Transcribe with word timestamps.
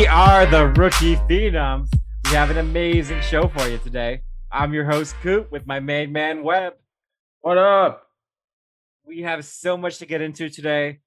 We 0.00 0.06
are 0.06 0.46
the 0.46 0.68
Rookie 0.68 1.16
Phenoms. 1.16 1.92
We 2.24 2.30
have 2.30 2.48
an 2.48 2.56
amazing 2.56 3.20
show 3.20 3.48
for 3.48 3.68
you 3.68 3.76
today. 3.76 4.22
I'm 4.50 4.72
your 4.72 4.86
host, 4.86 5.14
Coop, 5.22 5.52
with 5.52 5.66
my 5.66 5.78
main 5.78 6.10
man, 6.10 6.42
Webb. 6.42 6.76
What 7.42 7.58
up? 7.58 8.06
We 9.04 9.20
have 9.20 9.44
so 9.44 9.76
much 9.76 9.98
to 9.98 10.06
get 10.06 10.22
into 10.22 10.48
today. 10.48 11.00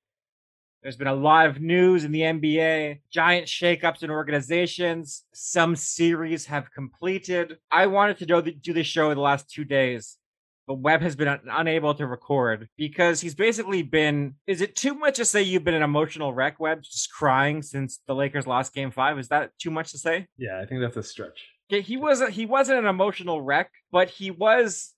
There's 0.84 0.96
been 0.96 1.08
a 1.08 1.16
lot 1.16 1.48
of 1.48 1.60
news 1.60 2.04
in 2.04 2.12
the 2.12 2.20
NBA, 2.20 3.00
giant 3.10 3.48
shakeups 3.48 4.04
in 4.04 4.12
organizations. 4.12 5.23
Some 5.34 5.75
series 5.75 6.46
have 6.46 6.71
completed. 6.71 7.57
I 7.71 7.88
wanted 7.88 8.20
to 8.20 8.28
do 8.28 8.41
the, 8.44 8.52
do 8.52 8.73
this 8.73 8.86
show 8.86 9.10
in 9.10 9.18
the 9.18 9.23
last 9.23 9.50
two 9.50 9.64
days, 9.64 10.20
but 10.68 10.75
Webb 10.75 11.02
has 11.02 11.16
been 11.16 11.27
un- 11.27 11.41
unable 11.50 11.93
to 11.95 12.07
record 12.07 12.70
because 12.77 13.21
he's 13.21 13.36
basically 13.36 13.84
been. 13.84 14.36
Is 14.48 14.62
it 14.62 14.75
too 14.75 14.93
much 14.93 15.18
to 15.18 15.25
say 15.25 15.41
you've 15.41 15.63
been 15.63 15.73
an 15.73 15.84
emotional 15.84 16.34
wreck, 16.34 16.59
Webb, 16.59 16.84
just 16.84 17.12
crying 17.12 17.62
since 17.62 17.99
the 18.08 18.16
Lakers 18.16 18.48
lost 18.48 18.73
Game 18.73 18.91
Five? 18.91 19.20
Is 19.20 19.30
that 19.30 19.52
too 19.59 19.71
much 19.71 19.91
to 19.91 19.98
say? 19.98 20.27
Yeah, 20.38 20.59
I 20.62 20.66
think 20.66 20.81
that's 20.81 20.98
a 20.98 21.04
stretch. 21.04 21.48
Okay, 21.71 21.81
he 21.81 21.98
wasn't. 21.98 22.31
He 22.31 22.45
wasn't 22.45 22.80
an 22.80 22.85
emotional 22.85 23.41
wreck, 23.41 23.71
but 23.91 24.09
he 24.09 24.31
was. 24.31 24.94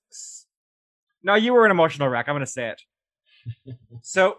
No, 1.23 1.33
you 1.35 1.53
were 1.53 1.65
an 1.65 1.71
emotional 1.71 2.07
wreck. 2.09 2.27
I'm 2.27 2.35
going 2.35 2.45
to 2.45 2.51
say 2.51 2.69
it. 2.69 3.75
so 4.01 4.37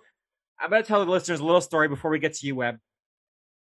I'm 0.61 0.71
going 0.71 0.83
to 0.83 0.87
tell 0.87 1.05
the 1.05 1.11
listeners 1.11 1.41
a 1.41 1.45
little 1.45 1.61
story 1.61 1.89
before 1.89 2.11
we 2.11 2.19
get 2.19 2.35
to 2.35 2.47
you, 2.47 2.55
Webb. 2.55 2.79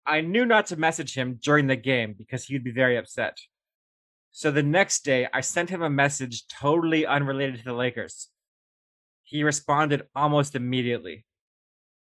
I 0.05 0.21
knew 0.21 0.45
not 0.45 0.67
to 0.67 0.77
message 0.77 1.13
him 1.13 1.39
during 1.43 1.67
the 1.67 1.75
game 1.75 2.15
because 2.17 2.45
he'd 2.45 2.63
be 2.63 2.71
very 2.71 2.97
upset. 2.97 3.37
So 4.31 4.51
the 4.51 4.63
next 4.63 5.03
day, 5.03 5.27
I 5.33 5.41
sent 5.41 5.69
him 5.69 5.81
a 5.81 5.89
message 5.89 6.47
totally 6.47 7.05
unrelated 7.05 7.57
to 7.57 7.63
the 7.63 7.73
Lakers. 7.73 8.29
He 9.23 9.43
responded 9.43 10.07
almost 10.15 10.55
immediately. 10.55 11.25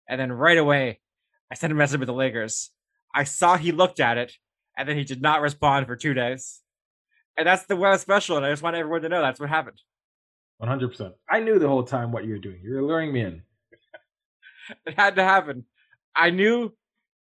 And 0.09 0.21
then 0.21 0.33
right 0.33 0.59
away, 0.59 1.01
I 1.51 1.55
sent 1.55 1.73
a 1.73 1.77
message 1.77 2.01
with 2.01 2.07
the 2.07 2.15
Lakers. 2.15 2.71
I 3.15 3.25
saw 3.25 3.57
he 3.57 3.73
looked 3.73 4.01
at 4.01 4.19
it, 4.19 4.33
and 4.77 4.89
then 4.89 4.97
he 4.97 5.05
did 5.05 5.23
not 5.23 5.41
respond 5.41 5.87
for 5.87 5.97
two 5.97 6.15
days. 6.15 6.61
And 7.37 7.47
that's 7.47 7.67
the 7.67 7.77
Webb 7.77 8.01
special, 8.01 8.37
and 8.37 8.47
I 8.47 8.51
just 8.51 8.63
want 8.63 8.77
everyone 8.77 9.03
to 9.03 9.09
know 9.09 9.21
that's 9.21 9.41
what 9.41 9.49
happened. 9.49 9.81
100%. 10.63 11.13
I 11.29 11.41
knew 11.41 11.59
the 11.59 11.69
whole 11.69 11.83
time 11.83 12.13
what 12.13 12.25
you 12.25 12.33
were 12.33 12.39
doing. 12.39 12.61
You 12.63 12.75
were 12.75 12.83
luring 12.83 13.13
me 13.13 13.21
in. 13.21 13.43
It 14.87 14.95
had 14.99 15.17
to 15.17 15.23
happen. 15.23 15.67
I 16.17 16.31
knew 16.31 16.73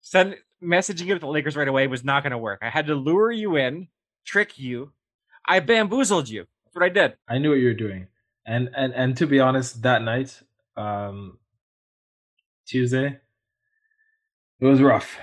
send 0.01 0.37
messaging 0.63 1.07
you 1.07 1.15
with 1.15 1.21
the 1.21 1.29
Lakers 1.29 1.55
right 1.57 1.69
away 1.69 1.87
was 1.87 2.03
not 2.03 2.25
going 2.25 2.33
to 2.33 2.39
work. 2.39 2.59
I 2.61 2.71
had 2.71 2.89
to 2.89 2.95
lure 2.97 3.31
you 3.31 3.57
in, 3.57 3.87
trick 4.25 4.59
you. 4.59 4.93
I 5.47 5.61
bamboozled 5.61 6.29
you. 6.29 6.47
That's 6.65 6.77
what 6.77 6.85
I 6.85 6.89
did. 6.89 7.17
I 7.29 7.39
knew 7.39 7.51
what 7.51 7.59
you 7.59 7.67
were 7.67 7.75
doing. 7.75 8.09
And 8.47 8.71
and 8.77 8.93
and 8.95 9.17
to 9.19 9.27
be 9.27 9.41
honest, 9.41 9.83
that 9.83 10.03
night, 10.03 10.41
um 10.77 11.39
Tuesday, 12.67 13.19
it 14.61 14.65
was 14.67 14.81
rough. 14.81 15.17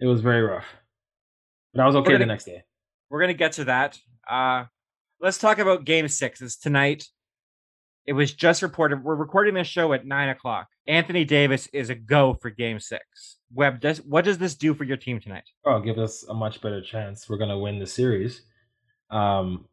It 0.00 0.06
was 0.06 0.20
very 0.22 0.42
rough. 0.42 0.64
But 1.74 1.82
I 1.82 1.86
was 1.86 1.96
okay 1.96 2.12
gonna- 2.12 2.18
the 2.20 2.26
next 2.26 2.44
day. 2.44 2.64
We're 3.10 3.20
going 3.20 3.34
to 3.34 3.38
get 3.38 3.52
to 3.52 3.64
that. 3.64 3.98
Uh, 4.28 4.66
let's 5.20 5.36
talk 5.36 5.58
about 5.58 5.84
Game 5.84 6.06
Six. 6.06 6.40
It's 6.40 6.56
tonight. 6.56 7.08
It 8.10 8.14
was 8.14 8.32
just 8.32 8.60
reported. 8.62 9.04
We're 9.04 9.14
recording 9.14 9.54
this 9.54 9.68
show 9.68 9.92
at 9.92 10.04
nine 10.04 10.30
o'clock. 10.30 10.66
Anthony 10.88 11.24
Davis 11.24 11.68
is 11.72 11.90
a 11.90 11.94
go 11.94 12.34
for 12.42 12.50
Game 12.50 12.80
Six. 12.80 13.36
Webb, 13.54 13.80
does 13.80 13.98
what 13.98 14.24
does 14.24 14.36
this 14.36 14.56
do 14.56 14.74
for 14.74 14.82
your 14.82 14.96
team 14.96 15.20
tonight? 15.20 15.44
Oh, 15.64 15.78
give 15.78 15.96
us 15.96 16.24
a 16.24 16.34
much 16.34 16.60
better 16.60 16.82
chance. 16.82 17.28
We're 17.28 17.38
gonna 17.38 17.60
win 17.60 17.78
the 17.78 17.86
series. 17.86 18.42
Um, 19.12 19.68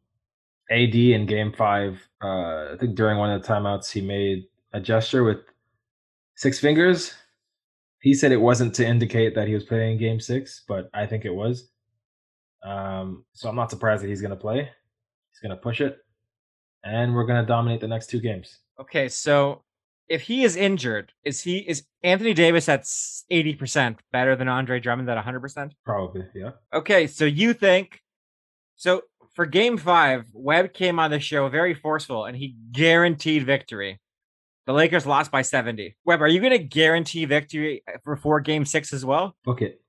AD 0.69 0.93
in 0.93 1.25
Game 1.25 1.51
Five, 1.51 2.07
uh, 2.23 2.73
I 2.73 2.75
think 2.79 2.93
during 2.93 3.17
one 3.17 3.31
of 3.31 3.41
the 3.41 3.47
timeouts, 3.47 3.91
he 3.91 4.01
made 4.01 4.43
a 4.71 4.79
gesture 4.79 5.23
with 5.23 5.39
six 6.35 6.59
fingers. 6.59 7.15
He 8.01 8.13
said 8.13 8.31
it 8.31 8.37
wasn't 8.37 8.75
to 8.75 8.85
indicate 8.85 9.33
that 9.33 9.47
he 9.47 9.55
was 9.55 9.63
playing 9.63 9.97
Game 9.97 10.19
Six, 10.19 10.63
but 10.67 10.91
I 10.93 11.07
think 11.07 11.25
it 11.25 11.33
was. 11.33 11.71
Um, 12.63 13.25
so 13.33 13.49
I'm 13.49 13.55
not 13.55 13.71
surprised 13.71 14.03
that 14.03 14.09
he's 14.09 14.21
gonna 14.21 14.35
play. 14.35 14.69
He's 15.31 15.39
gonna 15.41 15.59
push 15.59 15.81
it, 15.81 15.97
and 16.87 17.13
we're 17.13 17.25
gonna 17.25 17.45
dominate 17.45 17.81
the 17.81 17.87
next 17.87 18.07
two 18.07 18.19
games. 18.19 18.59
Okay, 18.79 19.09
so 19.09 19.63
if 20.07 20.21
he 20.21 20.43
is 20.43 20.55
injured, 20.55 21.11
is 21.23 21.41
he 21.41 21.57
is 21.57 21.83
Anthony 22.03 22.33
Davis 22.33 22.69
at 22.69 22.85
eighty 23.29 23.53
percent 23.55 23.99
better 24.11 24.35
than 24.35 24.47
Andre 24.47 24.79
Drummond 24.79 25.09
at 25.09 25.17
hundred 25.17 25.41
percent? 25.41 25.73
Probably, 25.85 26.25
yeah. 26.33 26.51
Okay, 26.73 27.07
so 27.07 27.25
you 27.25 27.53
think 27.53 28.01
so 28.75 29.01
for 29.33 29.45
game 29.45 29.77
five, 29.77 30.25
Webb 30.33 30.73
came 30.73 30.99
on 30.99 31.11
the 31.11 31.19
show 31.19 31.47
very 31.49 31.73
forceful 31.73 32.25
and 32.25 32.35
he 32.37 32.55
guaranteed 32.71 33.45
victory. 33.45 33.99
The 34.65 34.73
Lakers 34.73 35.05
lost 35.05 35.31
by 35.31 35.43
70. 35.43 35.95
Webb, 36.03 36.21
are 36.21 36.27
you 36.27 36.41
gonna 36.41 36.57
guarantee 36.57 37.25
victory 37.25 37.83
before 38.05 38.41
game 38.41 38.65
six 38.65 38.93
as 38.93 39.05
well? 39.05 39.35
Book 39.45 39.61
it, 39.61 39.81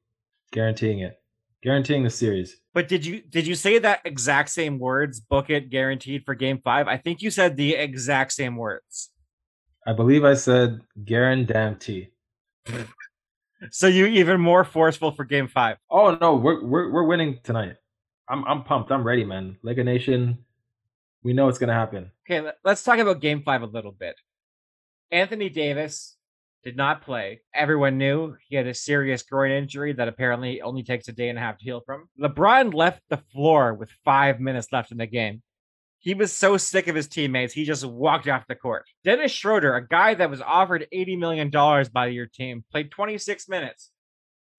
guaranteeing 0.52 1.00
it, 1.00 1.18
guaranteeing 1.62 2.04
the 2.04 2.10
series. 2.10 2.60
But 2.78 2.86
did 2.86 3.04
you 3.04 3.22
did 3.22 3.44
you 3.44 3.56
say 3.56 3.80
that 3.80 4.02
exact 4.04 4.50
same 4.50 4.78
words, 4.78 5.18
book 5.18 5.50
it 5.50 5.68
guaranteed 5.68 6.24
for 6.24 6.36
game 6.36 6.60
five? 6.62 6.86
I 6.86 6.96
think 6.96 7.22
you 7.22 7.28
said 7.28 7.56
the 7.56 7.74
exact 7.74 8.30
same 8.30 8.54
words. 8.54 9.10
I 9.84 9.92
believe 9.94 10.24
I 10.24 10.34
said 10.34 10.82
guarantee. 11.04 12.10
So 13.72 13.88
you 13.88 14.06
even 14.06 14.40
more 14.40 14.62
forceful 14.62 15.10
for 15.10 15.24
game 15.24 15.48
five. 15.48 15.78
Oh 15.90 16.16
no, 16.20 16.36
we're 16.36 16.64
we're 16.64 16.92
we're 16.92 17.02
winning 17.02 17.40
tonight. 17.42 17.74
I'm 18.28 18.44
I'm 18.44 18.62
pumped. 18.62 18.92
I'm 18.92 19.02
ready, 19.02 19.24
man. 19.24 19.56
Laker 19.64 19.82
Nation, 19.82 20.38
we 21.24 21.32
know 21.32 21.48
it's 21.48 21.58
gonna 21.58 21.74
happen. 21.74 22.12
Okay, 22.30 22.48
let's 22.62 22.84
talk 22.84 23.00
about 23.00 23.20
game 23.20 23.42
five 23.42 23.62
a 23.62 23.66
little 23.66 23.90
bit. 23.90 24.14
Anthony 25.10 25.48
Davis 25.48 26.16
did 26.64 26.76
not 26.76 27.02
play. 27.02 27.40
Everyone 27.54 27.98
knew 27.98 28.36
he 28.48 28.56
had 28.56 28.66
a 28.66 28.74
serious 28.74 29.22
groin 29.22 29.50
injury 29.50 29.92
that 29.92 30.08
apparently 30.08 30.60
only 30.60 30.82
takes 30.82 31.08
a 31.08 31.12
day 31.12 31.28
and 31.28 31.38
a 31.38 31.40
half 31.40 31.58
to 31.58 31.64
heal 31.64 31.82
from. 31.84 32.08
LeBron 32.20 32.74
left 32.74 33.02
the 33.08 33.16
floor 33.32 33.74
with 33.74 33.90
five 34.04 34.40
minutes 34.40 34.68
left 34.72 34.90
in 34.90 34.98
the 34.98 35.06
game. 35.06 35.42
He 36.00 36.14
was 36.14 36.32
so 36.32 36.56
sick 36.56 36.86
of 36.86 36.94
his 36.94 37.08
teammates, 37.08 37.52
he 37.52 37.64
just 37.64 37.84
walked 37.84 38.28
off 38.28 38.46
the 38.46 38.54
court. 38.54 38.84
Dennis 39.04 39.32
Schroeder, 39.32 39.74
a 39.74 39.86
guy 39.86 40.14
that 40.14 40.30
was 40.30 40.40
offered 40.40 40.86
$80 40.94 41.18
million 41.18 41.50
by 41.92 42.06
your 42.06 42.26
team, 42.26 42.64
played 42.70 42.90
26 42.90 43.48
minutes, 43.48 43.90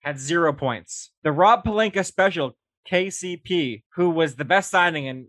had 0.02 0.20
zero 0.20 0.52
points. 0.52 1.12
The 1.24 1.32
Rob 1.32 1.64
Pelinka 1.64 2.06
special, 2.06 2.58
KCP, 2.90 3.84
who 3.96 4.09
was 4.09 4.36
the 4.36 4.46
best 4.46 4.70
signing, 4.70 5.08
and 5.08 5.28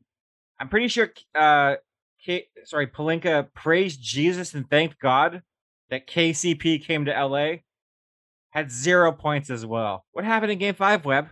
I'm 0.58 0.68
pretty 0.68 0.88
sure 0.88 1.10
uh, 1.34 1.76
K- 2.24 2.48
sorry, 2.64 2.86
Pelinka 2.86 3.52
praised 3.54 4.02
Jesus 4.02 4.54
and 4.54 4.68
thanked 4.68 4.98
God 5.00 5.42
that 5.90 6.06
KCP 6.06 6.84
came 6.84 7.04
to 7.04 7.12
LA. 7.12 7.56
Had 8.50 8.70
zero 8.70 9.12
points 9.12 9.48
as 9.50 9.64
well. 9.64 10.04
What 10.12 10.24
happened 10.24 10.50
in 10.50 10.58
Game 10.58 10.74
Five, 10.74 11.04
Webb? 11.04 11.28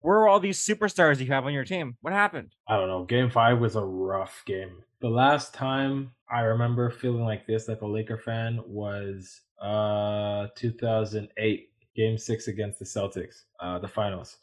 Where 0.00 0.18
are 0.20 0.28
all 0.28 0.40
these 0.40 0.64
superstars 0.64 1.18
you 1.18 1.26
have 1.26 1.44
on 1.44 1.52
your 1.52 1.64
team? 1.64 1.96
What 2.00 2.12
happened? 2.14 2.54
I 2.68 2.76
don't 2.76 2.88
know. 2.88 3.04
Game 3.04 3.30
five 3.30 3.58
was 3.58 3.76
a 3.76 3.84
rough 3.84 4.42
game. 4.46 4.82
The 5.00 5.08
last 5.08 5.54
time 5.54 6.12
I 6.30 6.40
remember 6.40 6.90
feeling 6.90 7.24
like 7.24 7.46
this, 7.46 7.68
like 7.68 7.82
a 7.82 7.86
Laker 7.86 8.18
fan, 8.18 8.60
was 8.66 9.40
uh 9.60 10.46
2008, 10.56 11.68
Game 11.96 12.16
six 12.16 12.46
against 12.46 12.78
the 12.78 12.84
Celtics, 12.84 13.42
uh 13.60 13.78
the 13.78 13.88
finals. 13.88 14.36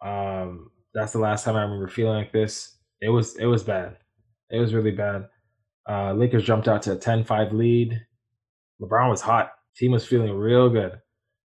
Um, 0.00 0.70
that's 0.94 1.12
the 1.12 1.18
last 1.18 1.44
time 1.44 1.56
I 1.56 1.62
remember 1.62 1.88
feeling 1.88 2.16
like 2.16 2.32
this. 2.32 2.78
It 3.02 3.10
was 3.10 3.36
it 3.36 3.46
was 3.46 3.62
bad. 3.62 3.98
It 4.50 4.58
was 4.58 4.74
really 4.74 4.90
bad. 4.90 5.28
Uh, 5.88 6.12
Lakers 6.12 6.44
jumped 6.44 6.68
out 6.68 6.82
to 6.82 6.92
a 6.92 6.96
10-5 6.96 7.52
lead. 7.52 8.00
LeBron 8.80 9.10
was 9.10 9.20
hot. 9.20 9.52
Team 9.76 9.92
was 9.92 10.06
feeling 10.06 10.32
real 10.32 10.68
good. 10.68 11.00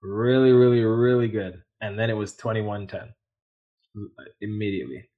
Really, 0.02 0.52
really, 0.52 0.84
really 0.84 1.28
good. 1.28 1.62
And 1.82 1.98
then 1.98 2.10
it 2.10 2.14
was 2.14 2.36
21-10 2.36 3.10
immediately. 4.42 5.10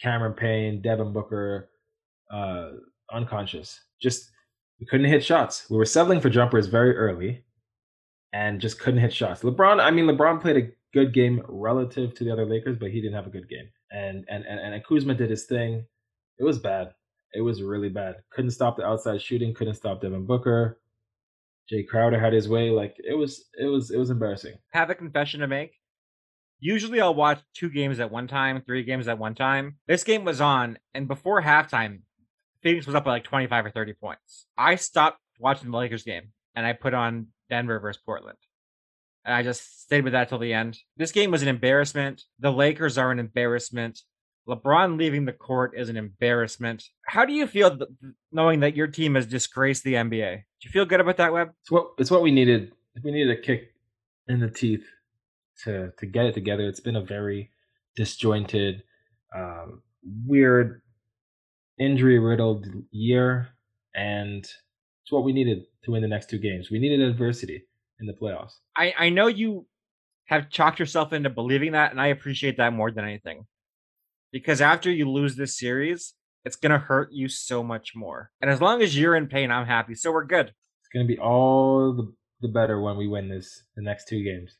Cameron 0.00 0.32
Payne, 0.32 0.80
Devin 0.80 1.12
Booker, 1.12 1.70
uh, 2.32 2.70
unconscious. 3.12 3.80
Just 4.00 4.30
we 4.78 4.86
couldn't 4.86 5.06
hit 5.06 5.24
shots. 5.24 5.68
We 5.68 5.76
were 5.76 5.84
settling 5.84 6.20
for 6.20 6.30
jumpers 6.30 6.66
very 6.66 6.96
early, 6.96 7.44
and 8.32 8.60
just 8.60 8.78
couldn't 8.78 9.00
hit 9.00 9.12
shots. 9.12 9.42
LeBron, 9.42 9.80
I 9.80 9.90
mean, 9.90 10.06
LeBron 10.06 10.40
played 10.40 10.56
a 10.56 10.70
good 10.94 11.12
game 11.12 11.42
relative 11.48 12.14
to 12.14 12.24
the 12.24 12.32
other 12.32 12.46
Lakers, 12.46 12.78
but 12.78 12.90
he 12.90 13.00
didn't 13.00 13.14
have 13.14 13.26
a 13.26 13.30
good 13.30 13.48
game. 13.48 13.68
And 13.90 14.24
and 14.28 14.44
and, 14.46 14.58
and 14.58 14.84
Kuzma 14.84 15.14
did 15.14 15.30
his 15.30 15.44
thing. 15.44 15.84
It 16.38 16.44
was 16.44 16.58
bad. 16.58 16.94
It 17.34 17.42
was 17.42 17.62
really 17.62 17.90
bad. 17.90 18.16
Couldn't 18.30 18.50
stop 18.52 18.76
the 18.76 18.84
outside 18.84 19.20
shooting. 19.20 19.54
Couldn't 19.54 19.74
stop 19.74 20.00
Devin 20.00 20.26
Booker. 20.26 20.80
Jae 21.70 21.86
Crowder 21.86 22.18
had 22.18 22.32
his 22.32 22.48
way. 22.48 22.70
Like 22.70 22.96
it 22.98 23.14
was, 23.14 23.44
it 23.58 23.66
was, 23.66 23.90
it 23.90 23.98
was 23.98 24.10
embarrassing. 24.10 24.54
Have 24.72 24.90
a 24.90 24.94
confession 24.94 25.40
to 25.40 25.46
make. 25.46 25.72
Usually 26.58 27.00
I'll 27.00 27.14
watch 27.14 27.40
two 27.54 27.70
games 27.70 28.00
at 28.00 28.10
one 28.10 28.28
time, 28.28 28.62
three 28.66 28.82
games 28.82 29.08
at 29.08 29.18
one 29.18 29.34
time. 29.34 29.76
This 29.86 30.04
game 30.04 30.24
was 30.24 30.40
on, 30.40 30.78
and 30.92 31.08
before 31.08 31.40
halftime, 31.40 32.00
Phoenix 32.62 32.86
was 32.86 32.94
up 32.94 33.04
by 33.04 33.12
like 33.12 33.24
25 33.24 33.66
or 33.66 33.70
30 33.70 33.94
points. 33.94 34.46
I 34.56 34.74
stopped 34.76 35.18
watching 35.38 35.70
the 35.70 35.76
Lakers 35.76 36.02
game 36.02 36.32
and 36.54 36.66
I 36.66 36.72
put 36.72 36.94
on 36.94 37.28
Denver 37.48 37.80
versus 37.80 38.02
Portland. 38.04 38.38
And 39.24 39.34
I 39.34 39.42
just 39.42 39.82
stayed 39.82 40.04
with 40.04 40.12
that 40.12 40.28
till 40.28 40.38
the 40.38 40.52
end. 40.52 40.78
This 40.96 41.12
game 41.12 41.30
was 41.30 41.42
an 41.42 41.48
embarrassment. 41.48 42.22
The 42.38 42.52
Lakers 42.52 42.98
are 42.98 43.10
an 43.10 43.18
embarrassment. 43.18 44.00
LeBron 44.50 44.98
leaving 44.98 45.24
the 45.24 45.32
court 45.32 45.72
is 45.76 45.88
an 45.88 45.96
embarrassment. 45.96 46.88
How 47.06 47.24
do 47.24 47.32
you 47.32 47.46
feel 47.46 47.76
th- 47.76 47.90
knowing 48.32 48.60
that 48.60 48.76
your 48.76 48.86
team 48.86 49.14
has 49.14 49.26
disgraced 49.26 49.84
the 49.84 49.94
NBA? 49.94 50.36
Do 50.36 50.42
you 50.62 50.70
feel 50.70 50.84
good 50.84 51.00
about 51.00 51.16
that, 51.18 51.32
Webb? 51.32 51.52
It's 51.62 51.70
what 51.70 51.92
it's 51.98 52.10
what 52.10 52.22
we 52.22 52.30
needed. 52.30 52.72
We 53.02 53.12
needed 53.12 53.38
a 53.38 53.40
kick 53.40 53.72
in 54.28 54.40
the 54.40 54.50
teeth 54.50 54.84
to 55.64 55.92
to 55.98 56.06
get 56.06 56.26
it 56.26 56.34
together. 56.34 56.66
It's 56.66 56.80
been 56.80 56.96
a 56.96 57.02
very 57.02 57.50
disjointed, 57.96 58.82
um, 59.34 59.82
weird, 60.26 60.82
injury 61.78 62.18
riddled 62.18 62.66
year, 62.90 63.48
and 63.94 64.44
it's 64.44 65.12
what 65.12 65.24
we 65.24 65.32
needed 65.32 65.64
to 65.84 65.92
win 65.92 66.02
the 66.02 66.08
next 66.08 66.28
two 66.30 66.38
games. 66.38 66.70
We 66.70 66.78
needed 66.78 67.00
adversity 67.00 67.64
in 68.00 68.06
the 68.06 68.12
playoffs. 68.12 68.54
I, 68.76 68.94
I 68.98 69.08
know 69.10 69.26
you 69.26 69.66
have 70.26 70.48
chalked 70.48 70.78
yourself 70.78 71.12
into 71.12 71.30
believing 71.30 71.72
that, 71.72 71.90
and 71.90 72.00
I 72.00 72.08
appreciate 72.08 72.56
that 72.58 72.72
more 72.72 72.90
than 72.90 73.04
anything. 73.04 73.46
Because 74.32 74.60
after 74.60 74.90
you 74.90 75.10
lose 75.10 75.36
this 75.36 75.58
series, 75.58 76.14
it's 76.44 76.56
gonna 76.56 76.78
hurt 76.78 77.12
you 77.12 77.28
so 77.28 77.62
much 77.62 77.92
more. 77.94 78.30
And 78.40 78.50
as 78.50 78.60
long 78.60 78.82
as 78.82 78.96
you're 78.96 79.16
in 79.16 79.26
pain, 79.26 79.50
I'm 79.50 79.66
happy. 79.66 79.94
So 79.94 80.12
we're 80.12 80.24
good. 80.24 80.46
It's 80.46 80.88
gonna 80.92 81.06
be 81.06 81.18
all 81.18 81.92
the, 81.92 82.12
the 82.40 82.48
better 82.48 82.80
when 82.80 82.96
we 82.96 83.08
win 83.08 83.28
this 83.28 83.64
the 83.76 83.82
next 83.82 84.08
two 84.08 84.22
games. 84.22 84.56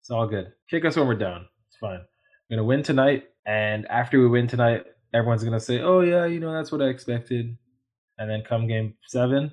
It's 0.00 0.10
all 0.10 0.26
good. 0.26 0.52
Kick 0.70 0.84
us 0.84 0.96
when 0.96 1.06
we're 1.06 1.14
down. 1.14 1.46
It's 1.68 1.78
fine. 1.78 2.00
We're 2.48 2.56
gonna 2.56 2.66
win 2.66 2.82
tonight, 2.82 3.24
and 3.44 3.86
after 3.86 4.20
we 4.20 4.28
win 4.28 4.46
tonight, 4.46 4.84
everyone's 5.12 5.42
gonna 5.42 5.58
say, 5.58 5.80
"Oh 5.80 6.00
yeah, 6.00 6.26
you 6.26 6.38
know 6.38 6.52
that's 6.52 6.70
what 6.70 6.82
I 6.82 6.86
expected." 6.86 7.56
And 8.18 8.30
then 8.30 8.42
come 8.48 8.66
game 8.66 8.94
seven, 9.08 9.52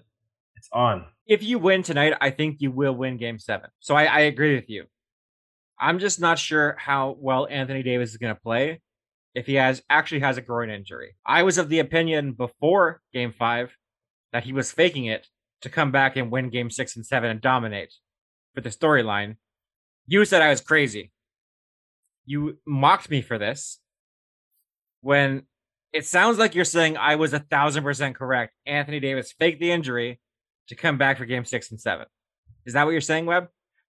it's 0.56 0.70
on. 0.72 1.06
If 1.26 1.44
you 1.44 1.60
win 1.60 1.84
tonight, 1.84 2.14
I 2.22 2.30
think 2.30 2.62
you 2.62 2.72
will 2.72 2.94
win 2.94 3.18
game 3.18 3.40
seven. 3.40 3.70
So 3.80 3.96
I, 3.96 4.06
I 4.06 4.20
agree 4.22 4.56
with 4.56 4.70
you. 4.70 4.86
I'm 5.80 6.00
just 6.00 6.20
not 6.20 6.40
sure 6.40 6.76
how 6.78 7.18
well 7.20 7.48
Anthony 7.50 7.84
Davis 7.84 8.12
is 8.12 8.18
gonna 8.18 8.36
play 8.36 8.82
if 9.34 9.46
he 9.46 9.56
has 9.56 9.82
actually 9.90 10.22
has 10.22 10.38
a 10.38 10.42
groin 10.42 10.70
injury. 10.70 11.16
I 11.26 11.44
was 11.44 11.58
of 11.58 11.70
the 11.70 11.80
opinion 11.80 12.34
before 12.34 13.02
game 13.12 13.32
five 13.32 13.76
that 14.32 14.44
he 14.44 14.54
was 14.54 14.72
faking 14.72 15.06
it 15.06 15.28
to 15.62 15.70
come 15.70 15.92
back 15.92 16.16
and 16.16 16.32
win 16.32 16.50
game 16.50 16.70
six 16.70 16.96
and 16.96 17.06
seven 17.06 17.30
and 17.30 17.42
dominate 17.42 17.94
for 18.54 18.62
the 18.62 18.70
storyline. 18.70 19.38
You 20.06 20.26
said 20.26 20.42
I 20.42 20.50
was 20.50 20.62
crazy. 20.62 21.12
You 22.26 22.58
mocked 22.66 23.10
me 23.10 23.22
for 23.22 23.38
this 23.38 23.80
when 25.02 25.44
it 25.92 26.06
sounds 26.06 26.38
like 26.38 26.56
you're 26.56 26.66
saying 26.66 26.98
I 26.98 27.16
was 27.16 27.34
a 27.34 27.40
thousand 27.40 27.84
percent 27.84 28.16
correct. 28.16 28.54
Anthony 28.66 29.00
Davis 29.00 29.34
faked 29.38 29.60
the 29.60 29.72
injury 29.72 30.20
to 30.68 30.76
come 30.76 30.98
back 30.98 31.18
for 31.18 31.26
game 31.26 31.46
six 31.46 31.72
and 31.72 31.80
seven. 31.80 32.08
Is 32.66 32.74
that 32.74 32.86
what 32.86 32.92
you're 32.92 33.02
saying, 33.02 33.26
Webb? 33.26 33.50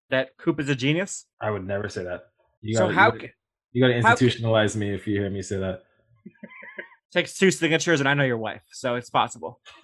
That 0.10 0.38
Coop 0.38 0.60
is 0.60 0.70
a 0.70 0.76
genius? 0.76 1.26
I 1.40 1.50
would 1.50 1.66
never 1.66 1.90
say 1.90 2.04
that. 2.04 2.26
You 2.62 2.76
so 2.76 2.88
gotta, 2.88 2.94
how? 2.94 3.14
You 3.14 3.30
you 3.74 3.82
got 3.82 3.88
to 3.88 4.00
institutionalize 4.00 4.76
me 4.76 4.94
if 4.94 5.06
you 5.08 5.20
hear 5.20 5.30
me 5.30 5.42
say 5.42 5.58
that. 5.58 5.84
Takes 7.12 7.38
two 7.38 7.52
signatures, 7.52 8.00
and 8.00 8.08
I 8.10 8.14
know 8.14 8.24
your 8.24 8.38
wife, 8.38 8.62
so 8.72 8.96
it's 8.96 9.10
possible. 9.10 9.60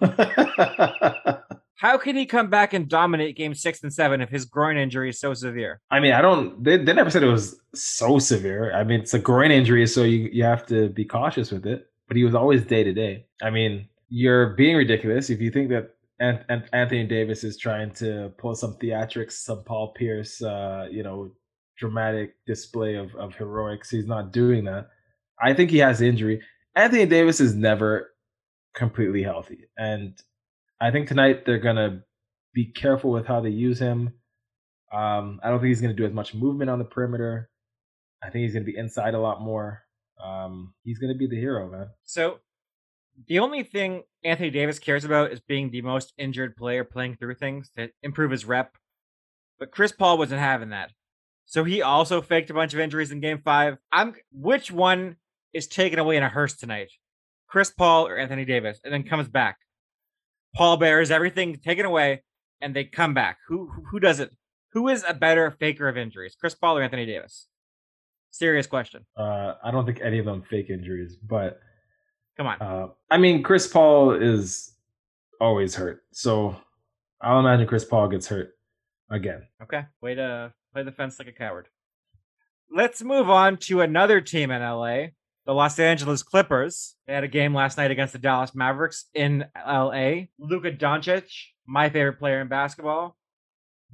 How 1.76 1.96
can 1.96 2.14
he 2.14 2.26
come 2.26 2.50
back 2.50 2.74
and 2.74 2.88
dominate 2.88 3.36
game 3.36 3.54
six 3.54 3.82
and 3.82 3.92
seven 3.92 4.20
if 4.20 4.28
his 4.28 4.44
groin 4.44 4.76
injury 4.76 5.10
is 5.10 5.18
so 5.18 5.32
severe? 5.32 5.80
I 5.90 5.98
mean, 6.00 6.12
I 6.12 6.20
don't. 6.20 6.62
They, 6.62 6.76
they 6.76 6.92
never 6.92 7.08
said 7.08 7.22
it 7.22 7.28
was 7.28 7.58
so 7.74 8.18
severe. 8.18 8.72
I 8.74 8.84
mean, 8.84 9.00
it's 9.00 9.14
a 9.14 9.18
groin 9.18 9.50
injury, 9.50 9.86
so 9.86 10.02
you 10.02 10.28
you 10.32 10.44
have 10.44 10.66
to 10.66 10.88
be 10.90 11.04
cautious 11.04 11.50
with 11.50 11.66
it. 11.66 11.86
But 12.06 12.16
he 12.16 12.24
was 12.24 12.34
always 12.34 12.64
day 12.64 12.84
to 12.84 12.92
day. 12.92 13.26
I 13.42 13.50
mean, 13.50 13.88
you're 14.10 14.50
being 14.56 14.76
ridiculous 14.76 15.30
if 15.30 15.40
you 15.40 15.50
think 15.50 15.70
that 15.70 15.94
Anthony 16.20 17.06
Davis 17.06 17.44
is 17.44 17.56
trying 17.56 17.92
to 17.92 18.30
pull 18.36 18.54
some 18.54 18.74
theatrics, 18.74 19.32
some 19.32 19.64
Paul 19.64 19.94
Pierce, 19.94 20.42
uh, 20.42 20.86
you 20.90 21.02
know, 21.02 21.30
dramatic 21.80 22.34
display 22.46 22.94
of, 22.94 23.14
of 23.16 23.34
heroics. 23.34 23.90
He's 23.90 24.06
not 24.06 24.32
doing 24.32 24.64
that. 24.66 24.88
I 25.42 25.54
think 25.54 25.70
he 25.70 25.78
has 25.78 26.02
injury. 26.02 26.42
Anthony 26.76 27.06
Davis 27.06 27.40
is 27.40 27.54
never 27.54 28.10
completely 28.74 29.22
healthy. 29.22 29.66
And 29.76 30.14
I 30.80 30.90
think 30.90 31.08
tonight 31.08 31.44
they're 31.44 31.58
gonna 31.58 32.02
be 32.52 32.66
careful 32.66 33.10
with 33.10 33.26
how 33.26 33.40
they 33.40 33.50
use 33.50 33.78
him. 33.78 34.12
Um, 34.92 35.40
I 35.42 35.48
don't 35.48 35.60
think 35.60 35.68
he's 35.68 35.80
gonna 35.80 35.94
do 35.94 36.04
as 36.04 36.12
much 36.12 36.34
movement 36.34 36.70
on 36.70 36.78
the 36.78 36.84
perimeter. 36.84 37.50
I 38.22 38.28
think 38.30 38.42
he's 38.42 38.52
gonna 38.52 38.64
be 38.64 38.76
inside 38.76 39.14
a 39.14 39.20
lot 39.20 39.40
more. 39.40 39.82
Um, 40.22 40.74
he's 40.84 40.98
gonna 40.98 41.14
be 41.14 41.26
the 41.26 41.40
hero, 41.40 41.70
man. 41.70 41.88
So 42.04 42.40
the 43.26 43.38
only 43.38 43.62
thing 43.62 44.02
Anthony 44.22 44.50
Davis 44.50 44.78
cares 44.78 45.04
about 45.04 45.32
is 45.32 45.40
being 45.40 45.70
the 45.70 45.82
most 45.82 46.12
injured 46.18 46.56
player 46.56 46.84
playing 46.84 47.16
through 47.16 47.36
things 47.36 47.70
to 47.76 47.90
improve 48.02 48.30
his 48.30 48.44
rep. 48.44 48.76
But 49.58 49.70
Chris 49.70 49.92
Paul 49.92 50.18
wasn't 50.18 50.40
having 50.40 50.70
that. 50.70 50.90
So 51.50 51.64
he 51.64 51.82
also 51.82 52.22
faked 52.22 52.48
a 52.50 52.54
bunch 52.54 52.74
of 52.74 52.78
injuries 52.78 53.10
in 53.10 53.18
game 53.18 53.42
five. 53.44 53.76
I'm 53.92 54.14
which 54.30 54.70
one 54.70 55.16
is 55.52 55.66
taken 55.66 55.98
away 55.98 56.16
in 56.16 56.22
a 56.22 56.28
hearse 56.28 56.54
tonight? 56.54 56.92
Chris 57.48 57.72
Paul 57.72 58.06
or 58.06 58.16
Anthony 58.16 58.44
Davis, 58.44 58.80
and 58.84 58.94
then 58.94 59.02
comes 59.02 59.28
back. 59.28 59.58
Paul 60.54 60.76
bears 60.76 61.10
everything 61.10 61.56
taken 61.56 61.84
away, 61.84 62.22
and 62.60 62.72
they 62.72 62.84
come 62.84 63.14
back. 63.14 63.38
Who 63.48 63.68
who 63.90 63.98
does 63.98 64.20
it? 64.20 64.30
Who 64.74 64.86
is 64.86 65.04
a 65.08 65.12
better 65.12 65.50
faker 65.50 65.88
of 65.88 65.96
injuries, 65.96 66.36
Chris 66.38 66.54
Paul 66.54 66.78
or 66.78 66.82
Anthony 66.82 67.04
Davis? 67.04 67.48
Serious 68.30 68.68
question. 68.68 69.04
Uh, 69.16 69.54
I 69.64 69.72
don't 69.72 69.84
think 69.84 70.00
any 70.00 70.20
of 70.20 70.26
them 70.26 70.42
fake 70.42 70.70
injuries, 70.70 71.16
but 71.16 71.58
come 72.36 72.46
on. 72.46 72.62
Uh, 72.62 72.86
I 73.10 73.18
mean, 73.18 73.42
Chris 73.42 73.66
Paul 73.66 74.12
is 74.12 74.76
always 75.40 75.74
hurt, 75.74 76.04
so 76.12 76.54
I'll 77.20 77.40
imagine 77.40 77.66
Chris 77.66 77.84
Paul 77.84 78.06
gets 78.06 78.28
hurt 78.28 78.52
again. 79.10 79.48
Okay, 79.60 79.82
way 80.00 80.14
to 80.14 80.52
play 80.72 80.82
the 80.82 80.92
fence 80.92 81.18
like 81.18 81.28
a 81.28 81.32
coward. 81.32 81.68
Let's 82.74 83.02
move 83.02 83.28
on 83.28 83.56
to 83.58 83.80
another 83.80 84.20
team 84.20 84.50
in 84.50 84.62
LA 84.62 85.08
the 85.46 85.54
Los 85.54 85.78
Angeles 85.78 86.22
Clippers. 86.22 86.96
They 87.06 87.14
had 87.14 87.24
a 87.24 87.28
game 87.28 87.54
last 87.54 87.76
night 87.76 87.90
against 87.90 88.12
the 88.12 88.18
Dallas 88.18 88.54
Mavericks 88.54 89.06
in 89.14 89.46
LA. 89.56 90.26
Luka 90.38 90.70
Doncic, 90.70 91.28
my 91.66 91.88
favorite 91.88 92.18
player 92.18 92.40
in 92.40 92.48
basketball, 92.48 93.16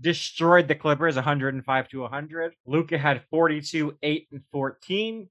destroyed 0.00 0.68
the 0.68 0.74
Clippers 0.74 1.14
105 1.14 1.88
to 1.88 2.00
100. 2.00 2.52
Luka 2.66 2.98
had 2.98 3.22
42, 3.30 3.96
8, 4.02 4.28
and 4.32 4.42
14. 4.52 5.28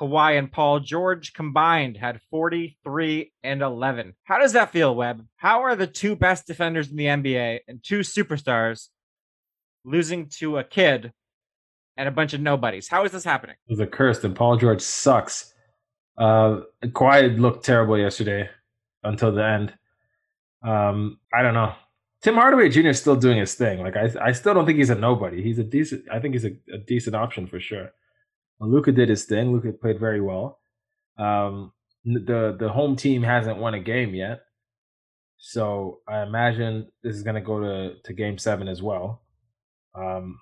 Kawhi 0.00 0.38
and 0.38 0.50
Paul 0.50 0.80
George 0.80 1.34
combined 1.34 1.96
had 1.96 2.20
43 2.30 3.32
and 3.42 3.62
11. 3.62 4.14
How 4.24 4.38
does 4.38 4.52
that 4.52 4.70
feel, 4.70 4.94
Webb? 4.94 5.26
How 5.36 5.62
are 5.64 5.74
the 5.74 5.88
two 5.88 6.14
best 6.14 6.46
defenders 6.46 6.88
in 6.88 6.96
the 6.96 7.06
NBA 7.06 7.60
and 7.66 7.82
two 7.82 8.00
superstars 8.00 8.88
losing 9.88 10.28
to 10.38 10.58
a 10.58 10.64
kid 10.64 11.12
and 11.96 12.08
a 12.08 12.12
bunch 12.12 12.32
of 12.34 12.40
nobodies. 12.40 12.88
How 12.88 13.04
is 13.04 13.12
this 13.12 13.24
happening? 13.24 13.56
It 13.66 13.72
was 13.72 13.80
a 13.80 13.86
curse, 13.86 14.22
and 14.24 14.34
Paul 14.34 14.56
George 14.56 14.80
sucks. 14.80 15.52
Uh, 16.16 16.60
Kawhi 16.84 17.38
looked 17.38 17.64
terrible 17.64 17.98
yesterday 17.98 18.48
until 19.02 19.32
the 19.32 19.44
end. 19.44 19.74
Um, 20.62 21.18
I 21.32 21.42
don't 21.42 21.54
know. 21.54 21.74
Tim 22.22 22.34
Hardaway 22.34 22.68
Jr. 22.68 22.88
is 22.88 23.00
still 23.00 23.16
doing 23.16 23.38
his 23.38 23.54
thing. 23.54 23.80
Like 23.80 23.96
I, 23.96 24.10
I 24.20 24.32
still 24.32 24.54
don't 24.54 24.66
think 24.66 24.78
he's 24.78 24.90
a 24.90 24.94
nobody. 24.94 25.42
He's 25.42 25.58
a 25.58 25.64
decent. 25.64 26.04
I 26.10 26.18
think 26.18 26.34
he's 26.34 26.44
a, 26.44 26.56
a 26.72 26.78
decent 26.78 27.14
option 27.14 27.46
for 27.46 27.60
sure. 27.60 27.92
Luka 28.60 28.90
did 28.90 29.08
his 29.08 29.24
thing. 29.24 29.52
Luka 29.52 29.72
played 29.72 30.00
very 30.00 30.20
well. 30.20 30.58
Um, 31.16 31.72
the 32.04 32.56
the 32.58 32.68
home 32.68 32.96
team 32.96 33.22
hasn't 33.22 33.58
won 33.58 33.74
a 33.74 33.80
game 33.80 34.14
yet, 34.14 34.40
so 35.36 36.00
I 36.08 36.22
imagine 36.22 36.88
this 37.02 37.14
is 37.14 37.22
going 37.22 37.36
to 37.36 37.40
go 37.40 37.60
to 37.60 37.94
to 38.02 38.12
Game 38.12 38.38
Seven 38.38 38.66
as 38.66 38.82
well. 38.82 39.22
Um, 39.98 40.38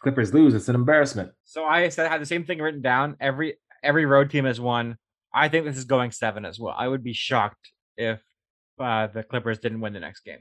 Clippers 0.00 0.34
lose, 0.34 0.54
it's 0.54 0.68
an 0.68 0.74
embarrassment. 0.74 1.32
So 1.44 1.64
I 1.64 1.88
said 1.88 2.06
I 2.06 2.08
had 2.08 2.20
the 2.20 2.26
same 2.26 2.44
thing 2.44 2.58
written 2.58 2.82
down. 2.82 3.16
Every 3.20 3.56
every 3.82 4.04
road 4.04 4.30
team 4.30 4.44
has 4.44 4.60
won. 4.60 4.96
I 5.34 5.48
think 5.48 5.64
this 5.64 5.76
is 5.76 5.84
going 5.84 6.10
seven 6.10 6.44
as 6.44 6.58
well. 6.58 6.74
I 6.76 6.88
would 6.88 7.04
be 7.04 7.12
shocked 7.12 7.70
if 7.96 8.20
uh, 8.78 9.06
the 9.06 9.22
Clippers 9.22 9.58
didn't 9.58 9.80
win 9.80 9.92
the 9.92 10.00
next 10.00 10.24
game. 10.24 10.40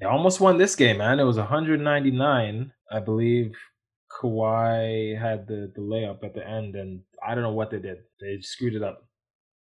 They 0.00 0.06
almost 0.06 0.40
won 0.40 0.56
this 0.56 0.74
game, 0.74 0.98
man. 0.98 1.20
It 1.20 1.24
was 1.24 1.36
199, 1.36 2.72
I 2.90 3.00
believe. 3.00 3.54
Kawhi 4.10 5.18
had 5.18 5.46
the, 5.46 5.70
the 5.74 5.80
layup 5.80 6.24
at 6.24 6.34
the 6.34 6.46
end, 6.46 6.76
and 6.76 7.00
I 7.26 7.34
don't 7.34 7.44
know 7.44 7.52
what 7.52 7.70
they 7.70 7.78
did. 7.78 7.98
They 8.20 8.40
screwed 8.40 8.74
it 8.74 8.82
up, 8.82 9.06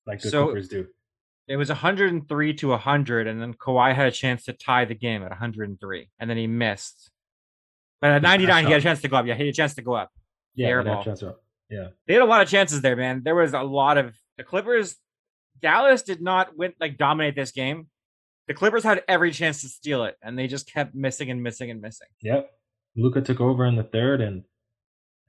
like 0.06 0.20
the 0.20 0.30
so 0.30 0.44
Clippers 0.44 0.68
do. 0.68 0.86
It 1.48 1.56
was 1.56 1.68
103 1.68 2.54
to 2.54 2.68
100, 2.68 3.26
and 3.26 3.40
then 3.40 3.54
Kawhi 3.54 3.94
had 3.94 4.08
a 4.08 4.12
chance 4.12 4.44
to 4.44 4.52
tie 4.52 4.84
the 4.84 4.94
game 4.94 5.22
at 5.22 5.30
103, 5.30 6.10
and 6.18 6.30
then 6.30 6.36
he 6.36 6.46
missed. 6.46 7.10
But 8.00 8.10
at 8.10 8.22
99, 8.22 8.66
he 8.66 8.72
had 8.72 8.80
a 8.80 8.82
chance 8.82 9.00
to 9.02 9.08
go 9.08 9.16
up. 9.16 9.26
Yeah, 9.26 9.34
he 9.34 9.46
had 9.46 9.48
a 9.48 9.56
chance 9.56 9.74
to 9.74 9.82
go 9.82 9.94
up. 9.94 10.10
Yeah, 10.54 10.70
airball. 10.70 11.04
Chance 11.04 11.22
up. 11.22 11.42
Yeah. 11.70 11.88
They 12.06 12.14
had 12.14 12.22
a 12.22 12.26
lot 12.26 12.42
of 12.42 12.48
chances 12.48 12.80
there, 12.80 12.96
man. 12.96 13.22
There 13.24 13.34
was 13.34 13.52
a 13.52 13.62
lot 13.62 13.98
of 13.98 14.14
the 14.36 14.44
Clippers. 14.44 14.96
Dallas 15.60 16.02
did 16.02 16.20
not 16.20 16.56
win 16.56 16.74
like 16.80 16.98
dominate 16.98 17.34
this 17.34 17.50
game. 17.50 17.88
The 18.48 18.54
Clippers 18.54 18.84
had 18.84 19.02
every 19.08 19.32
chance 19.32 19.62
to 19.62 19.68
steal 19.68 20.04
it, 20.04 20.16
and 20.22 20.38
they 20.38 20.46
just 20.46 20.70
kept 20.72 20.94
missing 20.94 21.30
and 21.30 21.42
missing 21.42 21.70
and 21.70 21.80
missing. 21.80 22.08
Yep. 22.20 22.50
Luka 22.96 23.20
took 23.20 23.40
over 23.40 23.66
in 23.66 23.76
the 23.76 23.82
third, 23.82 24.20
and 24.20 24.44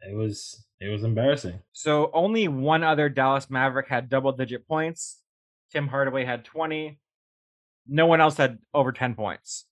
it 0.02 0.16
was 0.16 0.66
it 0.80 0.90
was 0.90 1.04
embarrassing. 1.04 1.60
So 1.72 2.12
only 2.14 2.48
one 2.48 2.84
other 2.84 3.10
Dallas 3.10 3.50
Maverick 3.50 3.88
had 3.88 4.10
double 4.10 4.32
digit 4.32 4.68
points. 4.68 5.22
Tim 5.72 5.88
Hardaway 5.88 6.26
had 6.26 6.46
20. 6.46 7.00
No 7.88 8.06
one 8.06 8.22
else 8.22 8.38
had 8.38 8.60
over 8.74 8.92
10 8.92 9.16
points. 9.16 9.66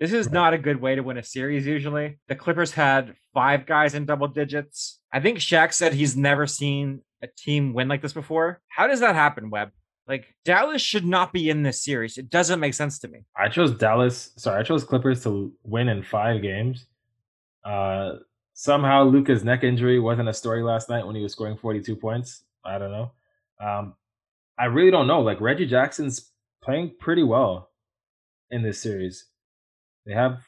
This 0.00 0.12
is 0.12 0.30
not 0.30 0.54
a 0.54 0.58
good 0.58 0.80
way 0.80 0.94
to 0.94 1.02
win 1.02 1.18
a 1.18 1.24
series 1.24 1.66
usually. 1.66 2.18
The 2.28 2.36
Clippers 2.36 2.70
had 2.70 3.14
five 3.34 3.66
guys 3.66 3.94
in 3.94 4.06
double 4.06 4.28
digits. 4.28 5.00
I 5.12 5.20
think 5.20 5.38
Shaq 5.38 5.72
said 5.72 5.92
he's 5.92 6.16
never 6.16 6.46
seen 6.46 7.02
a 7.22 7.26
team 7.26 7.74
win 7.74 7.88
like 7.88 8.00
this 8.02 8.12
before. 8.12 8.60
How 8.68 8.86
does 8.86 9.00
that 9.00 9.16
happen, 9.16 9.50
Webb? 9.50 9.70
Like 10.06 10.34
Dallas 10.44 10.80
should 10.80 11.04
not 11.04 11.32
be 11.32 11.50
in 11.50 11.64
this 11.64 11.82
series. 11.82 12.16
It 12.16 12.30
doesn't 12.30 12.60
make 12.60 12.74
sense 12.74 12.98
to 13.00 13.08
me. 13.08 13.24
I 13.36 13.48
chose 13.48 13.72
Dallas. 13.72 14.30
Sorry, 14.36 14.60
I 14.60 14.62
chose 14.62 14.84
Clippers 14.84 15.22
to 15.24 15.52
win 15.64 15.88
in 15.88 16.02
five 16.02 16.42
games. 16.42 16.86
Uh, 17.64 18.14
somehow 18.54 19.02
Luka's 19.02 19.44
neck 19.44 19.64
injury 19.64 19.98
wasn't 19.98 20.28
a 20.28 20.34
story 20.34 20.62
last 20.62 20.88
night 20.88 21.06
when 21.06 21.16
he 21.16 21.22
was 21.22 21.32
scoring 21.32 21.56
42 21.56 21.96
points. 21.96 22.44
I 22.64 22.78
don't 22.78 22.92
know. 22.92 23.12
Um, 23.60 23.94
I 24.58 24.66
really 24.66 24.90
don't 24.90 25.06
know. 25.06 25.20
Like 25.20 25.40
Reggie 25.40 25.66
Jackson's 25.66 26.30
playing 26.62 26.94
pretty 26.98 27.22
well 27.22 27.70
in 28.50 28.62
this 28.62 28.80
series. 28.80 29.26
They 30.08 30.14
have 30.14 30.40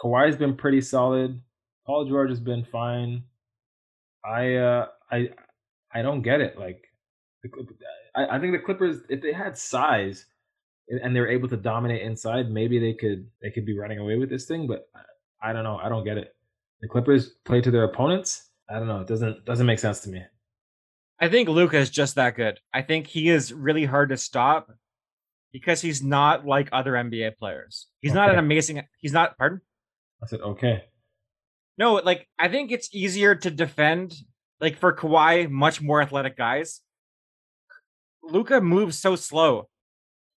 Kawhi's 0.00 0.36
been 0.36 0.56
pretty 0.56 0.82
solid. 0.82 1.40
Paul 1.86 2.04
George 2.04 2.28
has 2.28 2.38
been 2.38 2.64
fine. 2.64 3.24
I 4.24 4.56
uh 4.56 4.86
I 5.10 5.30
I 5.92 6.02
don't 6.02 6.20
get 6.20 6.42
it. 6.42 6.58
Like 6.58 6.84
I, 8.14 8.36
I 8.36 8.38
think 8.38 8.52
the 8.52 8.62
Clippers, 8.64 8.98
if 9.08 9.22
they 9.22 9.32
had 9.32 9.56
size 9.56 10.26
and 10.88 11.16
they 11.16 11.20
were 11.20 11.28
able 11.28 11.48
to 11.48 11.56
dominate 11.56 12.02
inside, 12.02 12.50
maybe 12.50 12.78
they 12.78 12.92
could 12.92 13.26
they 13.40 13.50
could 13.50 13.64
be 13.64 13.76
running 13.76 13.98
away 13.98 14.16
with 14.18 14.28
this 14.28 14.44
thing. 14.44 14.66
But 14.66 14.90
I 15.42 15.54
don't 15.54 15.64
know. 15.64 15.78
I 15.82 15.88
don't 15.88 16.04
get 16.04 16.18
it. 16.18 16.34
The 16.82 16.88
Clippers 16.88 17.30
play 17.46 17.62
to 17.62 17.70
their 17.70 17.84
opponents. 17.84 18.50
I 18.68 18.78
don't 18.78 18.88
know. 18.88 19.00
It 19.00 19.06
doesn't 19.06 19.46
doesn't 19.46 19.66
make 19.66 19.78
sense 19.78 20.00
to 20.00 20.10
me. 20.10 20.22
I 21.18 21.28
think 21.28 21.48
Luka 21.48 21.78
is 21.78 21.88
just 21.88 22.16
that 22.16 22.36
good. 22.36 22.60
I 22.72 22.82
think 22.82 23.06
he 23.06 23.30
is 23.30 23.52
really 23.52 23.86
hard 23.86 24.10
to 24.10 24.18
stop 24.18 24.70
because 25.52 25.80
he's 25.80 26.02
not 26.02 26.46
like 26.46 26.68
other 26.72 26.92
NBA 26.92 27.36
players. 27.36 27.86
He's 28.00 28.12
okay. 28.12 28.18
not 28.18 28.30
an 28.30 28.38
amazing. 28.38 28.82
He's 29.00 29.12
not. 29.12 29.36
Pardon. 29.36 29.60
I 30.22 30.26
said 30.26 30.40
okay. 30.40 30.84
No, 31.78 31.94
like 31.94 32.28
I 32.38 32.48
think 32.48 32.72
it's 32.72 32.94
easier 32.94 33.34
to 33.34 33.50
defend. 33.50 34.14
Like 34.60 34.76
for 34.76 34.94
Kawhi, 34.94 35.48
much 35.48 35.80
more 35.80 36.02
athletic 36.02 36.36
guys. 36.36 36.80
Luka 38.22 38.60
moves 38.60 38.98
so 38.98 39.16
slow 39.16 39.68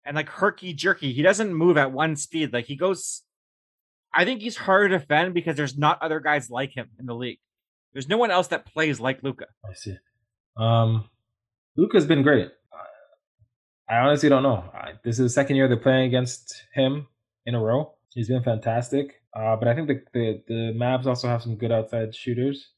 and 0.05 0.15
like 0.15 0.29
herky 0.29 0.73
jerky. 0.73 1.11
He 1.11 1.21
doesn't 1.21 1.53
move 1.53 1.77
at 1.77 1.91
one 1.91 2.15
speed. 2.15 2.53
Like 2.53 2.65
he 2.65 2.75
goes. 2.75 3.21
I 4.15 4.25
think 4.25 4.41
he's 4.41 4.55
harder 4.55 4.89
to 4.89 4.99
defend 4.99 5.33
because 5.33 5.55
there's 5.55 5.75
not 5.75 6.01
other 6.01 6.19
guys 6.19 6.49
like 6.49 6.75
him 6.75 6.87
in 6.99 7.07
the 7.07 7.15
league. 7.15 7.39
There's 7.93 8.07
no 8.07 8.17
one 8.17 8.29
else 8.29 8.47
that 8.49 8.65
plays 8.65 8.99
like 8.99 9.23
Luka. 9.23 9.47
I 9.67 9.73
see. 9.73 9.95
Um, 10.55 11.09
Luka's 11.75 12.05
been 12.05 12.21
great. 12.21 12.51
I 13.93 13.99
honestly 13.99 14.29
don't 14.29 14.43
know. 14.43 14.63
This 15.03 15.19
is 15.19 15.25
the 15.25 15.29
second 15.29 15.55
year 15.55 15.67
they're 15.67 15.77
playing 15.77 16.05
against 16.07 16.63
him 16.73 17.07
in 17.45 17.53
a 17.53 17.59
row. 17.61 17.93
He's 18.09 18.27
been 18.27 18.41
fantastic. 18.41 19.21
Uh, 19.35 19.55
but 19.55 19.67
I 19.67 19.75
think 19.75 19.87
the, 19.87 20.01
the 20.13 20.43
the 20.47 20.73
Mavs 20.75 21.05
also 21.05 21.27
have 21.27 21.43
some 21.43 21.55
good 21.55 21.71
outside 21.71 22.15
shooters, 22.15 22.69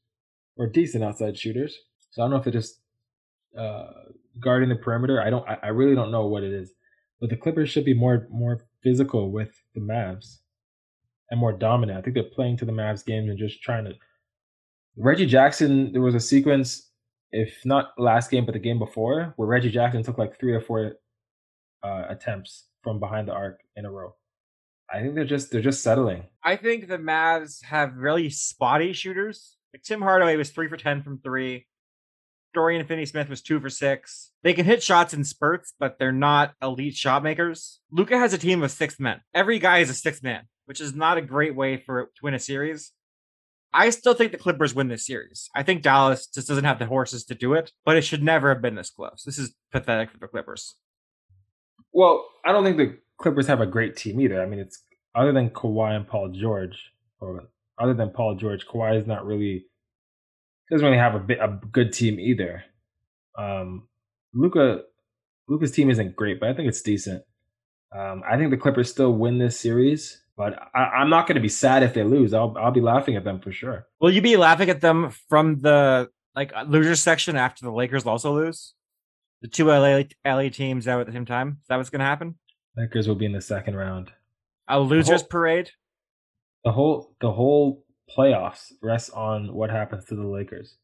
or 0.57 0.67
decent 0.67 1.03
outside 1.03 1.37
shooters. 1.37 1.77
So 2.11 2.21
I 2.21 2.25
don't 2.25 2.31
know 2.31 2.37
if 2.37 2.43
they're 2.43 2.53
just 2.53 2.79
uh, 3.57 3.87
guarding 4.41 4.69
the 4.69 4.75
perimeter. 4.75 5.21
I 5.21 5.29
don't. 5.29 5.47
I, 5.47 5.57
I 5.63 5.67
really 5.67 5.95
don't 5.95 6.11
know 6.11 6.27
what 6.27 6.43
it 6.43 6.51
is. 6.51 6.73
But 7.21 7.29
the 7.29 7.37
Clippers 7.37 7.69
should 7.69 7.85
be 7.85 7.93
more 7.93 8.27
more 8.29 8.65
physical 8.83 9.31
with 9.31 9.51
the 9.73 9.81
Mavs 9.81 10.39
and 11.31 11.39
more 11.39 11.53
dominant. 11.53 11.97
I 11.97 12.01
think 12.01 12.15
they're 12.15 12.23
playing 12.23 12.57
to 12.57 12.65
the 12.65 12.73
Mavs 12.73 13.05
games 13.05 13.29
and 13.29 13.39
just 13.39 13.61
trying 13.61 13.85
to. 13.85 13.93
Reggie 14.97 15.25
Jackson. 15.25 15.93
There 15.93 16.01
was 16.01 16.15
a 16.15 16.19
sequence, 16.19 16.89
if 17.31 17.53
not 17.65 17.93
last 17.97 18.31
game, 18.31 18.45
but 18.45 18.53
the 18.53 18.59
game 18.59 18.79
before, 18.79 19.33
where 19.37 19.47
Reggie 19.47 19.71
Jackson 19.71 20.03
took 20.03 20.17
like 20.17 20.37
three 20.37 20.53
or 20.53 20.61
four 20.61 20.93
uh, 21.83 22.05
attempts 22.09 22.65
from 22.83 22.99
behind 22.99 23.27
the 23.27 23.33
arc 23.33 23.61
in 23.75 23.85
a 23.85 23.91
row. 23.91 24.15
I 24.91 25.01
think 25.01 25.15
they're 25.15 25.25
just 25.25 25.51
they're 25.51 25.61
just 25.61 25.83
settling. 25.83 26.25
I 26.43 26.55
think 26.55 26.87
the 26.87 26.97
Mavs 26.97 27.63
have 27.63 27.95
really 27.95 28.29
spotty 28.29 28.93
shooters. 28.93 29.57
Like 29.73 29.83
Tim 29.83 30.01
Hardaway 30.01 30.37
was 30.37 30.51
three 30.51 30.67
for 30.67 30.77
ten 30.77 31.01
from 31.01 31.19
three. 31.19 31.65
Dorian 32.53 32.85
Finney 32.85 33.05
Smith 33.05 33.29
was 33.29 33.41
two 33.41 33.59
for 33.59 33.69
six. 33.69 34.31
They 34.43 34.53
can 34.53 34.65
hit 34.65 34.81
shots 34.81 35.13
in 35.13 35.25
spurts, 35.25 35.73
but 35.77 35.99
they're 35.99 36.11
not 36.13 36.53
elite 36.61 36.95
shot 36.95 37.21
makers. 37.21 37.81
Luka 37.91 38.17
has 38.17 38.33
a 38.33 38.37
team 38.37 38.63
of 38.63 38.71
six 38.71 38.99
men. 38.99 39.19
Every 39.33 39.59
guy 39.59 39.79
is 39.79 39.89
a 39.89 39.93
six 39.93 40.23
man, 40.23 40.43
which 40.65 40.79
is 40.79 40.95
not 40.95 41.17
a 41.17 41.21
great 41.21 41.55
way 41.55 41.77
for 41.77 42.05
to 42.05 42.23
win 42.23 42.33
a 42.33 42.39
series. 42.39 42.91
I 43.73 43.89
still 43.89 44.13
think 44.13 44.31
the 44.31 44.37
Clippers 44.37 44.73
win 44.73 44.87
this 44.87 45.05
series. 45.05 45.49
I 45.53 45.63
think 45.63 45.81
Dallas 45.81 46.27
just 46.27 46.47
doesn't 46.47 46.63
have 46.63 46.79
the 46.79 46.85
horses 46.85 47.25
to 47.25 47.35
do 47.35 47.53
it, 47.53 47.73
but 47.83 47.97
it 47.97 48.03
should 48.03 48.23
never 48.23 48.47
have 48.47 48.61
been 48.61 48.75
this 48.75 48.89
close. 48.89 49.23
This 49.25 49.37
is 49.37 49.53
pathetic 49.73 50.11
for 50.11 50.17
the 50.17 50.27
Clippers. 50.27 50.75
Well, 51.95 52.27
I 52.43 52.51
don't 52.51 52.65
think 52.65 52.77
the 52.77 52.97
Clippers 53.17 53.47
have 53.47 53.61
a 53.61 53.65
great 53.65 53.95
team 53.95 54.19
either. 54.19 54.41
I 54.41 54.45
mean, 54.45 54.59
it's 54.59 54.83
other 55.15 55.31
than 55.31 55.49
Kawhi 55.49 55.95
and 55.95 56.05
Paul 56.05 56.29
George, 56.29 56.91
or 57.21 57.45
other 57.81 57.93
than 57.93 58.09
Paul 58.09 58.35
George, 58.35 58.67
Kawhi 58.67 58.99
is 58.99 59.07
not 59.07 59.25
really 59.25 59.65
doesn't 60.69 60.85
really 60.85 60.97
have 60.97 61.15
a 61.15 61.19
bit 61.19 61.39
a 61.39 61.57
good 61.71 61.93
team 61.93 62.19
either. 62.19 62.65
Um, 63.39 63.87
Luka 64.33 64.81
Luka's 65.47 65.71
team 65.71 65.89
isn't 65.89 66.17
great, 66.17 66.41
but 66.41 66.49
I 66.49 66.53
think 66.53 66.67
it's 66.67 66.81
decent. 66.81 67.23
Um, 67.97 68.23
I 68.29 68.35
think 68.35 68.51
the 68.51 68.57
Clippers 68.57 68.91
still 68.91 69.13
win 69.13 69.37
this 69.37 69.57
series, 69.57 70.21
but 70.35 70.59
I, 70.75 71.01
am 71.01 71.09
not 71.09 71.27
going 71.27 71.35
to 71.35 71.41
be 71.41 71.47
sad 71.47 71.81
if 71.81 71.93
they 71.93 72.03
lose. 72.03 72.33
I'll 72.33 72.53
I'll 72.59 72.71
be 72.71 72.81
laughing 72.81 73.15
at 73.15 73.23
them 73.23 73.39
for 73.39 73.53
sure. 73.53 73.87
Will 74.01 74.11
you 74.11 74.21
be 74.21 74.35
laughing 74.35 74.69
at 74.69 74.81
them 74.81 75.11
from 75.29 75.61
the 75.61 76.09
like 76.35 76.51
loser 76.67 76.97
section 76.97 77.37
after 77.37 77.63
the 77.63 77.71
Lakers 77.71 78.05
also 78.05 78.33
lose? 78.33 78.73
The 79.41 79.47
two 79.47 79.67
LA 79.67 80.03
LA 80.25 80.49
teams 80.49 80.87
out 80.87 81.01
at 81.01 81.07
the 81.07 81.13
same 81.13 81.25
time. 81.25 81.57
Is 81.61 81.67
that 81.67 81.77
what's 81.77 81.89
going 81.89 81.99
to 81.99 82.05
happen? 82.05 82.35
Lakers 82.77 83.07
will 83.07 83.15
be 83.15 83.25
in 83.25 83.31
the 83.31 83.41
second 83.41 83.75
round. 83.75 84.11
A 84.67 84.79
losers 84.79 85.21
whole, 85.21 85.29
parade. 85.29 85.71
The 86.63 86.71
whole 86.71 87.15
the 87.21 87.31
whole 87.31 87.85
playoffs 88.15 88.71
rests 88.81 89.09
on 89.11 89.53
what 89.53 89.69
happens 89.69 90.05
to 90.05 90.15
the 90.15 90.25
Lakers. 90.25 90.77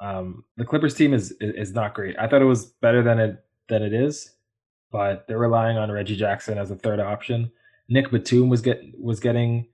Um, 0.00 0.44
the 0.56 0.64
Clippers 0.64 0.94
team 0.94 1.14
is, 1.14 1.32
is, 1.40 1.68
is 1.68 1.72
not 1.72 1.94
great. 1.94 2.16
I 2.18 2.26
thought 2.26 2.42
it 2.42 2.46
was 2.46 2.66
better 2.82 3.02
than 3.02 3.18
it 3.18 3.44
than 3.68 3.82
it 3.82 3.94
is, 3.94 4.34
but 4.90 5.26
they're 5.26 5.38
relying 5.38 5.78
on 5.78 5.90
Reggie 5.90 6.16
Jackson 6.16 6.58
as 6.58 6.70
a 6.70 6.76
third 6.76 7.00
option. 7.00 7.50
Nick 7.88 8.10
Batum 8.10 8.48
was 8.48 8.60
get 8.60 8.80
was 8.98 9.20
getting 9.20 9.68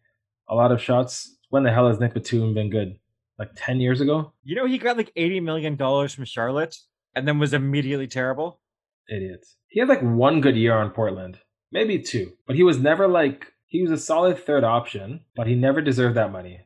a 0.49 0.55
lot 0.55 0.73
of 0.73 0.81
shots. 0.81 1.37
When 1.51 1.63
the 1.63 1.73
hell 1.73 1.89
has 1.89 1.99
Nick 1.99 2.15
Batum 2.15 2.55
been 2.55 2.71
good? 2.71 2.99
Like 3.39 3.51
ten 3.57 3.81
years 3.81 4.01
ago? 4.01 4.33
You 4.45 4.57
know 4.57 4.67
he 4.67 4.79
got 4.79 4.97
like 4.97 5.13
eighty 5.17 5.41
million 5.41 5.77
dollars 5.77 6.15
from 6.15 6.25
Charlotte 6.25 6.77
and 7.19 7.27
then 7.27 7.39
was 7.39 7.53
immediately 7.53 8.07
terrible. 8.07 8.61
Idiots. 9.09 9.57
He 9.69 9.81
had 9.81 9.89
like 9.89 10.01
one 10.01 10.41
good 10.41 10.57
year 10.57 10.75
on 10.75 10.91
Portland, 10.91 11.41
maybe 11.73 11.99
two, 11.99 12.33
but 12.47 12.57
he 12.57 12.63
was 12.63 12.79
never 12.79 13.09
like 13.09 13.53
he 13.67 13.83
was 13.83 13.91
a 13.91 13.99
solid 13.99 14.39
third 14.39 14.65
option, 14.65 15.25
but 15.37 15.47
he 15.47 15.55
never 15.55 15.81
deserved 15.81 16.17
that 16.17 16.33
money. 16.33 16.61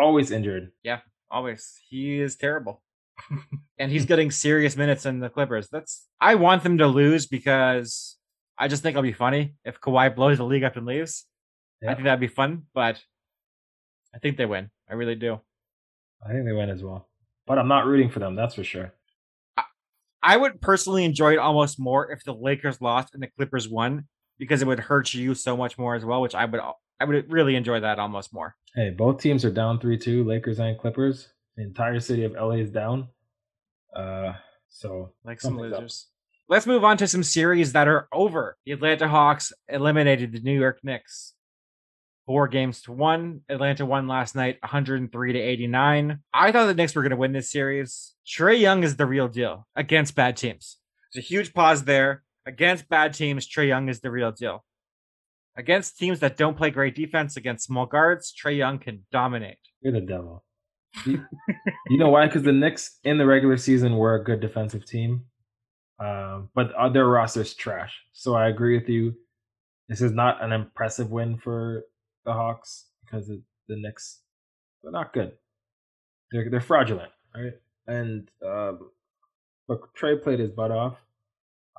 Always 0.00 0.30
injured. 0.30 0.72
Yeah, 0.82 1.00
always. 1.30 1.78
He 1.88 2.20
is 2.20 2.36
terrible. 2.36 2.82
and 3.78 3.90
he's 3.90 4.06
getting 4.06 4.30
serious 4.30 4.76
minutes 4.76 5.04
in 5.04 5.20
the 5.20 5.28
Clippers. 5.28 5.68
That's 5.68 6.06
I 6.20 6.36
want 6.36 6.62
them 6.62 6.78
to 6.78 6.86
lose 6.86 7.26
because 7.26 8.16
I 8.58 8.68
just 8.68 8.82
think 8.82 8.94
it'll 8.94 9.02
be 9.02 9.12
funny 9.12 9.54
if 9.64 9.80
Kawhi 9.80 10.14
blows 10.14 10.38
the 10.38 10.44
league 10.44 10.64
up 10.64 10.76
and 10.76 10.86
leaves. 10.86 11.26
I 11.86 11.94
think 11.94 12.04
that'd 12.04 12.18
be 12.18 12.26
fun, 12.26 12.64
but 12.74 13.00
I 14.14 14.18
think 14.18 14.36
they 14.36 14.46
win. 14.46 14.70
I 14.90 14.94
really 14.94 15.14
do. 15.14 15.40
I 16.24 16.32
think 16.32 16.44
they 16.44 16.52
win 16.52 16.70
as 16.70 16.82
well. 16.82 17.08
But 17.46 17.58
I'm 17.58 17.68
not 17.68 17.86
rooting 17.86 18.10
for 18.10 18.18
them, 18.18 18.34
that's 18.34 18.54
for 18.54 18.64
sure. 18.64 18.92
I, 20.22 20.34
I 20.34 20.36
would 20.36 20.60
personally 20.60 21.04
enjoy 21.04 21.32
it 21.32 21.38
almost 21.38 21.78
more 21.78 22.10
if 22.10 22.24
the 22.24 22.34
Lakers 22.34 22.80
lost 22.80 23.14
and 23.14 23.22
the 23.22 23.28
Clippers 23.28 23.68
won 23.68 24.06
because 24.38 24.62
it 24.62 24.66
would 24.66 24.80
hurt 24.80 25.14
you 25.14 25.34
so 25.34 25.56
much 25.56 25.78
more 25.78 25.94
as 25.94 26.04
well, 26.04 26.20
which 26.20 26.34
I 26.34 26.44
would 26.44 26.60
I 27.00 27.04
would 27.04 27.30
really 27.30 27.54
enjoy 27.54 27.80
that 27.80 27.98
almost 27.98 28.32
more. 28.32 28.56
Hey, 28.74 28.90
both 28.90 29.20
teams 29.20 29.44
are 29.44 29.50
down 29.50 29.80
three 29.80 29.98
two, 29.98 30.24
Lakers 30.24 30.58
and 30.58 30.78
Clippers. 30.78 31.28
The 31.56 31.62
entire 31.64 32.00
city 32.00 32.24
of 32.24 32.32
LA 32.32 32.56
is 32.56 32.70
down. 32.70 33.08
Uh 33.94 34.34
so 34.68 35.12
like 35.24 35.40
some 35.40 35.58
losers. 35.58 36.06
Up. 36.08 36.14
Let's 36.50 36.66
move 36.66 36.82
on 36.82 36.96
to 36.98 37.08
some 37.08 37.22
series 37.22 37.72
that 37.72 37.88
are 37.88 38.08
over. 38.12 38.56
The 38.64 38.72
Atlanta 38.72 39.08
Hawks 39.08 39.52
eliminated 39.68 40.32
the 40.32 40.40
New 40.40 40.58
York 40.58 40.78
Knicks. 40.82 41.34
Four 42.28 42.46
games 42.46 42.82
to 42.82 42.92
one. 42.92 43.40
Atlanta 43.48 43.86
won 43.86 44.06
last 44.06 44.36
night 44.36 44.58
103 44.60 45.32
to 45.32 45.38
89. 45.38 46.18
I 46.34 46.52
thought 46.52 46.66
the 46.66 46.74
Knicks 46.74 46.94
were 46.94 47.00
going 47.00 47.08
to 47.08 47.16
win 47.16 47.32
this 47.32 47.50
series. 47.50 48.12
Trae 48.26 48.60
Young 48.60 48.82
is 48.82 48.96
the 48.96 49.06
real 49.06 49.28
deal 49.28 49.66
against 49.74 50.14
bad 50.14 50.36
teams. 50.36 50.76
There's 51.14 51.24
a 51.24 51.26
huge 51.26 51.54
pause 51.54 51.84
there. 51.84 52.24
Against 52.44 52.90
bad 52.90 53.14
teams, 53.14 53.48
Trae 53.48 53.68
Young 53.68 53.88
is 53.88 54.00
the 54.00 54.10
real 54.10 54.30
deal. 54.30 54.62
Against 55.56 55.96
teams 55.96 56.20
that 56.20 56.36
don't 56.36 56.54
play 56.54 56.68
great 56.68 56.94
defense 56.94 57.38
against 57.38 57.64
small 57.64 57.86
guards, 57.86 58.30
Trae 58.30 58.58
Young 58.58 58.78
can 58.78 59.06
dominate. 59.10 59.56
You're 59.80 59.94
the 59.94 60.02
devil. 60.02 60.44
you, 61.06 61.24
you 61.88 61.96
know 61.96 62.10
why? 62.10 62.26
Because 62.26 62.42
the 62.42 62.52
Knicks 62.52 62.98
in 63.04 63.16
the 63.16 63.24
regular 63.24 63.56
season 63.56 63.96
were 63.96 64.16
a 64.16 64.22
good 64.22 64.40
defensive 64.40 64.84
team, 64.84 65.24
um, 65.98 66.50
but 66.54 66.72
their 66.92 67.06
roster's 67.06 67.54
trash. 67.54 67.98
So 68.12 68.34
I 68.34 68.48
agree 68.48 68.78
with 68.78 68.90
you. 68.90 69.14
This 69.88 70.02
is 70.02 70.12
not 70.12 70.44
an 70.44 70.52
impressive 70.52 71.10
win 71.10 71.38
for 71.38 71.84
the 72.28 72.34
Hawks 72.34 72.84
because 73.04 73.26
the 73.26 73.42
Knicks 73.68 74.20
they're 74.82 74.92
not 74.92 75.12
good. 75.12 75.32
They're 76.30 76.48
they're 76.50 76.60
fraudulent, 76.60 77.10
right? 77.34 77.54
And 77.86 78.30
look, 79.68 79.96
Trae 79.96 80.22
played 80.22 80.38
his 80.38 80.50
butt 80.50 80.70
off. 80.70 80.96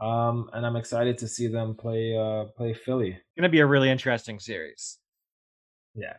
Um, 0.01 0.49
and 0.53 0.65
I'm 0.65 0.77
excited 0.77 1.17
to 1.19 1.27
see 1.27 1.47
them 1.47 1.75
play 1.75 2.17
uh 2.17 2.45
play 2.55 2.73
Philly. 2.73 3.11
It's 3.11 3.35
gonna 3.37 3.49
be 3.49 3.59
a 3.59 3.65
really 3.65 3.89
interesting 3.89 4.39
series. 4.39 4.97
Yeah, 5.93 6.15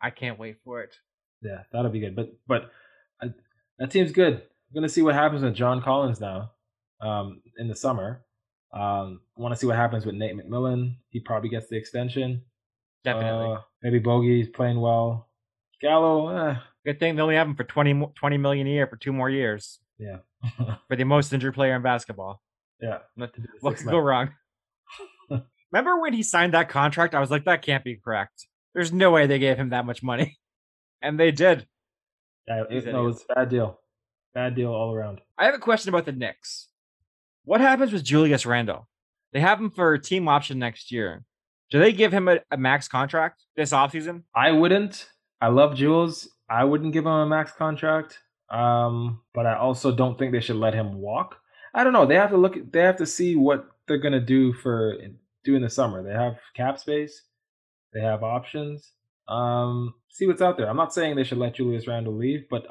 I 0.00 0.10
can't 0.10 0.38
wait 0.38 0.58
for 0.64 0.82
it. 0.82 0.94
Yeah, 1.42 1.62
that'll 1.72 1.90
be 1.90 2.00
good. 2.00 2.14
But 2.14 2.32
but 2.46 2.70
uh, 3.20 3.28
that 3.78 3.90
team's 3.90 4.12
good. 4.12 4.34
I'm 4.34 4.74
gonna 4.74 4.88
see 4.88 5.02
what 5.02 5.14
happens 5.14 5.42
with 5.42 5.54
John 5.54 5.82
Collins 5.82 6.20
now, 6.20 6.52
um, 7.00 7.42
in 7.58 7.68
the 7.68 7.74
summer. 7.74 8.24
Um, 8.72 9.20
want 9.36 9.52
to 9.52 9.58
see 9.58 9.66
what 9.66 9.76
happens 9.76 10.06
with 10.06 10.14
Nate 10.14 10.36
McMillan. 10.36 10.96
He 11.10 11.20
probably 11.20 11.50
gets 11.50 11.68
the 11.68 11.76
extension. 11.76 12.42
Definitely. 13.04 13.54
Uh, 13.56 13.60
maybe 13.82 13.98
Bogi's 13.98 14.48
playing 14.48 14.80
well. 14.80 15.28
Gallo, 15.80 16.28
eh, 16.28 16.56
Good 16.84 16.98
thing 16.98 17.16
they 17.16 17.22
only 17.22 17.34
have 17.34 17.46
him 17.46 17.54
for 17.54 17.64
20, 17.64 18.12
20 18.14 18.38
million 18.38 18.66
a 18.66 18.70
year 18.70 18.86
for 18.86 18.96
two 18.96 19.12
more 19.12 19.30
years 19.30 19.80
yeah, 20.02 20.18
for 20.88 20.96
the 20.96 21.04
most 21.04 21.32
injured 21.32 21.54
player 21.54 21.76
in 21.76 21.82
basketball. 21.82 22.42
yeah. 22.80 22.98
What 23.14 23.34
To 23.34 23.40
do 23.40 23.48
what 23.60 23.76
could 23.76 23.86
go 23.86 23.98
wrong? 23.98 24.30
Remember 25.72 26.00
when 26.00 26.12
he 26.12 26.22
signed 26.22 26.54
that 26.54 26.68
contract? 26.68 27.14
I 27.14 27.20
was 27.20 27.30
like, 27.30 27.44
that 27.44 27.62
can't 27.62 27.84
be 27.84 27.96
correct. 27.96 28.46
There's 28.74 28.92
no 28.92 29.10
way 29.10 29.26
they 29.26 29.38
gave 29.38 29.56
him 29.56 29.70
that 29.70 29.86
much 29.86 30.02
money. 30.02 30.38
And 31.04 31.18
they 31.18 31.32
did. 31.32 31.66
Yeah, 32.46 32.62
These 32.70 32.84
it, 32.84 32.92
no, 32.92 33.08
it's 33.08 33.24
a 33.28 33.34
bad 33.34 33.48
deal. 33.48 33.80
Bad 34.34 34.54
deal 34.54 34.70
all 34.72 34.94
around. 34.94 35.20
I 35.36 35.46
have 35.46 35.54
a 35.54 35.58
question 35.58 35.88
about 35.88 36.04
the 36.04 36.12
Knicks. 36.12 36.68
What 37.44 37.60
happens 37.60 37.92
with 37.92 38.04
Julius 38.04 38.46
Randle? 38.46 38.88
They 39.32 39.40
have 39.40 39.58
him 39.58 39.70
for 39.70 39.94
a 39.94 40.00
team 40.00 40.28
option 40.28 40.60
next 40.60 40.92
year. 40.92 41.24
Do 41.72 41.78
they 41.78 41.92
give 41.92 42.12
him 42.12 42.28
a, 42.28 42.38
a 42.50 42.58
max 42.58 42.86
contract 42.86 43.44
this 43.56 43.72
offseason? 43.72 44.24
I 44.34 44.52
wouldn't. 44.52 45.08
I 45.40 45.48
love 45.48 45.74
Jules. 45.74 46.28
I 46.48 46.64
wouldn't 46.64 46.92
give 46.92 47.06
him 47.06 47.12
a 47.12 47.26
max 47.26 47.50
contract. 47.50 48.18
Um, 48.50 49.22
but 49.32 49.46
I 49.46 49.56
also 49.56 49.90
don't 49.90 50.18
think 50.18 50.32
they 50.32 50.40
should 50.42 50.56
let 50.56 50.74
him 50.74 51.00
walk. 51.00 51.36
I 51.74 51.82
don't 51.82 51.94
know. 51.94 52.04
They 52.04 52.16
have 52.16 52.28
to 52.30 52.36
look. 52.36 52.58
They 52.70 52.80
have 52.80 52.98
to 52.98 53.06
see 53.06 53.36
what 53.36 53.66
they're 53.88 53.96
gonna 53.96 54.20
do 54.20 54.52
for 54.52 54.98
doing 55.44 55.62
the 55.62 55.70
summer. 55.70 56.02
They 56.02 56.12
have 56.12 56.36
cap 56.54 56.78
space. 56.78 57.22
They 57.94 58.00
have 58.00 58.22
options. 58.22 58.92
Um, 59.26 59.94
see 60.10 60.26
what's 60.26 60.42
out 60.42 60.58
there. 60.58 60.68
I'm 60.68 60.76
not 60.76 60.92
saying 60.92 61.16
they 61.16 61.24
should 61.24 61.38
let 61.38 61.54
Julius 61.54 61.86
Randle 61.86 62.14
leave, 62.14 62.44
but 62.50 62.66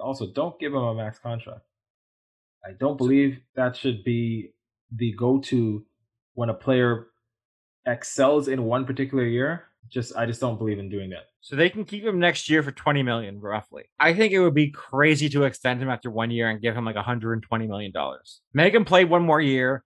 also 0.00 0.26
don't 0.32 0.58
give 0.60 0.72
him 0.72 0.82
a 0.82 0.94
max 0.94 1.18
contract. 1.18 1.62
I 2.64 2.72
don't 2.78 2.96
believe 2.96 3.38
that 3.56 3.74
should 3.76 4.04
be 4.04 4.52
the 4.94 5.12
go-to 5.12 5.84
when 6.34 6.48
a 6.48 6.54
player 6.54 7.08
excels 7.86 8.48
in 8.48 8.64
one 8.64 8.84
particular 8.84 9.24
year. 9.24 9.64
Just 9.88 10.16
I 10.16 10.26
just 10.26 10.40
don't 10.40 10.58
believe 10.58 10.78
in 10.78 10.88
doing 10.88 11.10
that. 11.10 11.26
So 11.40 11.54
they 11.54 11.70
can 11.70 11.84
keep 11.84 12.04
him 12.04 12.18
next 12.18 12.50
year 12.50 12.62
for 12.62 12.72
20 12.72 13.04
million 13.04 13.40
roughly. 13.40 13.84
I 14.00 14.14
think 14.14 14.32
it 14.32 14.40
would 14.40 14.54
be 14.54 14.70
crazy 14.70 15.28
to 15.28 15.44
extend 15.44 15.80
him 15.80 15.88
after 15.88 16.10
one 16.10 16.32
year 16.32 16.50
and 16.50 16.60
give 16.60 16.76
him 16.76 16.84
like 16.84 16.96
120 16.96 17.66
million 17.68 17.92
dollars. 17.92 18.40
Make 18.52 18.74
him 18.74 18.84
play 18.84 19.04
one 19.04 19.22
more 19.22 19.40
year. 19.40 19.84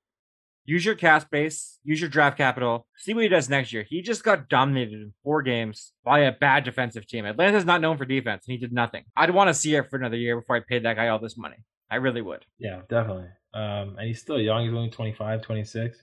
Use 0.64 0.84
your 0.84 0.94
cap 0.94 1.22
space, 1.22 1.78
use 1.82 2.00
your 2.00 2.08
draft 2.10 2.36
capital. 2.36 2.86
See 2.96 3.12
what 3.12 3.24
he 3.24 3.28
does 3.28 3.50
next 3.50 3.72
year. 3.72 3.82
He 3.82 4.02
just 4.02 4.22
got 4.22 4.48
dominated 4.48 4.94
in 4.94 5.12
four 5.24 5.42
games 5.42 5.92
by 6.04 6.20
a 6.20 6.32
bad 6.32 6.64
defensive 6.64 7.06
team. 7.06 7.26
Atlanta's 7.26 7.64
not 7.64 7.80
known 7.80 7.98
for 7.98 8.04
defense, 8.04 8.44
and 8.46 8.52
he 8.52 8.58
did 8.58 8.72
nothing. 8.72 9.04
I'd 9.16 9.34
want 9.34 9.48
to 9.48 9.54
see 9.54 9.74
it 9.74 9.90
for 9.90 9.96
another 9.96 10.16
year 10.16 10.38
before 10.38 10.56
I 10.56 10.60
paid 10.60 10.84
that 10.84 10.96
guy 10.96 11.08
all 11.08 11.18
this 11.18 11.36
money. 11.36 11.56
I 11.90 11.96
really 11.96 12.22
would. 12.22 12.44
Yeah, 12.58 12.82
definitely. 12.88 13.28
Um, 13.52 13.96
and 13.98 14.06
he's 14.06 14.20
still 14.20 14.38
young. 14.40 14.64
He's 14.64 14.72
only 14.72 14.90
25, 14.90 15.42
26. 15.42 15.98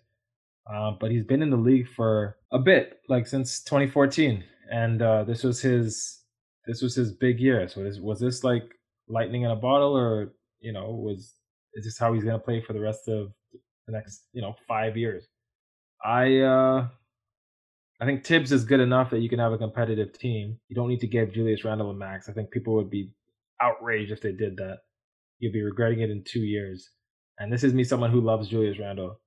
Um, 0.73 0.97
but 0.99 1.11
he's 1.11 1.23
been 1.23 1.41
in 1.41 1.49
the 1.49 1.57
league 1.57 1.87
for 1.95 2.37
a 2.51 2.59
bit, 2.59 2.99
like 3.07 3.27
since 3.27 3.61
2014. 3.63 4.43
And 4.69 5.01
uh, 5.01 5.23
this 5.23 5.43
was 5.43 5.61
his 5.61 6.21
this 6.65 6.81
was 6.81 6.95
his 6.95 7.13
big 7.13 7.39
year. 7.39 7.67
So 7.69 7.83
this, 7.83 7.99
was 7.99 8.19
this 8.19 8.43
like 8.43 8.63
lightning 9.07 9.43
in 9.43 9.51
a 9.51 9.55
bottle, 9.55 9.97
or 9.97 10.33
you 10.59 10.73
know, 10.73 10.91
was 10.91 11.33
is 11.75 11.85
this 11.85 11.97
how 11.97 12.13
he's 12.13 12.23
gonna 12.23 12.39
play 12.39 12.61
for 12.61 12.73
the 12.73 12.81
rest 12.81 13.07
of 13.07 13.31
the 13.85 13.93
next 13.93 14.25
you 14.33 14.41
know 14.41 14.55
five 14.67 14.97
years? 14.97 15.25
I 16.03 16.39
uh, 16.39 16.87
I 17.99 18.05
think 18.05 18.25
Thibs 18.25 18.51
is 18.51 18.65
good 18.65 18.79
enough 18.79 19.09
that 19.09 19.21
you 19.21 19.29
can 19.29 19.39
have 19.39 19.53
a 19.53 19.57
competitive 19.57 20.13
team. 20.13 20.59
You 20.67 20.75
don't 20.75 20.89
need 20.89 20.99
to 20.99 21.07
give 21.07 21.33
Julius 21.33 21.63
Randle 21.63 21.89
a 21.89 21.93
max. 21.95 22.29
I 22.29 22.33
think 22.33 22.51
people 22.51 22.75
would 22.75 22.91
be 22.91 23.11
outraged 23.61 24.11
if 24.11 24.21
they 24.21 24.33
did 24.33 24.57
that. 24.57 24.79
You'll 25.39 25.53
be 25.53 25.63
regretting 25.63 26.01
it 26.01 26.09
in 26.09 26.23
two 26.23 26.41
years. 26.41 26.89
And 27.39 27.51
this 27.51 27.63
is 27.63 27.73
me, 27.73 27.83
someone 27.83 28.11
who 28.11 28.21
loves 28.21 28.49
Julius 28.49 28.79
Randle. 28.79 29.19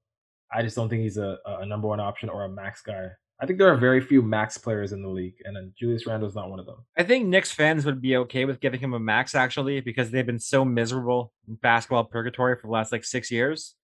I 0.52 0.62
just 0.62 0.76
don't 0.76 0.88
think 0.88 1.02
he's 1.02 1.16
a, 1.16 1.38
a 1.47 1.66
number 1.66 1.88
one 1.88 2.00
option 2.00 2.28
or 2.28 2.45
a 2.45 2.49
max 2.49 2.83
guy. 2.83 3.09
I 3.42 3.47
think 3.47 3.59
there 3.59 3.73
are 3.73 3.76
very 3.76 4.02
few 4.02 4.21
max 4.21 4.59
players 4.59 4.92
in 4.92 5.02
the 5.02 5.09
league, 5.09 5.37
and 5.45 5.57
then 5.57 5.73
Julius 5.78 6.07
Randle 6.07 6.28
is 6.28 6.35
not 6.35 6.50
one 6.50 6.61
of 6.61 6.66
them. 6.66 6.85
I 6.99 7.04
think 7.04 7.26
Knicks 7.26 7.50
fans 7.50 7.87
would 7.87 8.02
be 8.02 8.16
okay 8.19 8.45
with 8.45 8.61
giving 8.61 8.80
him 8.80 8.92
a 8.92 9.00
max 9.00 9.35
actually 9.35 9.81
because 9.81 10.11
they've 10.11 10.27
been 10.27 10.38
so 10.38 10.62
miserable 10.64 11.33
in 11.48 11.55
basketball 11.55 12.05
purgatory 12.05 12.57
for 12.57 12.66
the 12.66 12.72
last 12.72 12.92
like 12.92 13.05
six 13.05 13.31
years 13.31 13.77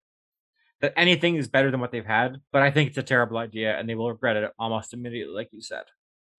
that 0.80 0.92
anything 0.96 1.36
is 1.36 1.48
better 1.48 1.70
than 1.70 1.80
what 1.80 1.90
they've 1.90 2.04
had. 2.04 2.36
But 2.52 2.62
I 2.62 2.70
think 2.70 2.90
it's 2.90 2.98
a 2.98 3.02
terrible 3.02 3.38
idea 3.38 3.78
and 3.78 3.88
they 3.88 3.94
will 3.94 4.10
regret 4.10 4.36
it 4.36 4.50
almost 4.58 4.92
immediately, 4.92 5.34
like 5.34 5.48
you 5.52 5.62
said. 5.62 5.84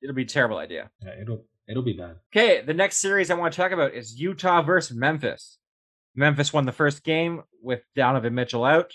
It'll 0.01 0.15
be 0.15 0.23
a 0.23 0.25
terrible 0.25 0.57
idea. 0.57 0.91
Yeah, 1.03 1.19
it'll 1.19 1.45
it'll 1.67 1.83
be 1.83 1.93
bad. 1.93 2.17
Okay, 2.31 2.61
the 2.61 2.73
next 2.73 2.97
series 2.97 3.31
I 3.31 3.33
want 3.33 3.53
to 3.53 3.57
talk 3.57 3.71
about 3.71 3.95
is 3.95 4.19
Utah 4.19 4.61
versus 4.61 4.95
Memphis. 4.95 5.57
Memphis 6.15 6.53
won 6.53 6.65
the 6.65 6.71
first 6.71 7.03
game 7.03 7.41
with 7.63 7.81
Donovan 7.95 8.35
Mitchell 8.35 8.63
out. 8.63 8.91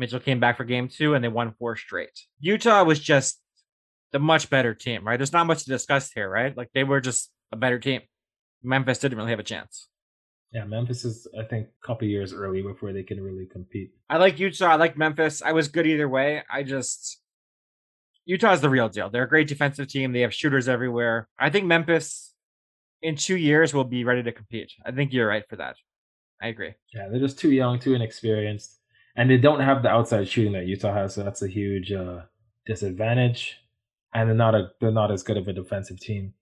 Mitchell 0.00 0.18
came 0.18 0.40
back 0.40 0.56
for 0.56 0.64
game 0.64 0.88
two 0.88 1.14
and 1.14 1.22
they 1.22 1.28
won 1.28 1.54
four 1.58 1.76
straight. 1.76 2.18
Utah 2.40 2.82
was 2.82 2.98
just 2.98 3.38
the 4.12 4.18
much 4.18 4.50
better 4.50 4.74
team, 4.74 5.06
right? 5.06 5.18
There's 5.18 5.32
not 5.32 5.46
much 5.46 5.64
to 5.64 5.70
discuss 5.70 6.10
here, 6.10 6.28
right? 6.28 6.56
Like 6.56 6.70
they 6.74 6.84
were 6.84 7.00
just 7.00 7.30
a 7.52 7.56
better 7.56 7.78
team. 7.78 8.00
Memphis 8.62 8.98
didn't 8.98 9.18
really 9.18 9.30
have 9.30 9.38
a 9.38 9.44
chance. 9.44 9.88
Yeah, 10.52 10.64
Memphis 10.64 11.04
is 11.04 11.28
I 11.38 11.44
think 11.44 11.68
a 11.68 11.86
couple 11.86 12.08
years 12.08 12.32
early 12.32 12.62
before 12.62 12.92
they 12.92 13.02
can 13.02 13.22
really 13.22 13.46
compete. 13.46 13.92
I 14.08 14.16
like 14.16 14.40
Utah. 14.40 14.72
I 14.72 14.76
like 14.76 14.96
Memphis. 14.96 15.42
I 15.42 15.52
was 15.52 15.68
good 15.68 15.86
either 15.86 16.08
way. 16.08 16.42
I 16.50 16.62
just 16.62 17.20
Utah's 18.24 18.62
the 18.62 18.70
real 18.70 18.88
deal. 18.88 19.10
They're 19.10 19.24
a 19.24 19.28
great 19.28 19.48
defensive 19.48 19.88
team. 19.88 20.12
They 20.12 20.20
have 20.20 20.34
shooters 20.34 20.66
everywhere. 20.66 21.28
I 21.38 21.50
think 21.50 21.66
Memphis 21.66 22.32
in 23.02 23.16
two 23.16 23.36
years 23.36 23.74
will 23.74 23.84
be 23.84 24.04
ready 24.04 24.22
to 24.22 24.32
compete. 24.32 24.72
I 24.84 24.92
think 24.92 25.12
you're 25.12 25.28
right 25.28 25.44
for 25.48 25.56
that. 25.56 25.76
I 26.42 26.48
agree. 26.48 26.74
Yeah, 26.94 27.08
they're 27.08 27.20
just 27.20 27.38
too 27.38 27.50
young, 27.50 27.78
too 27.78 27.94
inexperienced, 27.94 28.79
and 29.20 29.28
they 29.28 29.36
don't 29.36 29.60
have 29.60 29.82
the 29.82 29.90
outside 29.90 30.26
shooting 30.26 30.54
that 30.54 30.66
Utah 30.66 30.94
has. 30.94 31.12
So 31.14 31.22
that's 31.22 31.42
a 31.42 31.46
huge 31.46 31.92
uh, 31.92 32.20
disadvantage. 32.64 33.58
And 34.14 34.30
they're 34.30 34.34
not 34.34 34.54
a 34.54 34.70
they're 34.80 34.90
not 34.90 35.12
as 35.12 35.22
good 35.22 35.36
of 35.36 35.46
a 35.46 35.52
defensive 35.52 36.00
team. 36.00 36.32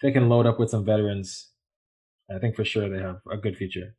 They 0.00 0.10
can 0.10 0.30
load 0.30 0.46
up 0.46 0.58
with 0.58 0.70
some 0.70 0.82
veterans. 0.82 1.50
I 2.34 2.38
think 2.38 2.56
for 2.56 2.64
sure 2.64 2.88
they 2.88 3.02
have 3.02 3.20
a 3.30 3.36
good 3.36 3.54
future. 3.54 3.94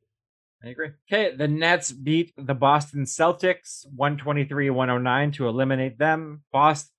I 0.65 0.69
agree. 0.69 0.89
Okay, 1.07 1.35
the 1.35 1.47
Nets 1.47 1.91
beat 1.91 2.33
the 2.37 2.55
Boston 2.55 3.05
Celtics 3.05 3.85
123-109 3.95 5.33
to 5.35 5.47
eliminate 5.47 5.99
them. 5.99 6.41
Boston 6.51 6.91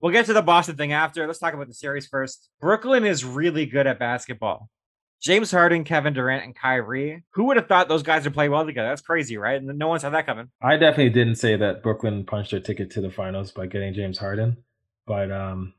We'll 0.00 0.12
get 0.12 0.26
to 0.26 0.32
the 0.32 0.42
Boston 0.42 0.76
thing 0.76 0.92
after. 0.92 1.26
Let's 1.26 1.40
talk 1.40 1.54
about 1.54 1.66
the 1.66 1.74
series 1.74 2.06
first. 2.06 2.50
Brooklyn 2.60 3.04
is 3.04 3.24
really 3.24 3.66
good 3.66 3.88
at 3.88 3.98
basketball. 3.98 4.70
James 5.20 5.50
Harden, 5.50 5.84
Kevin 5.84 6.12
Durant, 6.12 6.44
and 6.44 6.54
Kyrie. 6.54 7.24
Who 7.34 7.44
would 7.44 7.56
have 7.56 7.66
thought 7.66 7.88
those 7.88 8.02
guys 8.02 8.24
would 8.24 8.34
play 8.34 8.48
well 8.48 8.64
together? 8.64 8.88
That's 8.88 9.02
crazy, 9.02 9.36
right? 9.36 9.60
And 9.60 9.78
no 9.78 9.88
one 9.88 9.98
saw 9.98 10.10
that 10.10 10.26
coming. 10.26 10.48
I 10.62 10.76
definitely 10.76 11.10
didn't 11.10 11.36
say 11.36 11.56
that 11.56 11.82
Brooklyn 11.82 12.24
punched 12.24 12.52
their 12.52 12.60
ticket 12.60 12.90
to 12.92 13.00
the 13.00 13.10
finals 13.10 13.50
by 13.50 13.66
getting 13.66 13.94
James 13.94 14.18
Harden, 14.18 14.58
but 15.06 15.32
um, 15.32 15.74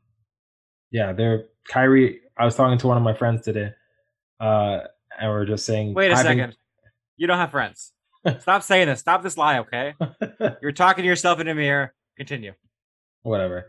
yeah, 0.91 1.13
they're 1.13 1.45
Kyrie. 1.69 2.19
I 2.37 2.45
was 2.45 2.55
talking 2.55 2.77
to 2.79 2.87
one 2.87 2.97
of 2.97 3.03
my 3.03 3.13
friends 3.13 3.41
today, 3.43 3.71
uh, 4.39 4.79
and 5.19 5.31
we 5.31 5.35
are 5.35 5.45
just 5.45 5.65
saying. 5.65 5.93
Wait 5.93 6.11
a 6.11 6.17
second. 6.17 6.55
You 7.15 7.27
don't 7.27 7.37
have 7.37 7.51
friends. 7.51 7.93
Stop 8.39 8.63
saying 8.63 8.87
this. 8.87 8.99
Stop 8.99 9.23
this 9.23 9.37
lie, 9.37 9.59
okay? 9.59 9.93
You're 10.61 10.71
talking 10.71 11.03
to 11.03 11.07
yourself 11.07 11.39
in 11.39 11.47
a 11.47 11.55
mirror. 11.55 11.93
Continue. 12.17 12.53
Whatever. 13.23 13.67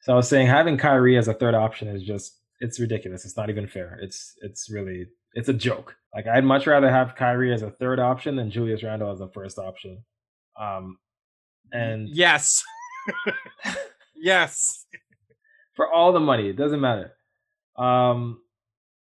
So 0.00 0.12
I 0.12 0.16
was 0.16 0.28
saying 0.28 0.48
having 0.48 0.76
Kyrie 0.76 1.16
as 1.16 1.28
a 1.28 1.34
third 1.34 1.54
option 1.54 1.88
is 1.88 2.02
just 2.02 2.38
it's 2.60 2.78
ridiculous. 2.80 3.24
It's 3.24 3.36
not 3.36 3.50
even 3.50 3.66
fair. 3.66 3.98
It's 4.02 4.34
it's 4.42 4.70
really 4.70 5.06
it's 5.34 5.48
a 5.48 5.52
joke. 5.54 5.96
Like 6.14 6.26
I'd 6.26 6.44
much 6.44 6.66
rather 6.66 6.90
have 6.90 7.16
Kyrie 7.16 7.52
as 7.52 7.62
a 7.62 7.70
third 7.70 7.98
option 7.98 8.36
than 8.36 8.50
Julius 8.50 8.82
Randle 8.82 9.10
as 9.10 9.20
a 9.20 9.28
first 9.28 9.58
option. 9.58 10.04
Um, 10.58 10.98
and 11.72 12.08
Yes. 12.08 12.62
yes. 14.14 14.86
for 15.74 15.92
all 15.92 16.12
the 16.12 16.20
money. 16.20 16.48
It 16.48 16.56
doesn't 16.56 16.80
matter. 16.80 17.12
Um, 17.76 18.40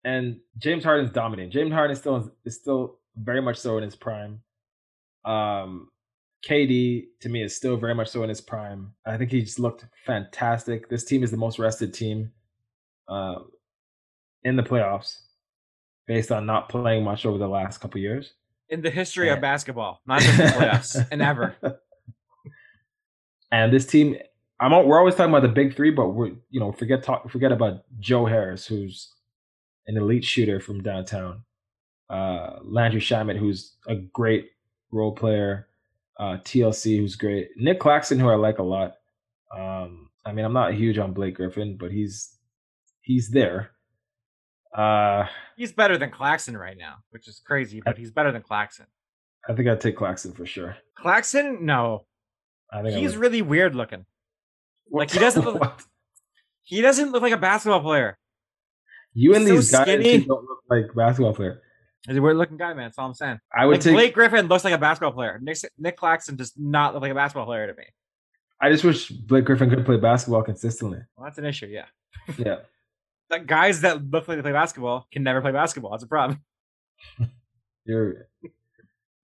and 0.04 0.38
James 0.58 0.84
Harden's 0.84 1.10
dominating. 1.12 1.50
James 1.50 1.72
Harden 1.72 1.92
is 1.92 1.98
still 1.98 2.30
is 2.44 2.56
still 2.56 2.98
very 3.16 3.40
much 3.40 3.58
so 3.58 3.76
in 3.78 3.84
his 3.84 3.96
prime. 3.96 4.40
Um, 5.24 5.88
KD 6.46 7.06
to 7.20 7.28
me 7.28 7.42
is 7.42 7.56
still 7.56 7.76
very 7.76 7.94
much 7.94 8.08
so 8.08 8.22
in 8.22 8.28
his 8.28 8.40
prime. 8.40 8.92
I 9.04 9.16
think 9.16 9.30
he's 9.30 9.58
looked 9.58 9.84
fantastic. 10.04 10.88
This 10.88 11.04
team 11.04 11.22
is 11.24 11.30
the 11.30 11.36
most 11.36 11.58
rested 11.58 11.92
team 11.94 12.32
uh, 13.08 13.36
in 14.44 14.56
the 14.56 14.62
playoffs, 14.62 15.20
based 16.06 16.30
on 16.32 16.46
not 16.46 16.68
playing 16.68 17.04
much 17.04 17.26
over 17.26 17.38
the 17.38 17.48
last 17.48 17.78
couple 17.78 18.00
years. 18.00 18.32
In 18.68 18.82
the 18.82 18.90
history 18.90 19.26
Yeah. 19.28 19.34
of 19.34 19.40
basketball, 19.40 20.00
not 20.06 20.20
just 20.20 20.36
the 20.36 20.42
playoffs, 20.44 21.08
and 21.12 21.22
ever. 21.22 21.54
And 23.52 23.72
this 23.72 23.86
team, 23.86 24.16
I'm 24.60 24.72
al- 24.72 24.86
we're 24.86 24.98
always 24.98 25.14
talking 25.14 25.30
about 25.32 25.42
the 25.42 25.48
big 25.54 25.74
three, 25.76 25.90
but 25.90 26.08
we're 26.10 26.32
you 26.50 26.60
know 26.60 26.72
forget 26.72 27.02
talk 27.02 27.30
forget 27.30 27.52
about 27.52 27.82
Joe 28.00 28.26
Harris, 28.26 28.66
who's 28.66 29.12
an 29.86 29.96
elite 29.96 30.24
shooter 30.24 30.58
from 30.60 30.82
downtown. 30.82 31.42
Uh, 32.10 32.58
Landry 32.62 33.00
Shamet, 33.00 33.36
who's 33.38 33.76
a 33.88 33.96
great 33.96 34.50
role 34.90 35.12
player. 35.12 35.68
Uh, 36.18 36.38
TLC, 36.38 36.98
who's 36.98 37.14
great. 37.14 37.50
Nick 37.56 37.78
Claxton, 37.78 38.18
who 38.18 38.28
I 38.30 38.36
like 38.36 38.58
a 38.58 38.62
lot. 38.62 38.94
Um, 39.56 40.08
I 40.24 40.32
mean, 40.32 40.44
I'm 40.44 40.52
not 40.52 40.72
huge 40.74 40.98
on 40.98 41.12
Blake 41.12 41.34
Griffin, 41.34 41.76
but 41.76 41.92
he's 41.92 42.36
he's 43.06 43.30
there. 43.30 43.70
Uh, 44.76 45.24
He's 45.56 45.72
better 45.72 45.96
than 45.96 46.10
Claxton 46.10 46.56
right 46.56 46.76
now, 46.76 46.96
which 47.10 47.28
is 47.28 47.40
crazy, 47.46 47.80
but 47.82 47.96
he's 47.96 48.10
better 48.10 48.30
than 48.30 48.42
Claxton. 48.42 48.84
I 49.48 49.54
think 49.54 49.68
I'd 49.68 49.80
take 49.80 49.96
Claxton 49.96 50.32
for 50.32 50.44
sure. 50.44 50.76
Claxton, 50.98 51.64
no. 51.64 52.04
I 52.70 52.82
think 52.82 52.96
He's 52.96 53.12
would. 53.12 53.20
really 53.20 53.40
weird 53.42 53.74
looking. 53.74 54.04
like, 54.90 55.10
he 55.10 55.18
doesn't 55.18 55.44
look- 55.44 55.60
What? 55.60 55.82
He 56.64 56.82
doesn't 56.82 57.12
look 57.12 57.22
like 57.22 57.32
a 57.32 57.36
basketball 57.38 57.80
player. 57.80 58.18
You 59.14 59.34
and 59.34 59.46
So 59.46 59.54
these 59.54 59.70
guys 59.70 59.82
skinny. 59.86 60.18
don't 60.26 60.44
look 60.44 60.58
like 60.68 60.94
basketball 60.94 61.32
player. 61.32 61.62
He's 62.06 62.16
a 62.16 62.20
weird 62.22 62.36
looking 62.36 62.56
guy, 62.58 62.74
man. 62.74 62.86
That's 62.88 62.98
all 62.98 63.06
I'm 63.06 63.14
saying. 63.14 63.38
I 63.56 63.64
would 63.64 63.74
Like 63.76 63.80
take. 63.82 63.94
Blake 63.94 64.14
Griffin 64.14 64.46
looks 64.48 64.64
like 64.64 64.74
a 64.74 64.78
basketball 64.78 65.12
player. 65.12 65.38
Nick, 65.40 65.56
Nick 65.78 65.96
Claxton 65.96 66.36
does 66.36 66.52
not 66.56 66.92
look 66.92 67.02
like 67.02 67.12
a 67.12 67.14
basketball 67.14 67.46
player 67.46 67.66
to 67.68 67.74
me. 67.74 67.84
I 68.60 68.70
just 68.70 68.84
wish 68.84 69.08
Blake 69.10 69.44
Griffin 69.44 69.70
could 69.70 69.86
play 69.86 69.96
basketball 69.96 70.42
consistently. 70.42 70.98
Well, 71.16 71.24
that's 71.24 71.38
an 71.38 71.46
issue. 71.46 71.66
Yeah, 71.66 71.86
Yeah. 72.36 72.56
Like, 73.30 73.46
guys 73.46 73.80
that 73.80 74.08
look 74.10 74.28
like 74.28 74.38
they 74.38 74.42
play 74.42 74.52
basketball 74.52 75.06
can 75.12 75.22
never 75.22 75.40
play 75.40 75.52
basketball. 75.52 75.92
That's 75.92 76.04
a 76.04 76.08
problem. 76.08 76.40
You're 77.84 78.28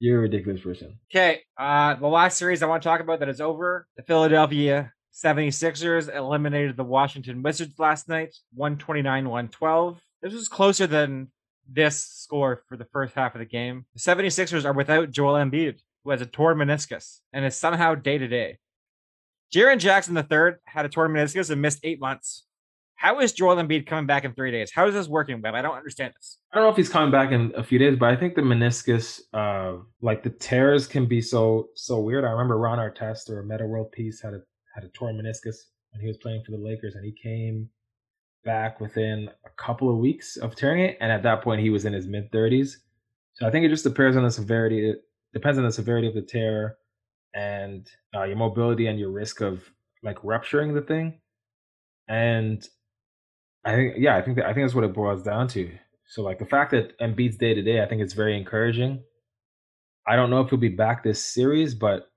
you're 0.03 0.19
a 0.19 0.23
ridiculous 0.23 0.61
person. 0.61 0.99
Okay, 1.13 1.43
uh, 1.57 1.95
the 1.95 2.09
last 2.09 2.37
series 2.37 2.61
I 2.61 2.67
want 2.67 2.83
to 2.83 2.89
talk 2.89 3.01
about 3.01 3.21
that 3.21 3.29
is 3.29 3.41
over. 3.41 3.87
The 3.97 4.03
Philadelphia 4.03 4.93
76ers 5.15 6.15
eliminated 6.15 6.77
the 6.77 6.83
Washington 6.83 7.43
Wizards 7.43 7.79
last 7.79 8.09
night, 8.09 8.35
129-112. 8.59 9.99
This 10.21 10.33
was 10.33 10.49
closer 10.49 10.89
than 10.89 11.29
this 11.69 12.01
score 12.01 12.65
for 12.69 12.77
the 12.77 12.87
first 12.87 13.15
half 13.15 13.37
of 13.37 13.39
the 13.39 13.45
game. 13.45 13.87
The 13.95 14.01
76ers 14.01 14.65
are 14.65 14.73
without 14.73 15.13
Joel 15.13 15.35
Embiid, 15.35 15.81
who 16.03 16.11
has 16.11 16.21
a 16.21 16.27
torn 16.27 16.59
meniscus 16.59 17.21
and 17.33 17.45
is 17.45 17.57
somehow 17.57 17.95
day-to-day. 17.95 18.59
Jaren 19.55 19.79
Jackson 19.79 20.17
III 20.17 20.55
had 20.65 20.85
a 20.85 20.89
torn 20.89 21.13
meniscus 21.13 21.51
and 21.51 21.63
missed 21.63 21.81
eight 21.85 22.01
months. 22.01 22.45
How 23.03 23.19
is 23.19 23.33
Joel 23.33 23.57
Embiid 23.57 23.89
coming 23.89 24.07
back 24.07 24.25
in 24.25 24.33
three 24.33 24.53
days? 24.53 24.71
How 24.73 24.87
is 24.87 24.95
this 24.95 25.09
working, 25.09 25.43
Webb? 25.43 25.57
I 25.57 25.63
don't 25.63 25.75
understand 25.75 26.15
this. 26.17 26.39
I 26.53 26.57
don't 26.57 26.67
know 26.67 26.71
if 26.71 26.77
he's 26.77 26.89
coming 26.89 27.11
back 27.11 27.33
in 27.33 27.53
a 27.57 27.65
few 27.65 27.77
days, 27.77 27.97
but 27.99 28.11
I 28.11 28.15
think 28.15 28.37
the 28.37 28.43
meniscus, 28.43 29.21
uh, 29.35 29.83
like 30.03 30.23
the 30.23 30.31
tears, 30.31 30.87
can 30.87 31.07
be 31.07 31.21
so 31.21 31.71
so 31.75 31.99
weird. 31.99 32.25
I 32.25 32.31
remember 32.31 32.59
Ron 32.59 32.79
Artest 32.79 33.29
or 33.29 33.41
a 33.41 33.45
Meta 33.45 33.67
World 33.67 33.91
Peace 33.91 34.21
had 34.23 34.35
a 34.35 34.41
had 34.73 34.85
a 34.85 34.89
torn 34.91 35.17
meniscus 35.17 35.57
when 35.91 36.01
he 36.01 36.07
was 36.07 36.17
playing 36.19 36.45
for 36.47 36.53
the 36.53 36.59
Lakers, 36.59 36.95
and 36.95 37.05
he 37.05 37.11
came 37.11 37.69
back 38.45 38.81
within 38.81 39.29
a 39.45 39.51
couple 39.61 39.91
of 39.91 39.99
weeks 39.99 40.37
of 40.37 40.55
tearing 40.55 40.85
it, 40.85 40.97
and 41.01 41.11
at 41.11 41.25
that 41.25 41.43
point 41.43 41.61
he 41.61 41.71
was 41.71 41.85
in 41.87 41.93
his 41.93 42.07
mid 42.07 42.31
thirties. 42.31 42.85
So 43.33 43.49
I 43.49 43.51
think 43.51 43.67
it 43.67 43.71
just 43.71 43.83
depends 43.83 44.17
on 44.17 44.23
the 44.23 44.31
severity. 44.31 44.91
It 44.91 44.99
depends 45.35 45.59
on 45.59 45.65
the 45.65 45.73
severity 45.73 46.07
of 46.07 46.15
the 46.15 46.23
tear 46.23 46.77
and 47.35 47.85
uh, 48.15 48.23
your 48.23 48.37
mobility 48.37 48.87
and 48.87 48.97
your 48.97 49.11
risk 49.11 49.41
of 49.41 49.69
like 50.05 50.23
rupturing 50.23 50.73
the 50.73 50.83
thing. 50.83 51.19
And 52.07 52.65
I 53.65 53.75
think, 53.75 53.95
yeah, 53.99 54.17
I 54.17 54.23
think 54.23 54.37
that, 54.37 54.47
I 54.47 54.55
think 54.55 54.67
that's 54.67 54.75
what 54.75 54.85
it 54.85 54.95
boils 54.95 55.23
down 55.23 55.49
to. 55.49 55.71
So 56.07 56.23
like 56.23 56.39
the 56.39 56.47
fact 56.47 56.73
that 56.73 56.99
Embiid's 56.99 57.37
day 57.37 57.55
to 57.55 57.63
day, 57.63 57.83
I 57.83 57.87
think 57.87 58.03
it's 58.03 58.13
very 58.13 58.37
encouraging. 58.37 59.03
I 60.07 60.17
don't 60.17 60.31
know 60.31 60.41
if 60.41 60.51
he'll 60.51 60.59
be 60.59 60.69
back 60.69 61.05
this 61.05 61.25
series, 61.25 61.75
but 61.75 62.11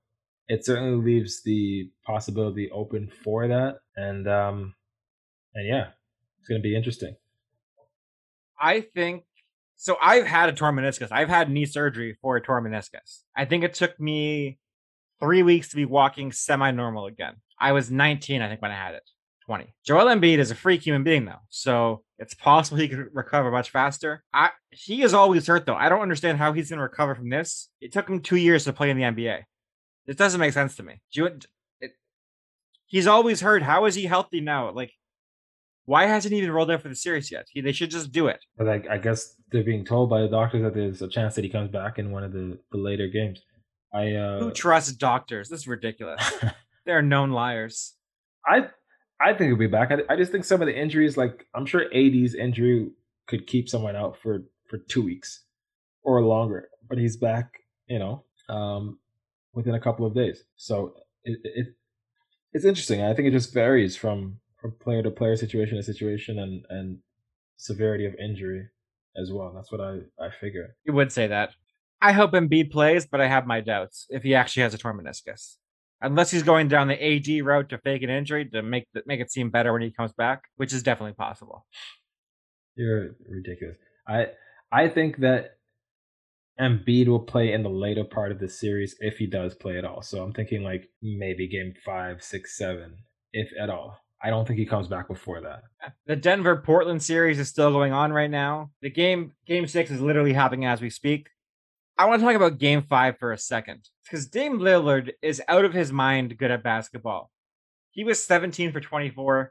it 0.48 0.64
certainly 0.64 1.02
leaves 1.02 1.42
the 1.42 1.90
possibility 2.04 2.70
open 2.70 3.10
for 3.22 3.48
that. 3.48 3.78
And 3.96 4.28
um, 4.28 4.74
and 5.54 5.66
yeah, 5.66 5.88
it's 6.38 6.48
gonna 6.48 6.60
be 6.60 6.76
interesting. 6.76 7.16
I 8.60 8.80
think 8.80 9.24
so. 9.76 9.96
I've 10.02 10.26
had 10.26 10.48
a 10.48 10.52
torn 10.52 10.76
meniscus. 10.76 11.08
I've 11.10 11.28
had 11.28 11.50
knee 11.50 11.66
surgery 11.66 12.16
for 12.20 12.36
a 12.36 12.42
torn 12.42 12.64
meniscus. 12.64 13.22
I 13.36 13.44
think 13.44 13.64
it 13.64 13.74
took 13.74 13.98
me 14.00 14.58
three 15.20 15.42
weeks 15.42 15.68
to 15.70 15.76
be 15.76 15.84
walking 15.84 16.32
semi 16.32 16.70
normal 16.70 17.06
again. 17.06 17.36
I 17.58 17.72
was 17.72 17.90
19, 17.90 18.42
I 18.42 18.48
think, 18.48 18.60
when 18.60 18.70
I 18.70 18.74
had 18.74 18.94
it. 18.94 19.08
20. 19.46 19.74
Joel 19.84 20.06
Embiid 20.06 20.38
is 20.38 20.50
a 20.50 20.54
freak 20.54 20.82
human 20.82 21.04
being, 21.04 21.24
though, 21.24 21.40
so 21.48 22.02
it's 22.18 22.34
possible 22.34 22.78
he 22.78 22.88
could 22.88 23.08
recover 23.12 23.50
much 23.50 23.70
faster. 23.70 24.24
I 24.34 24.50
he 24.70 25.02
is 25.02 25.14
always 25.14 25.46
hurt, 25.46 25.66
though. 25.66 25.74
I 25.74 25.88
don't 25.88 26.02
understand 26.02 26.38
how 26.38 26.52
he's 26.52 26.68
going 26.68 26.78
to 26.78 26.82
recover 26.82 27.14
from 27.14 27.30
this. 27.30 27.68
It 27.80 27.92
took 27.92 28.08
him 28.08 28.20
two 28.20 28.36
years 28.36 28.64
to 28.64 28.72
play 28.72 28.90
in 28.90 28.96
the 28.96 29.04
NBA. 29.04 29.42
It 30.06 30.18
doesn't 30.18 30.40
make 30.40 30.52
sense 30.52 30.76
to 30.76 30.82
me. 30.82 31.00
Do 31.12 31.20
you, 31.20 31.26
it, 31.80 31.92
he's 32.86 33.06
always 33.06 33.40
hurt. 33.40 33.62
How 33.62 33.84
is 33.86 33.94
he 33.94 34.04
healthy 34.06 34.40
now? 34.40 34.70
Like, 34.70 34.92
why 35.84 36.06
hasn't 36.06 36.32
he 36.32 36.38
even 36.38 36.50
rolled 36.50 36.70
out 36.70 36.82
for 36.82 36.88
the 36.88 36.96
series 36.96 37.30
yet? 37.30 37.46
He, 37.50 37.60
they 37.60 37.72
should 37.72 37.90
just 37.90 38.12
do 38.12 38.26
it. 38.26 38.44
But 38.56 38.66
like 38.66 38.88
I 38.88 38.98
guess 38.98 39.34
they're 39.52 39.64
being 39.64 39.84
told 39.84 40.10
by 40.10 40.20
the 40.20 40.28
doctors 40.28 40.62
that 40.62 40.74
there's 40.74 41.02
a 41.02 41.08
chance 41.08 41.34
that 41.36 41.44
he 41.44 41.50
comes 41.50 41.70
back 41.70 41.98
in 41.98 42.10
one 42.10 42.24
of 42.24 42.32
the, 42.32 42.58
the 42.72 42.78
later 42.78 43.06
games. 43.06 43.40
I 43.94 44.12
uh 44.12 44.40
Who 44.40 44.50
trusts 44.50 44.92
doctors? 44.92 45.48
This 45.48 45.60
is 45.60 45.68
ridiculous. 45.68 46.20
They're 46.86 47.02
known 47.02 47.30
liars. 47.30 47.94
I 48.46 48.68
I 49.20 49.32
think 49.32 49.48
he'll 49.48 49.56
be 49.56 49.66
back. 49.66 49.90
I, 49.90 50.12
I 50.12 50.16
just 50.16 50.32
think 50.32 50.44
some 50.44 50.60
of 50.60 50.66
the 50.66 50.78
injuries, 50.78 51.16
like 51.16 51.46
I'm 51.54 51.66
sure 51.66 51.84
AD's 51.94 52.34
injury 52.34 52.90
could 53.26 53.46
keep 53.46 53.68
someone 53.68 53.96
out 53.96 54.16
for 54.22 54.44
for 54.68 54.78
two 54.78 55.02
weeks 55.02 55.44
or 56.02 56.22
longer, 56.22 56.68
but 56.88 56.98
he's 56.98 57.16
back, 57.16 57.60
you 57.86 57.98
know, 57.98 58.24
um, 58.48 58.98
within 59.52 59.74
a 59.74 59.80
couple 59.80 60.06
of 60.06 60.14
days. 60.14 60.44
So 60.56 60.94
it, 61.24 61.38
it 61.44 61.66
it's 62.52 62.64
interesting. 62.64 63.02
I 63.02 63.14
think 63.14 63.28
it 63.28 63.32
just 63.32 63.52
varies 63.52 63.96
from 63.96 64.38
from 64.60 64.72
player 64.80 65.02
to 65.02 65.10
player, 65.10 65.36
situation 65.36 65.76
to 65.76 65.82
situation, 65.82 66.38
and 66.38 66.64
and 66.70 66.98
severity 67.56 68.06
of 68.06 68.14
injury 68.14 68.68
as 69.16 69.32
well. 69.32 69.52
That's 69.54 69.72
what 69.72 69.80
I 69.80 70.00
I 70.20 70.30
figure. 70.40 70.76
You 70.84 70.92
would 70.92 71.12
say 71.12 71.26
that. 71.26 71.50
I 72.00 72.12
hope 72.12 72.32
Embiid 72.32 72.70
plays, 72.70 73.06
but 73.06 73.20
I 73.20 73.26
have 73.26 73.46
my 73.46 73.60
doubts 73.60 74.06
if 74.10 74.22
he 74.22 74.34
actually 74.34 74.64
has 74.64 74.74
a 74.74 74.78
torn 74.78 74.98
meniscus. 74.98 75.56
Unless 76.00 76.30
he's 76.30 76.42
going 76.42 76.68
down 76.68 76.88
the 76.88 77.02
AD 77.02 77.44
route 77.44 77.70
to 77.70 77.78
fake 77.78 78.02
an 78.02 78.10
injury 78.10 78.44
to 78.50 78.62
make 78.62 78.86
the, 78.92 79.02
make 79.06 79.20
it 79.20 79.32
seem 79.32 79.50
better 79.50 79.72
when 79.72 79.82
he 79.82 79.90
comes 79.90 80.12
back, 80.12 80.42
which 80.56 80.72
is 80.72 80.82
definitely 80.82 81.14
possible. 81.14 81.64
You're 82.76 83.16
ridiculous. 83.28 83.78
I 84.06 84.26
I 84.70 84.88
think 84.88 85.18
that 85.18 85.56
Embiid 86.60 87.08
will 87.08 87.20
play 87.20 87.52
in 87.52 87.62
the 87.62 87.70
later 87.70 88.04
part 88.04 88.32
of 88.32 88.38
the 88.38 88.48
series 88.48 88.96
if 89.00 89.18
he 89.18 89.26
does 89.26 89.54
play 89.54 89.78
at 89.78 89.84
all. 89.84 90.02
So 90.02 90.22
I'm 90.22 90.32
thinking 90.32 90.62
like 90.62 90.88
maybe 91.02 91.48
game 91.48 91.74
five, 91.84 92.22
six, 92.22 92.56
seven, 92.56 92.96
if 93.32 93.50
at 93.60 93.70
all. 93.70 93.98
I 94.22 94.30
don't 94.30 94.46
think 94.46 94.58
he 94.58 94.66
comes 94.66 94.88
back 94.88 95.08
before 95.08 95.42
that. 95.42 95.62
The 96.06 96.16
Denver 96.16 96.56
Portland 96.56 97.02
series 97.02 97.38
is 97.38 97.48
still 97.48 97.70
going 97.70 97.92
on 97.92 98.12
right 98.12 98.30
now. 98.30 98.70
The 98.80 98.90
game 98.90 99.32
game 99.46 99.66
six 99.66 99.90
is 99.90 100.00
literally 100.00 100.32
happening 100.32 100.64
as 100.64 100.80
we 100.80 100.90
speak. 100.90 101.28
I 101.98 102.04
want 102.04 102.20
to 102.20 102.26
talk 102.26 102.36
about 102.36 102.58
game 102.58 102.82
five 102.82 103.18
for 103.18 103.32
a 103.32 103.38
second. 103.38 103.88
Because 104.04 104.26
Dame 104.26 104.58
Lillard 104.58 105.12
is 105.22 105.42
out 105.48 105.64
of 105.64 105.72
his 105.72 105.90
mind 105.90 106.36
good 106.36 106.50
at 106.50 106.62
basketball. 106.62 107.30
He 107.90 108.04
was 108.04 108.22
17 108.22 108.72
for 108.72 108.80
24, 108.80 109.50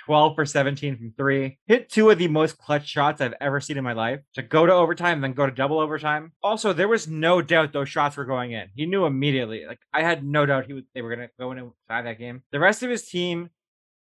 12 0.00 0.34
for 0.34 0.44
17 0.44 0.96
from 0.96 1.12
three, 1.16 1.58
hit 1.66 1.88
two 1.88 2.10
of 2.10 2.18
the 2.18 2.26
most 2.26 2.58
clutch 2.58 2.88
shots 2.88 3.20
I've 3.20 3.34
ever 3.40 3.60
seen 3.60 3.78
in 3.78 3.84
my 3.84 3.92
life 3.92 4.20
to 4.34 4.42
go 4.42 4.66
to 4.66 4.72
overtime, 4.72 5.20
then 5.20 5.34
go 5.34 5.46
to 5.46 5.52
double 5.52 5.78
overtime. 5.78 6.32
Also, 6.42 6.72
there 6.72 6.88
was 6.88 7.06
no 7.06 7.40
doubt 7.40 7.72
those 7.72 7.88
shots 7.88 8.16
were 8.16 8.24
going 8.24 8.50
in. 8.50 8.68
He 8.74 8.84
knew 8.84 9.06
immediately. 9.06 9.64
Like 9.64 9.78
I 9.92 10.02
had 10.02 10.24
no 10.24 10.46
doubt 10.46 10.66
he 10.66 10.72
was, 10.72 10.84
they 10.94 11.02
were 11.02 11.14
going 11.14 11.28
to 11.28 11.34
go 11.38 11.52
in 11.52 11.58
and 11.58 11.70
inside 11.88 12.06
that 12.06 12.18
game. 12.18 12.42
The 12.50 12.58
rest 12.58 12.82
of 12.82 12.90
his 12.90 13.06
team 13.06 13.50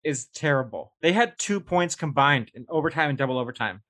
is 0.03 0.27
terrible. 0.27 0.93
They 1.01 1.13
had 1.13 1.37
two 1.37 1.61
points 1.61 1.95
combined 1.95 2.51
in 2.53 2.65
overtime 2.67 3.09
and 3.09 3.17
double 3.17 3.37
overtime. 3.37 3.81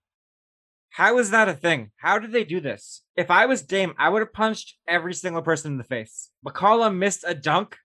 How 0.91 1.17
is 1.19 1.31
that 1.31 1.47
a 1.47 1.53
thing? 1.53 1.91
How 1.97 2.19
did 2.19 2.33
they 2.33 2.43
do 2.43 2.59
this? 2.59 3.03
If 3.15 3.31
I 3.31 3.45
was 3.45 3.61
Dame, 3.61 3.93
I 3.97 4.09
would 4.09 4.19
have 4.19 4.33
punched 4.33 4.75
every 4.87 5.13
single 5.13 5.41
person 5.41 5.71
in 5.71 5.77
the 5.77 5.85
face. 5.85 6.29
McCollum 6.45 6.97
missed 6.97 7.23
a 7.25 7.33
dunk, 7.33 7.77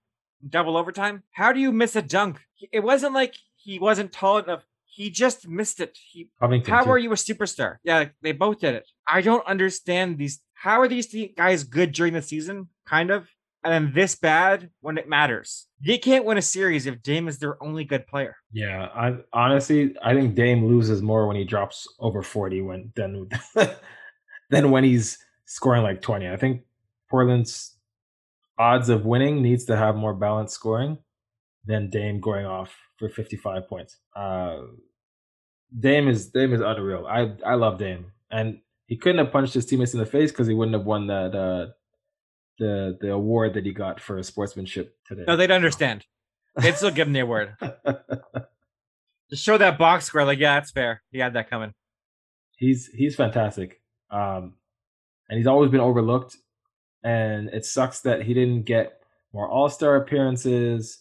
double 0.47 0.77
overtime. 0.77 1.23
How 1.31 1.53
do 1.53 1.61
you 1.61 1.71
miss 1.71 1.95
a 1.95 2.03
dunk? 2.03 2.41
It 2.73 2.81
wasn't 2.83 3.15
like 3.15 3.35
he 3.55 3.79
wasn't 3.79 4.13
tall 4.13 4.39
enough. 4.39 4.65
He 4.87 5.11
just 5.11 5.47
missed 5.47 5.81
it. 5.81 5.97
He, 6.11 6.31
Covington. 6.41 6.73
how 6.73 6.85
too. 6.85 6.91
are 6.91 6.99
you 6.99 7.13
a 7.13 7.17
superstar? 7.17 7.77
Yeah, 7.85 8.07
they 8.23 8.33
both 8.33 8.61
did 8.61 8.75
it. 8.75 8.89
I 9.07 9.21
don't 9.21 9.47
understand 9.47 10.19
these. 10.19 10.41
How 10.55 10.81
are 10.81 10.89
these 10.89 11.15
guys 11.37 11.63
good 11.63 11.93
during 11.93 12.15
the 12.15 12.23
season? 12.23 12.71
Kind 12.87 13.11
of. 13.11 13.29
And 13.67 13.75
then 13.75 13.93
this 13.93 14.15
bad 14.15 14.71
when 14.81 14.97
it 14.97 15.09
matters. 15.09 15.67
They 15.85 15.99
can't 15.99 16.25
win 16.25 16.39
a 16.39 16.43
series 16.43 16.87
if 16.87 17.03
Dame 17.03 17.27
is 17.27 17.41
their 17.41 17.61
only 17.61 17.83
good 17.83 18.07
player. 18.07 18.37
Yeah, 18.53 18.89
I 18.95 19.17
honestly 19.33 19.97
I 20.05 20.15
think 20.15 20.37
Dame 20.37 20.67
loses 20.67 21.03
more 21.03 21.27
when 21.27 21.35
he 21.35 21.43
drops 21.43 21.89
over 21.99 22.23
40 22.23 22.63
when 22.63 22.93
than 22.95 23.29
than 24.51 24.71
when 24.71 24.85
he's 24.85 25.19
scoring 25.47 25.83
like 25.83 26.01
20. 26.01 26.29
I 26.29 26.37
think 26.37 26.63
Portland's 27.11 27.75
odds 28.57 28.89
of 28.89 29.05
winning 29.05 29.43
needs 29.43 29.65
to 29.65 29.77
have 29.77 29.97
more 29.97 30.15
balanced 30.15 30.55
scoring 30.55 30.99
than 31.65 31.91
Dame 31.91 32.21
going 32.21 32.47
off 32.47 32.73
for 33.01 33.09
55 33.09 33.67
points. 33.67 33.97
Uh 34.15 34.59
Dame 35.77 36.07
is 36.07 36.29
Dame 36.29 36.55
is 36.55 36.61
unreal. 36.61 37.05
I 37.09 37.33
I 37.45 37.55
love 37.55 37.79
Dame. 37.79 38.13
And 38.31 38.61
he 38.87 38.97
couldn't 38.97 39.19
have 39.19 39.33
punched 39.33 39.55
his 39.55 39.67
teammates 39.67 39.93
in 39.93 39.99
the 39.99 40.07
face 40.07 40.31
because 40.31 40.47
he 40.47 40.55
wouldn't 40.55 40.77
have 40.77 40.87
won 40.87 41.09
that 41.09 41.35
uh 41.35 41.67
the 42.59 42.97
the 43.01 43.13
award 43.13 43.55
that 43.55 43.65
he 43.67 43.73
got 43.73 44.01
for 44.01 44.23
sportsmanship 44.23 44.97
today. 45.07 45.25
No, 45.27 45.37
they'd 45.37 45.51
understand. 45.51 46.05
They'd 46.57 46.77
still 46.77 46.91
give 46.91 47.07
him 47.07 47.13
the 47.13 47.21
award. 47.21 47.57
To 49.31 49.37
show 49.37 49.59
that 49.59 49.77
box 49.77 50.05
score, 50.05 50.25
like, 50.25 50.39
yeah, 50.39 50.55
that's 50.55 50.71
fair. 50.71 51.03
He 51.11 51.19
had 51.19 51.35
that 51.35 51.51
coming. 51.51 51.73
he's 52.59 52.87
he's 52.95 53.17
fantastic. 53.17 53.81
Um, 54.09 54.55
and 55.29 55.37
he's 55.37 55.49
always 55.49 55.71
been 55.71 55.81
overlooked. 55.81 56.37
And 57.03 57.49
it 57.49 57.65
sucks 57.65 58.01
that 58.03 58.23
he 58.23 58.35
didn't 58.35 58.63
get 58.67 59.01
more 59.33 59.49
All 59.49 59.69
Star 59.69 59.97
appearances 59.97 61.01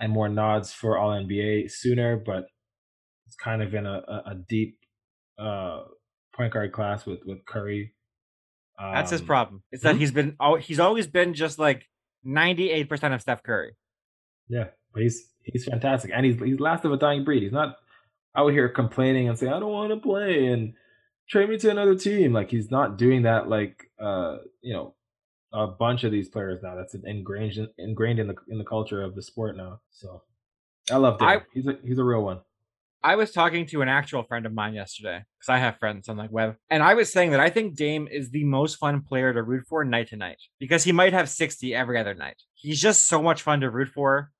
and 0.00 0.10
more 0.12 0.28
nods 0.28 0.72
for 0.72 0.98
All 0.98 1.10
NBA 1.10 1.70
sooner. 1.70 2.16
But 2.16 2.46
it's 3.26 3.36
kind 3.36 3.62
of 3.62 3.74
in 3.74 3.86
a, 3.86 4.02
a, 4.08 4.22
a 4.32 4.34
deep 4.48 4.78
uh, 5.38 5.82
point 6.34 6.52
guard 6.52 6.72
class 6.72 7.06
with 7.06 7.20
with 7.24 7.44
Curry. 7.46 7.94
Um, 8.78 8.92
That's 8.92 9.10
his 9.10 9.22
problem. 9.22 9.62
It's 9.72 9.82
that 9.82 9.94
hmm? 9.94 10.00
he's 10.00 10.12
been 10.12 10.36
he's 10.60 10.80
always 10.80 11.06
been 11.06 11.34
just 11.34 11.58
like 11.58 11.88
98% 12.26 13.14
of 13.14 13.22
Steph 13.22 13.42
Curry. 13.42 13.76
Yeah, 14.48 14.66
but 14.92 15.02
he's 15.02 15.30
he's 15.42 15.64
fantastic, 15.64 16.10
and 16.14 16.24
he's 16.24 16.38
he's 16.38 16.60
last 16.60 16.84
of 16.84 16.92
a 16.92 16.96
dying 16.96 17.24
breed. 17.24 17.42
He's 17.42 17.52
not 17.52 17.76
out 18.36 18.52
here 18.52 18.68
complaining 18.68 19.28
and 19.28 19.38
saying 19.38 19.52
I 19.52 19.60
don't 19.60 19.72
want 19.72 19.90
to 19.90 19.96
play 19.96 20.46
and 20.46 20.74
trade 21.28 21.48
me 21.48 21.58
to 21.58 21.70
another 21.70 21.94
team. 21.94 22.32
Like 22.32 22.50
he's 22.50 22.70
not 22.70 22.98
doing 22.98 23.22
that. 23.22 23.48
Like 23.48 23.90
uh, 23.98 24.38
you 24.60 24.72
know, 24.74 24.94
a 25.52 25.66
bunch 25.66 26.04
of 26.04 26.12
these 26.12 26.28
players 26.28 26.62
now. 26.62 26.74
That's 26.74 26.94
ingrained 26.94 27.68
ingrained 27.78 28.18
in 28.18 28.28
the 28.28 28.36
in 28.48 28.58
the 28.58 28.64
culture 28.64 29.02
of 29.02 29.14
the 29.14 29.22
sport 29.22 29.56
now. 29.56 29.80
So 29.90 30.22
I 30.90 30.96
love 30.96 31.20
him. 31.20 31.40
He's 31.52 31.66
a 31.66 31.78
he's 31.82 31.98
a 31.98 32.04
real 32.04 32.22
one. 32.22 32.40
I 33.06 33.14
was 33.14 33.30
talking 33.30 33.66
to 33.66 33.82
an 33.82 33.88
actual 33.88 34.24
friend 34.24 34.46
of 34.46 34.52
mine 34.52 34.74
yesterday 34.74 35.22
because 35.38 35.48
I 35.48 35.58
have 35.58 35.78
friends 35.78 36.08
on 36.08 36.16
like 36.16 36.32
Webb, 36.32 36.56
and 36.70 36.82
I 36.82 36.94
was 36.94 37.12
saying 37.12 37.30
that 37.30 37.38
I 37.38 37.50
think 37.50 37.76
Dame 37.76 38.08
is 38.10 38.30
the 38.30 38.42
most 38.42 38.78
fun 38.78 39.00
player 39.00 39.32
to 39.32 39.44
root 39.44 39.64
for 39.68 39.84
night 39.84 40.08
to 40.08 40.16
night 40.16 40.38
because 40.58 40.82
he 40.82 40.90
might 40.90 41.12
have 41.12 41.28
sixty 41.28 41.72
every 41.72 42.00
other 42.00 42.14
night. 42.14 42.42
He's 42.54 42.80
just 42.82 43.06
so 43.06 43.22
much 43.22 43.42
fun 43.42 43.60
to 43.60 43.70
root 43.70 43.90
for. 43.94 44.32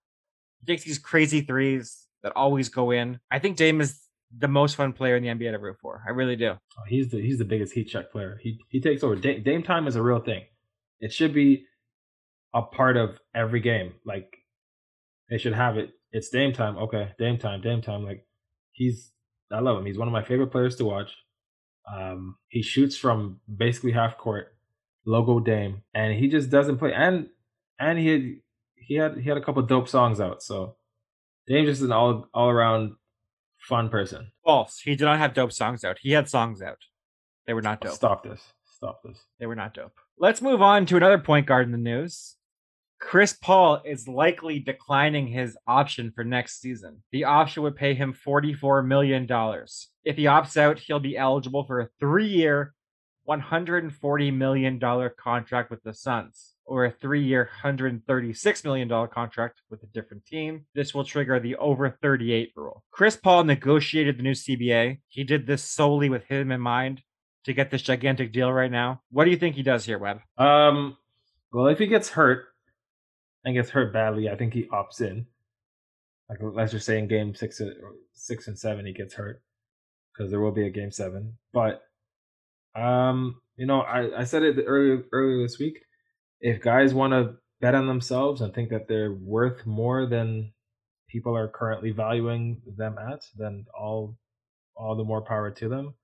He 0.59 0.67
takes 0.67 0.83
these 0.83 0.99
crazy 0.99 1.43
threes 1.43 2.09
that 2.25 2.33
always 2.35 2.69
go 2.69 2.91
in. 2.91 3.21
I 3.31 3.39
think 3.39 3.57
Dame 3.57 3.81
is 3.81 4.01
the 4.37 4.49
most 4.49 4.75
fun 4.75 4.93
player 4.93 5.15
in 5.15 5.23
the 5.23 5.29
NBA 5.29 5.53
to 5.53 5.59
root 5.61 5.77
for. 5.81 6.03
I 6.05 6.11
really 6.11 6.35
do. 6.35 6.51
Oh, 6.51 6.83
he's 6.89 7.09
the 7.11 7.21
he's 7.21 7.39
the 7.39 7.45
biggest 7.45 7.73
heat 7.73 7.85
check 7.85 8.11
player. 8.11 8.41
He 8.43 8.59
he 8.69 8.81
takes 8.81 9.05
over. 9.05 9.15
Dame, 9.15 9.45
Dame 9.45 9.63
time 9.63 9.87
is 9.87 9.95
a 9.95 10.03
real 10.03 10.19
thing. 10.19 10.43
It 10.99 11.13
should 11.13 11.33
be 11.33 11.67
a 12.53 12.63
part 12.63 12.97
of 12.97 13.21
every 13.33 13.61
game. 13.61 13.95
Like 14.05 14.39
they 15.31 15.39
should 15.39 15.55
have 15.55 15.79
it. 15.79 15.91
It's 16.11 16.31
Dame 16.31 16.53
time. 16.53 16.77
Okay, 16.79 17.13
Dame 17.17 17.39
time. 17.39 17.61
Dame 17.61 17.81
time. 17.81 18.05
Like 18.05 18.26
he's 18.77 19.11
I 19.51 19.61
love 19.61 19.79
him. 19.79 19.87
He's 19.87 19.99
one 19.99 20.09
of 20.09 20.13
my 20.13 20.23
favorite 20.23 20.49
players 20.49 20.77
to 20.77 20.85
watch. 20.85 21.17
Um, 21.93 22.37
he 22.49 22.63
shoots 22.63 22.97
from 22.97 23.41
basically 23.55 23.93
half 23.93 24.19
court, 24.19 24.55
logo 25.05 25.41
Dame, 25.41 25.83
and 25.95 26.15
he 26.15 26.29
just 26.29 26.51
doesn't 26.51 26.79
play. 26.79 26.93
And 26.93 27.29
and 27.79 27.99
he 27.99 28.09
had 28.09 28.23
he 28.75 28.95
had 28.95 29.19
he 29.19 29.29
had 29.29 29.39
a 29.39 29.43
couple 29.43 29.63
dope 29.63 29.89
songs 29.89 30.21
out. 30.21 30.43
So 30.43 30.77
Dame 31.47 31.65
just 31.65 31.83
an 31.83 31.93
all 31.93 32.29
all 32.35 32.51
around 32.51 32.97
fun 33.59 33.89
person. 33.89 34.33
False. 34.45 34.81
He 34.81 34.95
did 34.95 35.05
not 35.05 35.19
have 35.19 35.35
dope 35.35 35.53
songs 35.53 35.85
out. 35.85 35.99
He 36.01 36.13
had 36.13 36.29
songs 36.29 36.63
out. 36.63 36.79
They 37.47 37.55
were 37.55 37.63
not 37.63 37.81
dope. 37.81 37.95
Stop 37.95 38.25
this. 38.25 38.43
Stop 38.65 39.01
this. 39.05 39.19
They 39.39 39.47
were 39.47 39.55
not 39.55 39.75
dope. 39.75 39.99
Let's 40.19 40.43
move 40.43 40.61
on 40.63 40.87
to 40.87 40.97
another 40.97 41.19
point 41.19 41.47
guard 41.47 41.67
in 41.67 41.73
the 41.73 41.79
news. 41.79 42.36
Chris 43.07 43.33
Paul 43.35 43.81
is 43.85 44.09
likely 44.09 44.59
declining 44.59 45.29
his 45.29 45.57
option 45.69 46.11
for 46.13 46.25
next 46.25 46.61
season. 46.61 47.05
The 47.13 47.23
option 47.23 47.63
would 47.63 47.77
pay 47.77 47.95
him 47.95 48.13
$44 48.13 48.85
million. 48.85 49.29
If 50.03 50.17
he 50.17 50.25
opts 50.25 50.57
out, 50.57 50.81
he'll 50.81 50.99
be 50.99 51.17
eligible 51.17 51.63
for 51.63 51.79
a 51.79 51.89
three 52.01 52.27
year, 52.27 52.75
$140 53.29 54.35
million 54.35 54.81
contract 55.17 55.71
with 55.71 55.85
the 55.85 55.95
Suns, 55.95 56.55
or 56.65 56.85
a 56.85 56.91
three 56.91 57.23
year, 57.23 57.49
$136 57.63 58.65
million 58.65 58.89
contract 59.07 59.63
with 59.71 59.85
a 59.85 59.93
different 59.95 60.27
team. 60.27 60.67
This 60.75 60.93
will 60.93 61.05
trigger 61.05 61.39
the 61.39 61.55
over 61.59 61.97
38 62.03 62.55
rule. 62.57 62.83
Chris 62.91 63.17
Paul 63.17 63.45
negotiated 63.45 64.19
the 64.19 64.25
new 64.25 64.33
CBA. 64.33 64.99
He 65.07 65.23
did 65.23 65.47
this 65.47 65.63
solely 65.63 66.09
with 66.09 66.25
him 66.25 66.51
in 66.51 66.61
mind 66.61 67.03
to 67.45 67.53
get 67.53 67.71
this 67.71 67.83
gigantic 67.83 68.33
deal 68.33 68.53
right 68.53 68.71
now. 68.71 69.03
What 69.13 69.27
do 69.27 69.31
you 69.31 69.37
think 69.37 69.55
he 69.55 69.63
does 69.63 69.85
here, 69.85 70.01
Webb? 70.01 70.23
Um, 70.37 70.97
well, 71.53 71.69
if 71.69 71.79
he 71.79 71.87
gets 71.87 72.09
hurt 72.09 72.47
and 73.47 73.55
gets 73.55 73.71
hurt 73.71 73.93
badly, 73.93 74.29
I 74.29 74.35
think 74.35 74.53
he 74.53 74.65
opts 74.65 75.01
in. 75.01 75.27
Like 76.29 76.41
let's 76.43 76.73
just 76.73 76.85
say 76.85 76.99
in 76.99 77.07
game 77.07 77.35
six, 77.35 77.61
or 77.61 77.73
six 78.13 78.49
and 78.49 78.59
seven, 78.59 78.85
he 78.85 78.93
gets 78.93 79.15
hurt 79.15 79.41
because 80.13 80.31
there 80.31 80.41
will 80.41 80.53
be 80.53 80.67
a 80.67 80.71
game 80.71 80.91
seven. 80.91 81.39
But 81.53 81.83
um, 82.75 83.41
you 83.57 83.67
know, 83.67 83.81
I, 83.81 84.21
I 84.21 84.25
said 84.25 84.43
it 84.43 84.63
earlier 84.67 85.05
earlier 85.13 85.43
this 85.43 85.61
week. 85.61 85.79
If 86.41 86.61
guys 86.61 86.93
want 86.93 87.13
to 87.13 87.37
bet 87.61 87.77
on 87.77 87.87
themselves 87.87 88.41
and 88.41 88.53
think 88.53 88.71
that 88.71 88.89
they're 88.89 89.13
worth 89.13 89.65
more 89.65 90.07
than 90.07 90.53
people 91.09 91.37
are 91.37 91.49
currently 91.49 91.93
valuing 91.93 92.61
them 92.77 92.97
at, 92.99 93.21
then 93.37 93.67
all 93.79 94.19
all 94.77 94.97
the 94.97 95.05
more 95.05 95.23
power 95.23 95.53
to 95.53 95.69
them. 95.69 95.95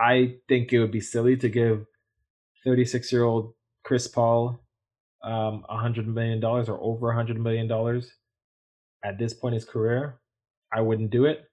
I 0.00 0.36
think 0.48 0.72
it 0.72 0.80
would 0.80 0.90
be 0.90 1.00
silly 1.00 1.36
to 1.36 1.48
give 1.50 1.84
36 2.64 3.12
year 3.12 3.24
old 3.24 3.52
Chris 3.84 4.08
Paul 4.08 4.63
um, 5.24 5.64
$100 5.70 6.06
million 6.06 6.42
or 6.44 6.78
over 6.80 7.08
$100 7.08 7.36
million 7.36 7.70
at 9.04 9.18
this 9.18 9.34
point 9.34 9.54
in 9.54 9.60
his 9.60 9.64
career. 9.68 10.20
I 10.72 10.80
wouldn't 10.80 11.10
do 11.10 11.24
it. 11.24 11.44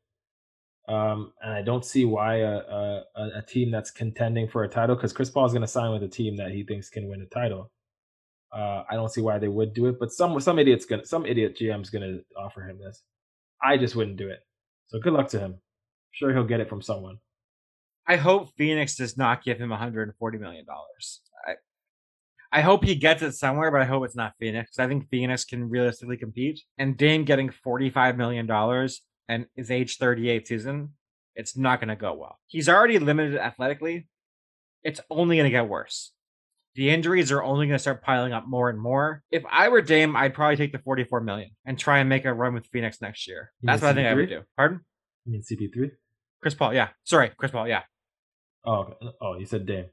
Um, 0.87 1.31
and 1.41 1.53
I 1.53 1.61
don't 1.61 1.85
see 1.85 2.05
why 2.05 2.37
a, 2.37 2.57
a, 2.57 3.03
a 3.15 3.41
team 3.47 3.71
that's 3.71 3.91
contending 3.91 4.47
for 4.47 4.63
a 4.63 4.67
title, 4.67 4.95
because 4.95 5.13
Chris 5.13 5.29
Paul 5.29 5.45
is 5.45 5.53
going 5.53 5.61
to 5.61 5.67
sign 5.67 5.91
with 5.91 6.03
a 6.03 6.07
team 6.07 6.35
that 6.37 6.51
he 6.51 6.63
thinks 6.63 6.89
can 6.89 7.07
win 7.07 7.21
a 7.21 7.25
title. 7.27 7.71
Uh, 8.51 8.83
I 8.89 8.95
don't 8.95 9.11
see 9.11 9.21
why 9.21 9.37
they 9.37 9.47
would 9.47 9.73
do 9.73 9.85
it, 9.87 9.97
but 9.99 10.11
some 10.11 10.37
some 10.41 10.59
idiot's 10.59 10.85
gonna 10.85 11.05
some 11.05 11.25
idiot 11.25 11.57
GM's 11.57 11.89
gonna 11.89 12.19
offer 12.37 12.61
him 12.61 12.79
this. 12.79 13.01
I 13.63 13.77
just 13.77 13.95
wouldn't 13.95 14.17
do 14.17 14.29
it. 14.29 14.39
So 14.87 14.99
good 14.99 15.13
luck 15.13 15.29
to 15.29 15.39
him. 15.39 15.51
I'm 15.53 15.59
sure 16.11 16.33
he'll 16.33 16.43
get 16.43 16.59
it 16.59 16.67
from 16.67 16.81
someone. 16.81 17.17
I 18.07 18.17
hope 18.17 18.49
Phoenix 18.57 18.95
does 18.97 19.15
not 19.15 19.43
give 19.43 19.57
him 19.57 19.69
140 19.69 20.37
million 20.37 20.65
dollars. 20.65 21.21
I, 22.51 22.61
hope 22.61 22.83
he 22.83 22.95
gets 22.95 23.21
it 23.21 23.33
somewhere, 23.33 23.71
but 23.71 23.81
I 23.81 23.85
hope 23.85 24.03
it's 24.05 24.15
not 24.15 24.33
Phoenix. 24.39 24.79
I 24.79 24.87
think 24.87 25.09
Phoenix 25.09 25.45
can 25.45 25.69
realistically 25.69 26.17
compete. 26.17 26.61
And 26.77 26.97
Dame 26.97 27.23
getting 27.23 27.49
45 27.49 28.17
million 28.17 28.45
dollars 28.45 29.01
and 29.27 29.45
his 29.55 29.71
age 29.71 29.97
38 29.97 30.47
season, 30.47 30.89
it's 31.35 31.55
not 31.55 31.79
going 31.79 31.89
to 31.89 31.95
go 31.95 32.13
well. 32.13 32.37
He's 32.47 32.67
already 32.67 32.99
limited 32.99 33.37
athletically. 33.37 34.07
It's 34.83 34.99
only 35.09 35.37
going 35.37 35.45
to 35.45 35.51
get 35.51 35.67
worse. 35.67 36.11
The 36.75 36.89
injuries 36.89 37.31
are 37.31 37.43
only 37.43 37.67
going 37.67 37.75
to 37.75 37.79
start 37.79 38.01
piling 38.01 38.31
up 38.31 38.47
more 38.47 38.69
and 38.69 38.79
more. 38.79 39.23
If 39.29 39.43
I 39.49 39.69
were 39.69 39.81
Dame, 39.81 40.15
I'd 40.15 40.33
probably 40.33 40.55
take 40.55 40.71
the 40.71 40.79
44 40.79 41.21
million 41.21 41.51
and 41.65 41.77
try 41.77 41.99
and 41.99 42.07
make 42.07 42.25
a 42.25 42.33
run 42.33 42.53
with 42.53 42.65
Phoenix 42.67 43.01
next 43.01 43.27
year. 43.27 43.51
You 43.61 43.67
That's 43.67 43.81
what 43.81 43.89
CP3? 43.89 43.91
I 43.91 43.95
think 43.95 44.07
I 44.07 44.13
would 44.13 44.29
do. 44.29 44.41
Pardon? 44.55 44.79
You 45.25 45.31
mean 45.33 45.41
CP3? 45.41 45.91
Chris 46.41 46.55
Paul, 46.55 46.73
yeah. 46.73 46.89
Sorry, 47.03 47.31
Chris 47.37 47.51
Paul, 47.51 47.67
yeah. 47.67 47.81
Oh, 48.65 48.73
okay. 48.73 48.93
oh, 49.21 49.37
you 49.37 49.45
said 49.45 49.65
Dame. 49.65 49.85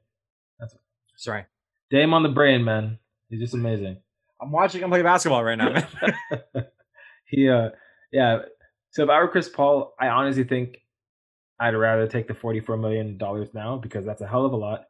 That's 0.58 0.74
sorry. 1.16 1.46
Dame 1.90 2.14
on 2.14 2.22
the 2.22 2.28
brain, 2.28 2.64
man. 2.64 2.98
He's 3.28 3.40
just 3.40 3.54
amazing. 3.54 3.98
I'm 4.40 4.52
watching 4.52 4.82
him 4.82 4.90
play 4.90 5.02
basketball 5.02 5.42
right 5.42 5.58
now. 5.58 5.86
he, 7.26 7.48
uh, 7.48 7.70
yeah. 8.12 8.40
So 8.90 9.04
if 9.04 9.10
I 9.10 9.20
were 9.20 9.28
Chris 9.28 9.48
Paul, 9.48 9.94
I 10.00 10.08
honestly 10.08 10.44
think 10.44 10.78
I'd 11.60 11.74
rather 11.74 12.06
take 12.06 12.28
the 12.28 12.34
forty-four 12.34 12.76
million 12.76 13.18
dollars 13.18 13.48
now 13.52 13.76
because 13.76 14.04
that's 14.04 14.20
a 14.22 14.26
hell 14.26 14.46
of 14.46 14.52
a 14.52 14.56
lot. 14.56 14.84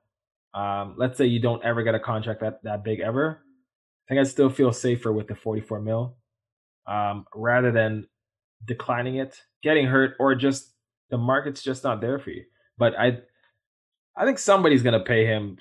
Um, 0.55 0.95
let's 0.99 1.19
say 1.19 1.27
you 1.27 1.41
don't 1.41 1.65
ever 1.65 1.83
get 1.83 1.95
a 1.95 2.01
contract 2.01 2.41
that 2.41 2.63
that 2.65 2.85
big 2.85 3.01
ever. 3.01 3.43
I 3.43 4.15
think 4.15 4.21
I'd 4.21 4.31
still 4.31 4.51
feel 4.51 4.73
safer 4.73 5.13
with 5.13 5.29
the 5.29 5.35
forty-four 5.35 5.81
mil, 5.81 6.17
um, 6.87 7.27
rather 7.35 7.73
than 7.73 8.07
declining 8.65 9.17
it, 9.17 9.41
getting 9.63 9.87
hurt, 9.87 10.15
or 10.19 10.35
just 10.35 10.73
the 11.11 11.19
market's 11.19 11.63
just 11.63 11.85
not 11.85 12.01
there 12.01 12.19
for 12.19 12.31
you. 12.31 12.45
But 12.77 12.95
I, 12.99 13.19
I 14.17 14.25
think 14.25 14.39
somebody's 14.39 14.83
gonna 14.83 15.05
pay 15.05 15.27
him 15.27 15.59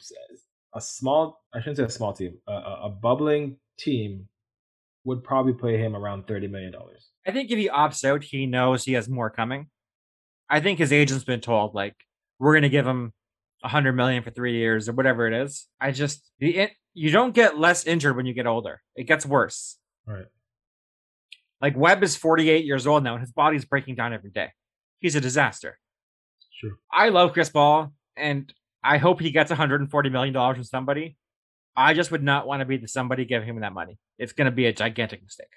a 0.78 0.82
small. 0.82 1.42
I 1.54 1.60
shouldn't 1.60 1.78
say 1.78 1.84
a 1.84 1.90
small 1.90 2.14
team. 2.14 2.38
A, 2.48 2.52
a 2.84 2.90
bubbling 2.90 3.58
team 3.78 4.28
would 5.04 5.24
probably 5.24 5.54
pay 5.54 5.78
him 5.78 5.96
around 5.96 6.28
thirty 6.28 6.48
million 6.48 6.72
dollars. 6.72 7.10
I 7.26 7.32
think 7.32 7.52
if 7.52 7.58
he 7.58 7.68
opts 7.68 8.06
out, 8.06 8.24
he 8.24 8.46
knows 8.46 8.84
he 8.84 8.94
has 8.94 9.10
more 9.10 9.30
coming. 9.30 9.68
I 10.50 10.62
think 10.62 10.80
his 10.80 10.94
agent's 10.94 11.26
been 11.26 11.42
told 11.42 11.74
like 11.74 11.96
we're 12.40 12.54
gonna 12.54 12.70
give 12.70 12.88
him 12.88 13.12
a 13.64 13.68
hundred 13.68 13.94
million 13.94 14.24
for 14.24 14.30
three 14.30 14.58
years 14.58 14.88
or 14.88 14.94
whatever 14.94 15.28
it 15.28 15.34
is. 15.34 15.68
I 15.82 15.92
just 15.92 16.30
the 16.40 16.70
you 16.94 17.12
don't 17.12 17.34
get 17.34 17.58
less 17.58 17.86
injured 17.86 18.16
when 18.16 18.26
you 18.26 18.34
get 18.34 18.48
older. 18.48 18.82
It 18.96 19.06
gets 19.06 19.26
worse. 19.26 19.78
Right. 20.06 20.26
Like 21.60 21.76
Webb 21.76 22.04
is 22.04 22.16
48 22.16 22.66
years 22.66 22.86
old 22.86 23.04
now 23.04 23.14
and 23.14 23.22
his 23.22 23.32
body's 23.32 23.66
breaking 23.66 23.96
down 23.96 24.14
every 24.14 24.30
day. 24.30 24.50
He's 25.00 25.16
a 25.16 25.22
disaster. 25.22 25.80
True. 26.60 26.78
I 26.92 27.10
love 27.10 27.34
Chris 27.34 27.50
Paul 27.50 27.94
and 28.16 28.52
I 28.84 28.98
hope 28.98 29.20
he 29.20 29.32
gets 29.32 29.50
140 29.50 30.10
million 30.10 30.34
dollars 30.34 30.58
from 30.58 30.64
somebody. 30.64 31.18
I 31.76 31.94
just 31.94 32.12
would 32.12 32.24
not 32.24 32.48
want 32.48 32.62
to 32.62 32.66
be 32.66 32.78
the 32.78 32.88
somebody 32.88 33.26
giving 33.26 33.48
him 33.48 33.60
that 33.60 33.74
money. 33.74 34.00
It's 34.18 34.34
going 34.34 34.46
to 34.46 34.52
be 34.52 34.66
a 34.66 34.74
gigantic 34.74 35.22
mistake. 35.24 35.48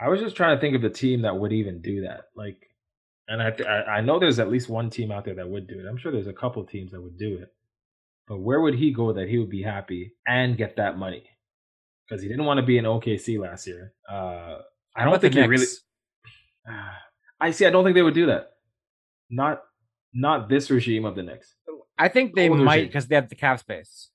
I 0.00 0.08
was 0.08 0.20
just 0.20 0.36
trying 0.36 0.56
to 0.56 0.60
think 0.60 0.76
of 0.76 0.82
the 0.82 0.90
team 0.90 1.22
that 1.22 1.36
would 1.36 1.52
even 1.52 1.82
do 1.82 2.02
that. 2.02 2.26
Like, 2.36 2.56
and 3.26 3.42
I, 3.42 3.50
I 3.96 4.00
know 4.00 4.18
there's 4.18 4.38
at 4.38 4.50
least 4.50 4.68
one 4.68 4.90
team 4.90 5.10
out 5.10 5.24
there 5.24 5.34
that 5.34 5.48
would 5.48 5.66
do 5.66 5.80
it. 5.80 5.88
I'm 5.88 5.96
sure 5.96 6.12
there's 6.12 6.28
a 6.28 6.32
couple 6.32 6.64
teams 6.64 6.92
that 6.92 7.02
would 7.02 7.18
do 7.18 7.38
it. 7.42 7.52
But 8.28 8.38
where 8.38 8.60
would 8.60 8.74
he 8.74 8.92
go 8.92 9.12
that 9.12 9.28
he 9.28 9.38
would 9.38 9.50
be 9.50 9.62
happy 9.62 10.12
and 10.26 10.56
get 10.56 10.76
that 10.76 10.98
money? 10.98 11.24
Because 12.08 12.22
he 12.22 12.28
didn't 12.28 12.44
want 12.44 12.58
to 12.58 12.66
be 12.66 12.78
in 12.78 12.84
OKC 12.84 13.40
last 13.40 13.66
year. 13.66 13.92
Uh, 14.08 14.58
I 14.94 15.04
don't 15.04 15.20
think 15.20 15.34
he 15.34 15.42
really. 15.42 15.66
I 17.40 17.50
see. 17.50 17.66
I 17.66 17.70
don't 17.70 17.84
think 17.84 17.94
they 17.94 18.02
would 18.02 18.14
do 18.14 18.26
that. 18.26 18.50
Not, 19.30 19.62
not 20.12 20.48
this 20.48 20.70
regime 20.70 21.04
of 21.04 21.14
the 21.14 21.22
Knicks. 21.22 21.54
I 21.98 22.08
think 22.08 22.34
they 22.34 22.48
might 22.48 22.86
because 22.86 23.08
they 23.08 23.14
have 23.14 23.28
the 23.28 23.34
cap 23.34 23.60
space. 23.60 24.10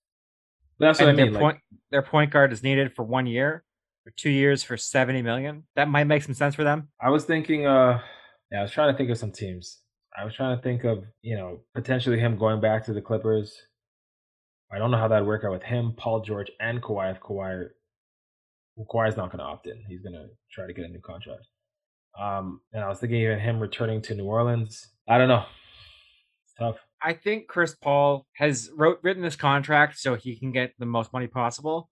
That's 0.80 1.00
what 1.00 1.10
and 1.10 1.20
I 1.20 1.24
mean. 1.24 1.34
Their 1.34 1.42
point, 1.42 1.58
their 1.92 2.02
point 2.02 2.32
guard 2.32 2.54
is 2.54 2.64
needed 2.64 2.96
for 2.96 3.04
one 3.04 3.26
year 3.28 3.64
for 4.04 4.12
two 4.12 4.30
years 4.30 4.64
for 4.64 4.78
seventy 4.78 5.22
million. 5.22 5.64
That 5.76 5.88
might 5.88 6.06
make 6.06 6.24
some 6.24 6.34
sense 6.34 6.56
for 6.56 6.64
them. 6.64 6.90
I 7.02 7.10
was 7.10 7.26
thinking. 7.26 7.66
uh 7.66 8.00
Yeah, 8.52 8.60
I 8.60 8.62
was 8.62 8.72
trying 8.72 8.94
to 8.94 8.98
think 8.98 9.10
of 9.10 9.18
some 9.18 9.32
teams. 9.32 9.80
I 10.18 10.26
was 10.26 10.36
trying 10.36 10.56
to 10.56 10.62
think 10.62 10.84
of 10.84 11.04
you 11.22 11.36
know 11.36 11.62
potentially 11.74 12.20
him 12.20 12.38
going 12.38 12.62
back 12.62 12.86
to 12.86 12.94
the 12.94 13.02
Clippers. 13.02 13.56
I 14.72 14.80
don't 14.80 14.92
know 14.92 14.98
how 14.98 15.08
that'd 15.08 15.28
work 15.28 15.44
out 15.46 15.52
with 15.52 15.64
him, 15.64 15.94
Paul 15.96 16.22
George, 16.22 16.50
and 16.60 16.82
Kawhi. 16.82 17.12
If 17.12 17.22
Kawhi, 17.22 17.68
well, 18.76 18.88
Kawhi's 18.92 19.18
not 19.18 19.32
going 19.32 19.40
to 19.40 19.46
opt 19.46 19.68
in, 19.68 19.84
he's 19.88 20.02
going 20.02 20.14
to 20.14 20.26
try 20.52 20.66
to 20.66 20.74
get 20.74 20.86
a 20.86 20.88
new 20.88 21.00
contract. 21.00 21.46
Um, 22.20 22.62
and 22.74 22.84
I 22.84 22.90
was 22.90 23.00
thinking 23.00 23.20
even 23.20 23.40
him 23.40 23.60
returning 23.60 24.02
to 24.04 24.16
New 24.16 24.26
Orleans. 24.26 24.88
I 25.08 25.18
don't 25.18 25.28
know. 25.28 25.46
It's 26.54 26.60
tough. 26.60 26.78
I 27.02 27.14
think 27.14 27.48
Chris 27.48 27.76
Paul 27.76 28.26
has 28.34 28.70
wrote 28.76 29.00
written 29.02 29.24
this 29.24 29.36
contract 29.36 30.00
so 30.00 30.16
he 30.16 30.38
can 30.38 30.52
get 30.52 30.74
the 30.80 30.86
most 30.86 31.12
money 31.12 31.28
possible. 31.28 31.90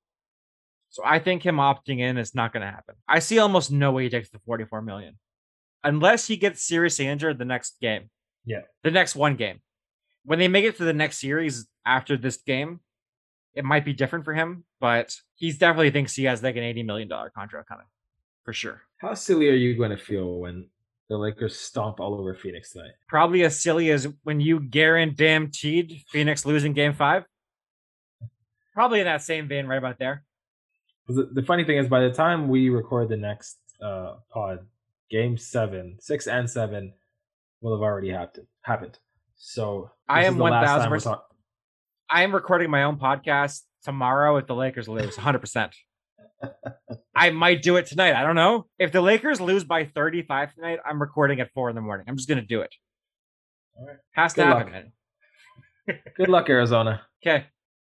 So 0.90 1.04
I 1.06 1.20
think 1.20 1.44
him 1.44 1.56
opting 1.56 2.00
in 2.00 2.18
is 2.18 2.36
not 2.36 2.54
going 2.54 2.66
to 2.66 2.72
happen. 2.72 2.96
I 3.08 3.20
see 3.20 3.40
almost 3.40 3.72
no 3.72 3.92
way 3.92 4.04
he 4.04 4.10
takes 4.10 4.30
the 4.30 4.40
44 4.40 4.82
million 4.82 5.18
unless 5.84 6.28
he 6.28 6.38
gets 6.38 6.68
seriously 6.68 7.08
injured 7.08 7.38
the 7.38 7.46
next 7.46 7.80
game. 7.82 8.10
Yeah. 8.46 8.62
The 8.84 8.92
next 8.92 9.16
one 9.16 9.36
game. 9.36 9.62
When 10.26 10.40
they 10.40 10.48
make 10.48 10.66
it 10.66 10.78
to 10.78 10.84
the 10.84 10.94
next 10.94 11.20
series 11.20 11.68
after 11.86 12.18
this 12.18 12.38
game, 12.38 12.82
it 13.54 13.66
might 13.66 13.86
be 13.86 13.94
different 13.94 14.26
for 14.26 14.34
him, 14.34 14.64
but 14.80 15.16
he 15.36 15.52
definitely 15.52 15.92
thinks 15.92 16.16
he 16.16 16.26
has 16.26 16.44
like 16.44 16.56
an 16.56 16.64
$80 16.64 16.86
million 16.86 17.10
contract 17.10 17.68
coming 17.68 17.88
for 18.44 18.54
sure. 18.54 18.82
How 18.98 19.14
silly 19.14 19.50
are 19.50 19.56
you 19.56 19.76
going 19.76 19.92
to 19.92 19.98
feel 19.98 20.40
when 20.40 20.68
the 21.12 21.18
Lakers 21.18 21.60
stomp 21.60 22.00
all 22.00 22.16
over 22.18 22.34
Phoenix 22.34 22.72
tonight? 22.72 22.94
Probably 23.10 23.44
as 23.44 23.60
silly 23.60 23.92
as 23.92 24.08
when 24.24 24.40
you 24.40 24.62
guaranteed 24.62 26.04
Phoenix 26.08 26.46
losing 26.46 26.72
game 26.72 26.94
five. 26.94 27.26
Probably 28.74 29.02
in 29.02 29.06
that 29.06 29.22
same 29.22 29.50
vein, 29.50 29.68
right 29.68 29.78
about 29.78 30.00
there. 30.00 30.24
The, 31.10 31.44
funny 31.46 31.66
thing 31.66 31.78
is, 31.78 31.90
by 31.90 32.00
the 32.00 32.12
time 32.12 32.48
we 32.48 32.70
record 32.70 33.10
the 33.10 33.18
next 33.18 33.58
uh, 33.84 34.16
pod, 34.32 34.60
game 35.10 35.38
seven, 35.38 35.98
six 36.00 36.28
and 36.28 36.50
seven 36.50 36.94
will 37.60 37.76
have 37.76 37.84
already 37.84 38.10
happened. 38.10 38.48
Happened. 38.62 38.98
So 39.36 39.92
I 40.08 40.24
am 40.24 40.38
one 40.38 40.54
thousand 40.54 40.90
percent. 40.90 41.20
I 42.10 42.24
am 42.24 42.34
recording 42.34 42.70
my 42.70 42.84
own 42.84 42.96
podcast 42.98 43.64
tomorrow 43.84 44.38
if 44.38 44.48
the 44.48 44.56
Lakers 44.56 44.88
lose, 44.88 45.18
hundred 45.18 45.40
percent. 45.40 45.76
I 47.16 47.30
might 47.30 47.62
do 47.62 47.76
it 47.78 47.86
tonight. 47.86 48.16
I 48.16 48.24
don't 48.24 48.36
know. 48.36 48.66
If 48.80 48.92
the 48.92 49.02
Lakers 49.02 49.40
lose 49.42 49.64
by 49.64 49.86
35 49.86 50.56
tonight, 50.56 50.80
I'm 50.86 51.00
recording 51.02 51.40
at 51.40 51.52
four 51.54 51.70
in 51.70 51.76
the 51.76 51.82
morning. 51.82 52.06
I'm 52.10 52.18
just 52.18 52.28
gonna 52.30 52.42
do 52.42 52.62
it. 52.62 52.74
All 53.78 53.86
right. 53.88 53.98
Has 54.12 54.34
Good 54.34 54.44
to 54.46 54.50
luck. 54.50 54.68
happen. 54.70 54.92
man. 55.88 56.00
Good 56.18 56.30
luck, 56.30 56.50
Arizona. 56.50 57.02
Okay. 57.26 57.46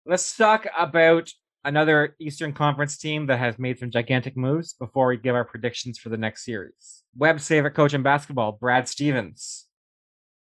Let's 0.05 0.37
talk 0.37 0.67
about 0.79 1.31
another 1.65 2.15
Eastern 2.21 2.53
Conference 2.53 2.97
team 2.97 3.27
that 3.27 3.39
has 3.39 3.59
made 3.59 3.79
some 3.79 3.91
gigantic 3.91 4.37
moves 4.37 4.75
before 4.75 5.09
we 5.09 5.17
give 5.17 5.35
our 5.35 5.45
predictions 5.45 5.99
for 5.99 6.09
the 6.11 6.17
next 6.17 6.45
series. 6.45 7.03
Webb's 7.17 7.49
favorite 7.49 7.75
coach 7.75 7.93
in 7.95 8.03
basketball, 8.03 8.53
Brad 8.53 8.87
Stevens, 8.89 9.67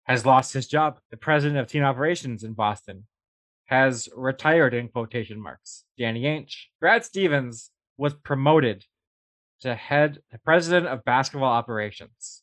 has 0.05 0.24
lost 0.24 0.55
his 0.55 0.66
job. 0.66 0.98
The 1.11 1.18
president 1.18 1.61
of 1.61 1.66
team 1.66 1.83
operations 1.83 2.44
in 2.44 2.55
Boston 2.55 3.07
has 3.66 4.09
retired 4.16 4.72
in 4.74 4.88
quotation 4.88 5.40
marks. 5.40 5.85
Danny 5.98 6.22
Ainge. 6.22 6.55
Brad 6.81 7.05
Stevens 7.05 7.70
was 7.96 8.14
promoted 8.14 8.85
to 9.61 9.74
head 9.74 10.18
president 10.44 10.87
of 10.87 11.05
basketball 11.05 11.52
operations. 11.52 12.42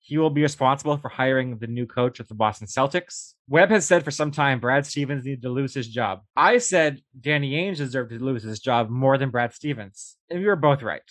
He 0.00 0.16
will 0.16 0.30
be 0.30 0.40
responsible 0.40 0.96
for 0.96 1.10
hiring 1.10 1.58
the 1.58 1.66
new 1.66 1.86
coach 1.86 2.18
of 2.18 2.28
the 2.28 2.34
Boston 2.34 2.66
Celtics. 2.66 3.34
Webb 3.46 3.68
has 3.68 3.84
said 3.84 4.04
for 4.04 4.10
some 4.10 4.30
time 4.30 4.58
Brad 4.58 4.86
Stevens 4.86 5.24
needed 5.24 5.42
to 5.42 5.50
lose 5.50 5.74
his 5.74 5.88
job. 5.88 6.22
I 6.34 6.56
said 6.58 7.02
Danny 7.20 7.52
Ainge 7.52 7.76
deserved 7.76 8.10
to 8.10 8.18
lose 8.18 8.42
his 8.42 8.58
job 8.58 8.88
more 8.88 9.18
than 9.18 9.28
Brad 9.28 9.52
Stevens. 9.52 10.16
And 10.30 10.40
we 10.40 10.46
were 10.46 10.56
both 10.56 10.82
right 10.82 11.02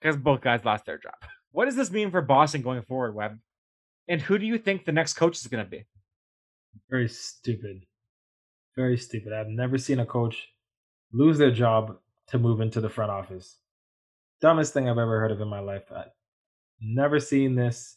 because 0.00 0.16
both 0.16 0.40
guys 0.40 0.64
lost 0.64 0.86
their 0.86 0.98
job. 0.98 1.16
What 1.50 1.64
does 1.64 1.74
this 1.74 1.90
mean 1.90 2.12
for 2.12 2.22
Boston 2.22 2.62
going 2.62 2.82
forward, 2.82 3.16
Webb? 3.16 3.38
And 4.06 4.20
who 4.20 4.38
do 4.38 4.46
you 4.46 4.58
think 4.58 4.84
the 4.84 4.92
next 4.92 5.14
coach 5.14 5.36
is 5.38 5.46
going 5.48 5.64
to 5.64 5.70
be? 5.70 5.84
Very 6.88 7.08
stupid. 7.08 7.84
Very 8.76 8.96
stupid. 8.96 9.32
I've 9.32 9.48
never 9.48 9.78
seen 9.78 9.98
a 9.98 10.06
coach 10.06 10.46
lose 11.12 11.38
their 11.38 11.50
job 11.50 11.96
to 12.28 12.38
move 12.38 12.60
into 12.60 12.80
the 12.80 12.88
front 12.88 13.10
office. 13.10 13.56
Dumbest 14.40 14.72
thing 14.72 14.88
I've 14.88 14.98
ever 14.98 15.20
heard 15.20 15.32
of 15.32 15.40
in 15.40 15.48
my 15.48 15.60
life. 15.60 15.84
I've 15.94 16.12
never 16.80 17.18
seen 17.18 17.54
this 17.54 17.96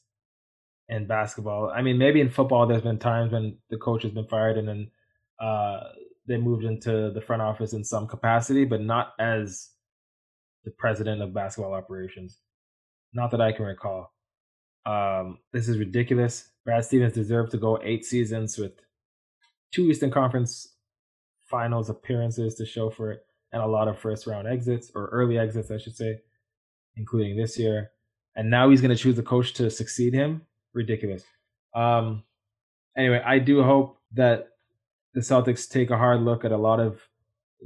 in 0.90 1.06
basketball. 1.08 1.70
I 1.70 1.82
mean, 1.82 1.98
maybe 1.98 2.22
in 2.22 2.30
football, 2.30 2.66
there's 2.66 2.82
been 2.82 3.00
times 3.00 3.32
when 3.32 3.58
the 3.70 3.78
coach 3.78 4.04
has 4.04 4.12
been 4.12 4.28
fired 4.28 4.58
and 4.58 4.68
then 4.68 4.92
uh, 5.40 5.80
they 6.28 6.38
moved 6.38 6.66
into 6.66 7.12
the 7.12 7.22
front 7.22 7.42
office 7.42 7.74
in 7.74 7.84
some 7.84 8.08
capacity, 8.08 8.66
but 8.66 8.82
not 8.82 9.14
as 9.20 9.70
the 10.64 10.72
president 10.72 11.22
of 11.22 11.34
basketball 11.34 11.74
operations. 11.74 12.38
Not 13.14 13.32
that 13.32 13.42
I 13.42 13.52
can 13.52 13.66
recall. 13.66 14.14
Um, 14.86 15.40
this 15.54 15.68
is 15.68 15.78
ridiculous. 15.78 16.50
Brad 16.66 16.86
Stevens 16.86 17.14
deserved 17.14 17.52
to 17.52 17.58
go 17.58 17.80
eight 17.84 18.06
seasons 18.06 18.58
with 18.58 18.74
two 19.72 19.90
Eastern 19.90 20.12
Conference 20.12 20.76
Finals 21.46 21.90
appearances 21.90 22.56
to 22.56 22.66
show 22.66 22.90
for 22.90 23.12
it, 23.12 23.26
and 23.52 23.62
a 23.62 23.68
lot 23.68 23.88
of 23.88 24.00
first 24.00 24.28
round 24.28 24.48
exits 24.48 24.92
or 24.96 25.08
early 25.08 25.38
exits, 25.38 25.72
I 25.72 25.78
should 25.78 25.96
say, 25.96 26.20
including 26.96 27.38
this 27.38 27.58
year. 27.58 27.92
And 28.36 28.50
now 28.50 28.70
he's 28.70 28.82
going 28.82 28.96
to 28.96 29.02
choose 29.02 29.18
a 29.20 29.24
coach 29.24 29.54
to 29.54 29.70
succeed 29.70 30.14
him. 30.14 30.44
Ridiculous. 30.74 31.24
Um, 31.76 32.24
anyway, 32.98 33.22
I 33.26 33.40
do 33.40 33.62
hope 33.64 33.98
that 34.14 34.50
the 35.14 35.22
Celtics 35.22 35.70
take 35.70 35.90
a 35.90 35.98
hard 35.98 36.22
look 36.22 36.46
at 36.46 36.52
a 36.52 36.58
lot 36.58 36.80
of 36.80 37.02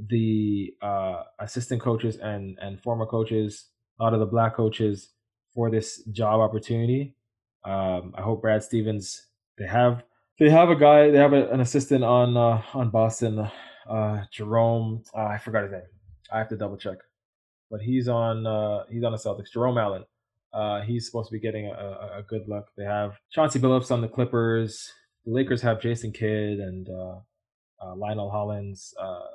the 0.08 0.74
uh, 0.82 1.22
assistant 1.40 1.80
coaches 1.80 2.16
and 2.16 2.58
and 2.60 2.82
former 2.82 3.06
coaches, 3.06 3.68
a 3.98 4.04
lot 4.04 4.12
of 4.12 4.20
the 4.20 4.26
black 4.26 4.56
coaches 4.56 5.12
for 5.54 5.70
this 5.70 6.02
job 6.04 6.40
opportunity. 6.40 7.16
Um, 7.64 8.14
I 8.16 8.22
hope 8.22 8.42
Brad 8.42 8.62
Stevens 8.62 9.26
they 9.58 9.66
have 9.66 10.02
they 10.38 10.50
have 10.50 10.68
a 10.68 10.76
guy 10.76 11.10
they 11.10 11.18
have 11.18 11.32
a, 11.32 11.48
an 11.48 11.60
assistant 11.60 12.04
on 12.04 12.36
uh, 12.36 12.62
on 12.74 12.90
Boston, 12.90 13.48
uh, 13.88 14.24
Jerome. 14.32 15.02
Uh, 15.14 15.26
I 15.26 15.38
forgot 15.38 15.64
his 15.64 15.72
name. 15.72 15.82
I 16.32 16.38
have 16.38 16.48
to 16.48 16.56
double 16.56 16.76
check, 16.76 16.98
but 17.70 17.80
he's 17.80 18.08
on 18.08 18.46
uh, 18.46 18.84
he's 18.90 19.04
on 19.04 19.12
the 19.12 19.18
Celtics. 19.18 19.52
Jerome 19.52 19.78
Allen. 19.78 20.04
Uh, 20.52 20.80
he's 20.80 21.04
supposed 21.04 21.28
to 21.28 21.32
be 21.32 21.40
getting 21.40 21.66
a, 21.66 21.70
a, 21.70 22.18
a 22.18 22.22
good 22.26 22.48
look. 22.48 22.68
They 22.76 22.84
have 22.84 23.18
Chauncey 23.30 23.58
Billups 23.58 23.90
on 23.90 24.00
the 24.00 24.08
Clippers. 24.08 24.90
The 25.26 25.32
Lakers 25.32 25.60
have 25.62 25.80
Jason 25.82 26.12
Kidd 26.12 26.60
and 26.60 26.88
uh, 26.88 27.16
uh, 27.82 27.94
Lionel 27.94 28.30
Hollins. 28.30 28.94
Uh, 28.98 29.26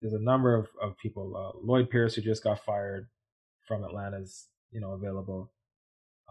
there's 0.00 0.14
a 0.14 0.18
number 0.18 0.54
of, 0.54 0.68
of 0.80 0.96
people. 0.98 1.36
Uh, 1.36 1.58
Lloyd 1.62 1.90
Pierce, 1.90 2.14
who 2.14 2.22
just 2.22 2.42
got 2.42 2.64
fired 2.64 3.08
from 3.66 3.84
Atlanta's, 3.84 4.46
you 4.70 4.80
know, 4.80 4.92
available. 4.92 5.50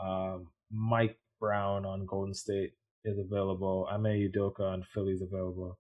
Um, 0.01 0.47
Mike 0.71 1.17
Brown 1.39 1.85
on 1.85 2.05
Golden 2.05 2.33
State 2.33 2.73
is 3.03 3.19
available. 3.19 3.87
Ime 3.91 4.03
Udoka 4.05 4.61
on 4.61 4.85
Philly's 4.93 5.21
available. 5.21 5.77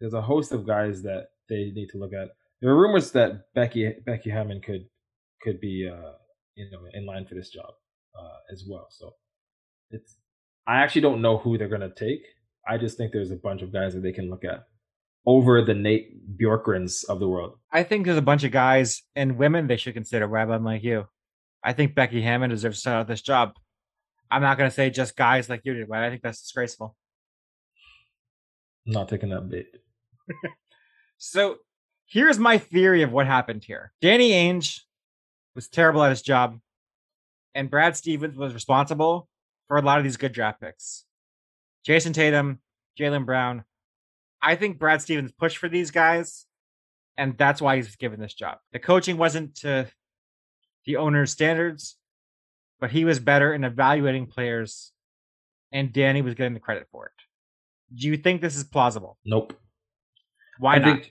There's 0.00 0.14
a 0.14 0.22
host 0.22 0.52
of 0.52 0.66
guys 0.66 1.02
that 1.02 1.28
they 1.48 1.72
need 1.74 1.88
to 1.90 1.98
look 1.98 2.12
at. 2.12 2.28
There 2.60 2.70
are 2.70 2.76
rumors 2.76 3.10
that 3.12 3.52
Becky 3.54 3.94
Becky 4.04 4.30
Hammon 4.30 4.60
could 4.60 4.86
could 5.42 5.60
be 5.60 5.88
uh, 5.88 6.12
you 6.54 6.70
know 6.70 6.80
in 6.92 7.06
line 7.06 7.26
for 7.26 7.34
this 7.34 7.50
job 7.50 7.70
uh, 8.18 8.52
as 8.52 8.64
well. 8.68 8.86
So 8.90 9.12
it's 9.90 10.16
I 10.66 10.76
actually 10.76 11.02
don't 11.02 11.22
know 11.22 11.38
who 11.38 11.58
they're 11.58 11.68
gonna 11.68 11.94
take. 11.94 12.22
I 12.68 12.76
just 12.76 12.96
think 12.96 13.12
there's 13.12 13.30
a 13.30 13.36
bunch 13.36 13.62
of 13.62 13.72
guys 13.72 13.94
that 13.94 14.02
they 14.02 14.12
can 14.12 14.28
look 14.28 14.44
at 14.44 14.66
over 15.26 15.62
the 15.62 15.74
Nate 15.74 16.38
Bjorkgren 16.38 16.90
of 17.08 17.20
the 17.20 17.28
world. 17.28 17.58
I 17.72 17.82
think 17.82 18.06
there's 18.06 18.18
a 18.18 18.22
bunch 18.22 18.44
of 18.44 18.50
guys 18.50 19.02
and 19.14 19.36
women 19.36 19.66
they 19.66 19.76
should 19.76 19.94
consider, 19.94 20.28
Webb, 20.28 20.50
unlike 20.50 20.82
you. 20.82 21.06
I 21.62 21.72
think 21.72 21.94
Becky 21.94 22.22
Hammon 22.22 22.50
deserves 22.50 22.78
to 22.78 22.80
start 22.80 23.00
out 23.00 23.08
this 23.08 23.22
job. 23.22 23.52
I'm 24.30 24.42
not 24.42 24.58
going 24.58 24.70
to 24.70 24.74
say 24.74 24.90
just 24.90 25.16
guys 25.16 25.48
like 25.48 25.62
you 25.64 25.74
did, 25.74 25.88
but 25.88 25.98
I 25.98 26.10
think 26.10 26.22
that's 26.22 26.40
disgraceful. 26.40 26.96
I'm 28.86 28.92
not 28.92 29.08
taking 29.08 29.30
that 29.30 29.48
bait. 29.48 29.66
So 31.18 31.56
here's 32.06 32.38
my 32.38 32.58
theory 32.58 33.02
of 33.02 33.12
what 33.12 33.26
happened 33.26 33.64
here. 33.64 33.92
Danny 34.00 34.30
Ainge 34.30 34.80
was 35.54 35.68
terrible 35.68 36.02
at 36.04 36.10
his 36.10 36.22
job, 36.22 36.60
and 37.54 37.70
Brad 37.70 37.96
Stevens 37.96 38.36
was 38.36 38.54
responsible 38.54 39.28
for 39.66 39.76
a 39.76 39.82
lot 39.82 39.98
of 39.98 40.04
these 40.04 40.16
good 40.16 40.32
draft 40.32 40.60
picks. 40.60 41.04
Jayson 41.84 42.12
Tatum, 42.12 42.60
Jaylen 42.98 43.26
Brown. 43.26 43.64
I 44.40 44.54
think 44.54 44.78
Brad 44.78 45.02
Stevens 45.02 45.32
pushed 45.32 45.58
for 45.58 45.68
these 45.68 45.90
guys, 45.90 46.46
and 47.16 47.36
that's 47.36 47.60
why 47.60 47.76
he's 47.76 47.96
given 47.96 48.20
this 48.20 48.34
job. 48.34 48.58
The 48.72 48.78
coaching 48.78 49.16
wasn't 49.16 49.56
to 49.56 49.88
the 50.86 50.96
owner's 50.96 51.32
standards, 51.32 51.96
but 52.78 52.92
he 52.92 53.04
was 53.04 53.18
better 53.18 53.52
in 53.52 53.64
evaluating 53.64 54.26
players, 54.26 54.92
and 55.72 55.92
Danny 55.92 56.22
was 56.22 56.34
getting 56.34 56.54
the 56.54 56.60
credit 56.60 56.86
for 56.92 57.06
it. 57.06 57.12
Do 57.92 58.06
you 58.06 58.16
think 58.16 58.40
this 58.40 58.56
is 58.56 58.64
plausible? 58.64 59.18
Nope. 59.24 59.54
Why 60.58 60.76
I 60.76 60.78
not? 60.78 61.10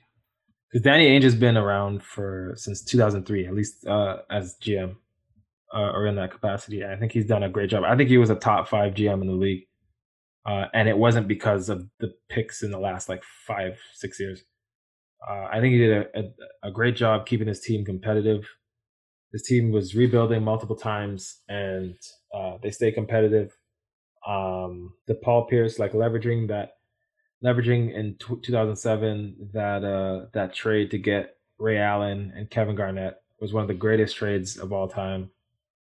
because 0.72 0.84
Danny 0.84 1.10
Ainge 1.10 1.24
has 1.24 1.36
been 1.36 1.58
around 1.58 2.04
for 2.04 2.54
since 2.56 2.84
2003, 2.84 3.48
at 3.48 3.54
least 3.54 3.88
uh, 3.88 4.18
as 4.30 4.56
GM 4.62 4.96
uh, 5.74 5.92
or 5.92 6.08
in 6.08 6.16
that 6.16 6.32
capacity. 6.32 6.86
I 6.86 6.96
think 6.98 7.12
he's 7.12 7.26
done 7.26 7.44
a 7.44 7.50
great 7.50 7.70
job. 7.70 7.84
I 7.84 7.96
think 7.96 8.10
he 8.10 8.18
was 8.18 8.30
a 8.30 8.36
top 8.36 8.68
five 8.68 8.94
GM 8.94 9.22
in 9.22 9.28
the 9.28 9.34
league, 9.34 9.64
uh, 10.46 10.66
and 10.74 10.90
it 10.90 10.98
wasn't 10.98 11.28
because 11.28 11.70
of 11.70 11.88
the 12.00 12.14
picks 12.30 12.64
in 12.64 12.72
the 12.72 12.80
last 12.80 13.10
like 13.10 13.24
five 13.46 13.80
six 13.94 14.20
years. 14.20 14.44
Uh, 15.28 15.48
I 15.52 15.60
think 15.60 15.74
he 15.74 15.80
did 15.80 15.92
a, 15.98 16.20
a, 16.20 16.70
a 16.70 16.72
great 16.72 16.96
job 16.96 17.26
keeping 17.26 17.48
his 17.48 17.62
team 17.62 17.84
competitive. 17.84 18.48
His 19.32 19.44
team 19.44 19.72
was 19.72 19.96
rebuilding 19.96 20.44
multiple 20.44 20.76
times, 20.76 21.42
and 21.50 21.96
uh, 22.34 22.58
they 22.62 22.72
stay 22.72 22.92
competitive. 22.92 23.58
Um, 24.28 24.94
the 25.08 25.16
Paul 25.16 25.46
Pierce 25.48 25.80
like 25.80 25.94
leveraging 25.94 26.50
that 26.50 26.77
leveraging 27.44 27.94
in 27.94 28.16
t- 28.16 28.42
2007 28.42 29.50
that 29.54 29.84
uh 29.84 30.26
that 30.34 30.54
trade 30.54 30.92
to 30.92 30.98
get 30.98 31.38
Ray 31.60 31.78
Allen 31.78 32.34
and 32.36 32.50
Kevin 32.50 32.76
Garnett 32.76 33.22
was 33.40 33.54
one 33.54 33.62
of 33.64 33.68
the 33.68 33.74
greatest 33.74 34.16
trades 34.16 34.58
of 34.58 34.72
all 34.74 34.88
time. 34.88 35.30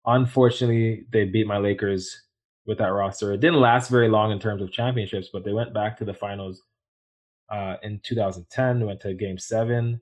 unfortunately, 0.05 1.05
they 1.11 1.25
beat 1.25 1.47
my 1.47 1.57
Lakers 1.57 2.23
with 2.65 2.77
that 2.79 2.87
roster. 2.87 3.33
It 3.33 3.39
didn't 3.39 3.61
last 3.61 3.89
very 3.89 4.09
long 4.09 4.31
in 4.31 4.39
terms 4.39 4.61
of 4.61 4.71
championships, 4.71 5.29
but 5.31 5.43
they 5.45 5.53
went 5.53 5.73
back 5.73 5.97
to 5.97 6.05
the 6.05 6.13
finals 6.13 6.63
uh, 7.49 7.75
in 7.83 7.99
2010. 8.03 8.85
Went 8.85 9.01
to 9.01 9.13
Game 9.13 9.37
Seven. 9.37 10.01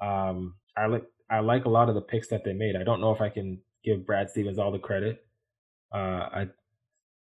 Um, 0.00 0.54
I 0.76 0.86
like 0.86 1.04
I 1.30 1.40
like 1.40 1.64
a 1.64 1.68
lot 1.70 1.88
of 1.88 1.96
the 1.96 2.00
picks 2.00 2.28
that 2.28 2.44
they 2.44 2.52
made. 2.52 2.76
I 2.76 2.84
don't 2.84 3.00
know 3.00 3.12
if 3.12 3.20
I 3.20 3.28
can 3.28 3.60
give 3.84 4.06
Brad 4.06 4.30
Stevens 4.30 4.58
all 4.58 4.70
the 4.70 4.78
credit. 4.78 5.24
Uh, 5.92 5.96
I 6.32 6.48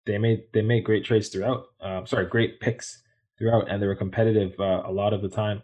they 0.06 0.18
made 0.18 0.44
they 0.52 0.62
made 0.62 0.84
great 0.84 1.04
trades 1.04 1.28
throughout. 1.28 1.66
Uh, 1.80 2.04
sorry, 2.04 2.26
great 2.26 2.60
picks 2.60 3.02
throughout, 3.40 3.68
and 3.68 3.82
they 3.82 3.86
were 3.86 3.96
competitive 3.96 4.52
uh, 4.60 4.82
a 4.84 4.92
lot 4.92 5.12
of 5.12 5.22
the 5.22 5.28
time. 5.28 5.62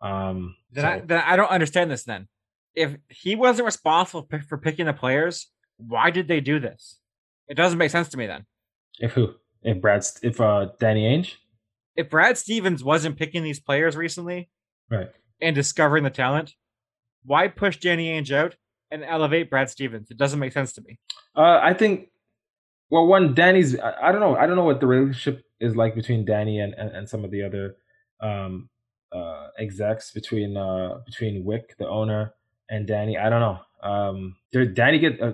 Um, 0.00 0.56
then, 0.72 0.84
so, 0.84 0.88
I, 0.88 1.00
then 1.00 1.22
I 1.24 1.36
don't 1.36 1.50
understand 1.50 1.90
this. 1.90 2.04
Then, 2.04 2.26
if 2.74 2.96
he 3.08 3.36
wasn't 3.36 3.66
responsible 3.66 4.26
for 4.48 4.58
picking 4.58 4.86
the 4.86 4.92
players, 4.92 5.48
why 5.76 6.10
did 6.10 6.26
they 6.26 6.40
do 6.40 6.58
this? 6.58 6.98
It 7.48 7.54
doesn't 7.54 7.78
make 7.78 7.90
sense 7.90 8.08
to 8.10 8.16
me. 8.16 8.26
Then, 8.26 8.46
if 8.98 9.12
who? 9.12 9.34
If 9.62 9.80
Brad? 9.80 10.04
If 10.22 10.40
uh, 10.40 10.68
Danny 10.80 11.04
Ainge? 11.04 11.34
If 11.94 12.10
Brad 12.10 12.38
Stevens 12.38 12.82
wasn't 12.82 13.18
picking 13.18 13.42
these 13.42 13.60
players 13.60 13.96
recently, 13.96 14.48
right, 14.90 15.10
and 15.40 15.54
discovering 15.54 16.04
the 16.04 16.10
talent, 16.10 16.54
why 17.24 17.48
push 17.48 17.78
Danny 17.78 18.08
Ainge 18.08 18.32
out 18.32 18.56
and 18.90 19.04
elevate 19.04 19.50
Brad 19.50 19.70
Stevens? 19.70 20.10
It 20.10 20.16
doesn't 20.16 20.38
make 20.38 20.52
sense 20.52 20.72
to 20.74 20.82
me. 20.82 20.98
Uh, 21.36 21.60
I 21.62 21.74
think 21.74 22.10
well, 22.90 23.06
one 23.06 23.34
Danny's. 23.34 23.78
I, 23.78 23.94
I, 24.08 24.12
don't 24.12 24.20
know. 24.20 24.36
I 24.36 24.46
don't 24.46 24.56
know 24.56 24.64
what 24.64 24.80
the 24.80 24.86
relationship 24.86 25.44
is 25.60 25.76
like 25.76 25.94
between 25.94 26.24
Danny 26.24 26.60
and 26.60 26.74
and, 26.74 26.90
and 26.90 27.08
some 27.08 27.24
of 27.24 27.30
the 27.30 27.42
other 27.42 27.76
um, 28.20 28.68
uh, 29.12 29.48
execs 29.58 30.10
between 30.12 30.56
uh, 30.56 31.00
between 31.06 31.44
Wyc, 31.44 31.76
the 31.78 31.88
owner, 31.88 32.34
and 32.68 32.86
Danny. 32.86 33.16
I 33.16 33.28
don't 33.28 33.40
know. 33.40 33.60
Um, 33.82 34.36
Danny 34.74 34.98
get 34.98 35.20
uh, 35.20 35.32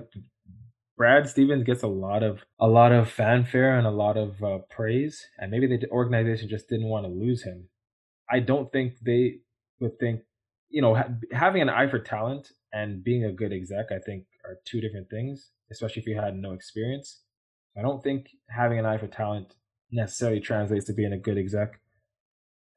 Brad 0.97 1.29
Stevens 1.29 1.65
gets 1.65 1.83
a 1.83 1.89
lot 1.89 2.23
of 2.23 2.45
a 2.61 2.69
lot 2.69 2.93
of 2.93 3.11
fanfare 3.11 3.77
and 3.77 3.87
a 3.87 3.91
lot 3.91 4.17
of 4.17 4.43
uh, 4.43 4.59
praise, 4.71 5.27
and 5.39 5.51
maybe 5.51 5.67
the 5.67 5.89
organization 5.91 6.49
just 6.49 6.69
didn't 6.69 6.89
want 6.89 7.05
to 7.05 7.11
lose 7.11 7.43
him. 7.43 7.69
I 8.31 8.41
don't 8.41 8.71
think 8.73 8.95
they 9.01 9.39
would 9.81 9.99
think, 9.99 10.23
you 10.71 10.81
know, 10.81 10.95
ha- 10.95 11.11
having 11.33 11.63
an 11.63 11.69
eye 11.69 11.89
for 11.89 11.99
talent 11.99 12.53
and 12.73 13.03
being 13.03 13.25
a 13.25 13.33
good 13.33 13.53
exec. 13.53 13.87
I 13.91 13.99
think 13.99 14.25
are 14.45 14.59
two 14.65 14.81
different 14.81 15.11
things, 15.11 15.51
especially 15.71 16.03
if 16.03 16.09
you 16.09 16.17
had 16.17 16.37
no 16.37 16.53
experience. 16.53 17.23
I 17.77 17.83
don't 17.83 18.03
think 18.03 18.29
having 18.49 18.79
an 18.79 18.87
eye 18.87 18.99
for 18.99 19.09
talent 19.09 19.55
necessarily 19.91 20.41
translates 20.41 20.87
to 20.87 20.93
being 20.93 21.13
a 21.13 21.19
good 21.19 21.39
exec. 21.39 21.81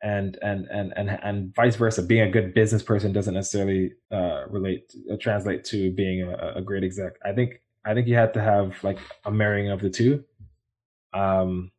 And 0.04 0.38
and 0.44 0.68
and 0.68 0.94
and 0.96 1.10
and 1.10 1.56
vice 1.56 1.76
versa, 1.76 2.04
being 2.04 2.22
a 2.22 2.30
good 2.30 2.54
business 2.54 2.84
person 2.84 3.14
doesn't 3.14 3.34
necessarily 3.34 3.94
uh, 4.12 4.48
relate 4.48 4.94
uh, 5.12 5.18
translate 5.20 5.64
to 5.66 5.92
being 5.92 6.22
a, 6.22 6.58
a 6.58 6.62
great 6.62 6.84
exec. 6.84 7.14
I 7.26 7.34
think 7.34 7.62
I 7.84 7.96
think 7.96 8.08
you 8.08 8.16
have 8.16 8.34
to 8.34 8.42
have 8.42 8.76
like 8.84 9.00
a 9.26 9.32
marrying 9.32 9.72
of 9.72 9.82
the 9.82 9.90
two. 9.90 10.24
Um, 11.14 11.72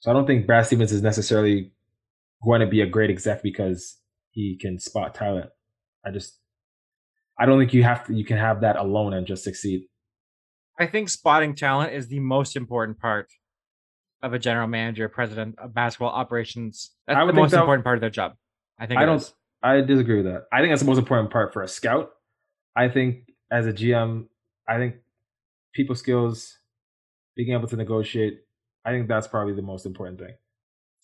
so 0.00 0.10
I 0.10 0.14
don't 0.14 0.26
think 0.26 0.46
Brad 0.46 0.66
Stevens 0.66 0.92
is 0.92 1.00
necessarily 1.00 1.72
going 2.44 2.60
to 2.60 2.66
be 2.66 2.82
a 2.82 2.86
great 2.86 3.08
exec 3.08 3.42
because 3.42 3.96
he 4.32 4.58
can 4.60 4.78
spot 4.78 5.14
talent. 5.14 5.48
I 6.04 6.10
just 6.10 6.38
I 7.38 7.46
don't 7.46 7.58
think 7.58 7.72
you 7.72 7.84
have 7.84 8.06
to 8.06 8.14
you 8.14 8.24
can 8.24 8.36
have 8.36 8.60
that 8.60 8.76
alone 8.76 9.14
and 9.14 9.26
just 9.26 9.44
succeed. 9.44 9.84
I 10.78 10.86
think 10.86 11.08
spotting 11.08 11.54
talent 11.54 11.94
is 11.94 12.08
the 12.08 12.20
most 12.20 12.56
important 12.56 12.98
part 12.98 13.30
of 14.22 14.32
a 14.34 14.38
general 14.38 14.66
manager, 14.66 15.08
president 15.08 15.58
of 15.58 15.74
basketball 15.74 16.10
operations. 16.10 16.90
That's 17.06 17.26
the 17.26 17.32
most 17.32 17.50
that, 17.50 17.60
important 17.60 17.84
part 17.84 17.96
of 17.96 18.00
their 18.00 18.10
job. 18.10 18.34
I 18.78 18.86
think 18.86 19.00
I 19.00 19.04
don't. 19.04 19.16
Is. 19.16 19.32
I 19.62 19.80
disagree 19.80 20.16
with 20.16 20.26
that. 20.26 20.44
I 20.52 20.60
think 20.60 20.70
that's 20.70 20.82
the 20.82 20.88
most 20.88 20.98
important 20.98 21.30
part 21.30 21.52
for 21.52 21.62
a 21.62 21.68
scout. 21.68 22.10
I 22.74 22.88
think 22.88 23.28
as 23.50 23.66
a 23.66 23.72
GM, 23.72 24.26
I 24.68 24.78
think 24.78 24.96
people 25.74 25.94
skills, 25.94 26.58
being 27.36 27.52
able 27.52 27.68
to 27.68 27.76
negotiate. 27.76 28.40
I 28.84 28.90
think 28.90 29.08
that's 29.08 29.28
probably 29.28 29.54
the 29.54 29.62
most 29.62 29.86
important 29.86 30.18
thing. 30.18 30.34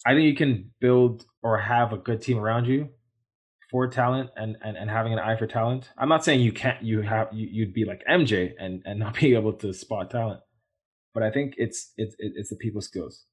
I 0.06 0.14
think 0.14 0.24
you 0.24 0.34
can 0.34 0.70
build 0.80 1.26
or 1.42 1.58
have 1.58 1.92
a 1.92 1.96
good 1.96 2.22
team 2.22 2.38
around 2.38 2.66
you 2.66 2.88
for 3.70 3.86
talent 3.86 4.30
and, 4.36 4.56
and, 4.62 4.76
and 4.76 4.88
having 4.90 5.12
an 5.12 5.18
eye 5.18 5.36
for 5.36 5.46
talent. 5.46 5.90
I'm 5.98 6.08
not 6.08 6.24
saying 6.24 6.40
you 6.40 6.52
can't 6.52 6.82
you 6.82 7.02
have 7.02 7.28
you, 7.32 7.48
you'd 7.50 7.74
be 7.74 7.84
like 7.84 8.02
MJ 8.10 8.52
and, 8.58 8.82
and 8.84 8.98
not 8.98 9.14
be 9.20 9.34
able 9.34 9.52
to 9.54 9.72
spot 9.72 10.10
talent, 10.10 10.40
but 11.18 11.26
I 11.26 11.32
think 11.32 11.54
it's 11.58 11.92
it's 11.96 12.14
it's 12.20 12.50
the 12.50 12.56
people 12.56 12.80
skills. 12.80 13.24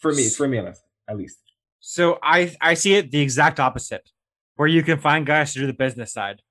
For 0.00 0.12
me, 0.12 0.28
for 0.28 0.46
me 0.46 0.58
at 0.58 1.16
least. 1.16 1.38
So 1.80 2.18
I 2.22 2.54
I 2.60 2.74
see 2.74 2.94
it 2.94 3.10
the 3.10 3.20
exact 3.20 3.58
opposite, 3.58 4.10
where 4.56 4.68
you 4.68 4.82
can 4.82 4.98
find 4.98 5.24
guys 5.24 5.54
to 5.54 5.60
do 5.60 5.66
the 5.66 5.72
business 5.72 6.12
side. 6.12 6.42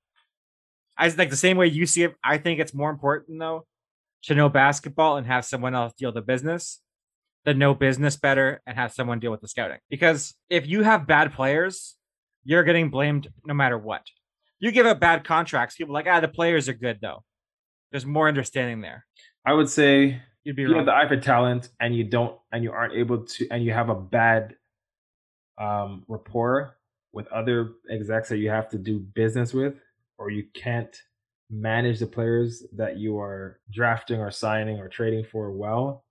I 0.98 1.06
like 1.10 1.30
the 1.30 1.36
same 1.36 1.56
way 1.56 1.68
you 1.68 1.86
see 1.86 2.02
it. 2.02 2.14
I 2.24 2.38
think 2.38 2.58
it's 2.58 2.74
more 2.74 2.90
important 2.90 3.38
though 3.38 3.64
to 4.24 4.34
know 4.34 4.48
basketball 4.48 5.18
and 5.18 5.26
have 5.28 5.44
someone 5.44 5.76
else 5.76 5.92
deal 5.92 6.10
the 6.10 6.20
business 6.20 6.80
than 7.44 7.58
know 7.58 7.72
business 7.72 8.16
better 8.16 8.60
and 8.66 8.76
have 8.76 8.92
someone 8.92 9.20
deal 9.20 9.30
with 9.30 9.42
the 9.42 9.48
scouting. 9.48 9.78
Because 9.88 10.34
if 10.50 10.66
you 10.66 10.82
have 10.82 11.06
bad 11.06 11.32
players, 11.32 11.94
you're 12.42 12.64
getting 12.64 12.90
blamed 12.90 13.28
no 13.44 13.54
matter 13.54 13.78
what. 13.78 14.02
You 14.58 14.72
give 14.72 14.86
up 14.86 14.98
bad 14.98 15.22
contracts, 15.22 15.76
people 15.76 15.94
like, 15.94 16.08
ah, 16.08 16.18
the 16.18 16.26
players 16.26 16.68
are 16.68 16.74
good 16.74 16.98
though. 17.00 17.22
There's 17.92 18.04
more 18.04 18.26
understanding 18.26 18.80
there. 18.80 19.06
I 19.46 19.52
would 19.52 19.68
say 19.68 20.22
you'd 20.46 20.56
be 20.56 20.62
you 20.62 20.68
wrong. 20.68 20.78
have 20.78 20.86
the 20.86 20.94
eye 20.94 21.08
for 21.08 21.16
talent 21.16 21.68
and 21.80 21.94
you 21.94 22.04
don't 22.04 22.38
and 22.52 22.64
you 22.64 22.72
aren't 22.72 22.94
able 22.94 23.24
to 23.24 23.48
and 23.50 23.64
you 23.64 23.72
have 23.72 23.88
a 23.88 23.94
bad 23.94 24.56
um 25.58 26.04
rapport 26.08 26.76
with 27.12 27.26
other 27.28 27.72
execs 27.90 28.28
that 28.28 28.38
you 28.38 28.50
have 28.50 28.68
to 28.68 28.78
do 28.78 28.98
business 28.98 29.54
with, 29.54 29.74
or 30.18 30.30
you 30.30 30.44
can't 30.54 31.02
manage 31.50 31.98
the 31.98 32.06
players 32.06 32.64
that 32.76 32.98
you 32.98 33.18
are 33.18 33.60
drafting 33.72 34.20
or 34.20 34.30
signing 34.30 34.78
or 34.78 34.88
trading 34.88 35.24
for 35.24 35.50
well 35.52 36.04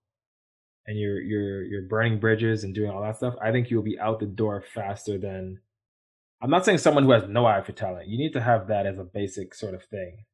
and 0.87 0.99
you're 0.99 1.21
you're 1.21 1.63
you're 1.63 1.81
burning 1.83 2.19
bridges 2.19 2.63
and 2.63 2.75
doing 2.75 2.89
all 2.91 3.01
that 3.01 3.17
stuff, 3.17 3.35
I 3.41 3.51
think 3.51 3.69
you'll 3.69 3.83
be 3.83 3.99
out 3.99 4.19
the 4.19 4.25
door 4.25 4.63
faster 4.73 5.17
than 5.17 5.59
I'm 6.41 6.49
not 6.49 6.65
saying 6.65 6.79
someone 6.79 7.05
who 7.05 7.11
has 7.11 7.27
no 7.27 7.45
eye 7.45 7.61
for 7.61 7.71
talent. 7.71 8.07
You 8.07 8.17
need 8.17 8.33
to 8.33 8.41
have 8.41 8.67
that 8.67 8.85
as 8.85 8.99
a 8.99 9.03
basic 9.03 9.55
sort 9.55 9.73
of 9.73 9.83
thing. 9.83 10.25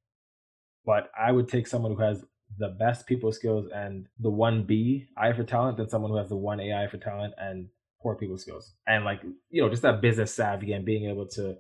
But 0.86 1.10
I 1.18 1.32
would 1.32 1.48
take 1.48 1.68
someone 1.68 1.94
who 1.96 2.02
has 2.02 2.24
the 2.58 2.70
best 2.70 3.06
people 3.06 3.32
skills 3.32 3.68
and 3.74 4.08
the 4.20 4.30
one 4.30 4.64
B 4.64 5.08
eye 5.18 5.34
for 5.34 5.44
talent 5.44 5.78
than 5.78 5.90
someone 5.90 6.12
who 6.12 6.18
has 6.18 6.30
the 6.30 6.36
one 6.36 6.60
AI 6.60 6.88
for 6.88 6.98
talent 6.98 7.34
and 7.38 7.68
poor 8.02 8.16
people 8.16 8.38
skills. 8.38 8.74
And 8.88 9.06
like, 9.06 9.22
you 9.50 9.62
know, 9.62 9.70
just 9.70 9.82
that 9.84 10.02
business 10.02 10.34
savvy 10.34 10.74
and 10.74 10.86
being 10.86 11.10
able 11.10 11.28
to 11.30 11.58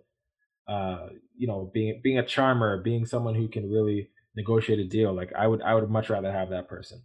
uh, 0.68 1.10
you 1.36 1.48
know, 1.48 1.70
being 1.74 2.00
being 2.04 2.20
a 2.20 2.26
charmer, 2.26 2.82
being 2.82 3.06
someone 3.06 3.36
who 3.36 3.48
can 3.48 3.70
really 3.70 4.10
negotiate 4.36 4.80
a 4.80 4.86
deal. 4.86 5.14
Like 5.14 5.34
I 5.38 5.48
would 5.48 5.62
I 5.62 5.76
would 5.76 5.90
much 5.90 6.10
rather 6.10 6.32
have 6.32 6.50
that 6.50 6.68
person. 6.68 7.02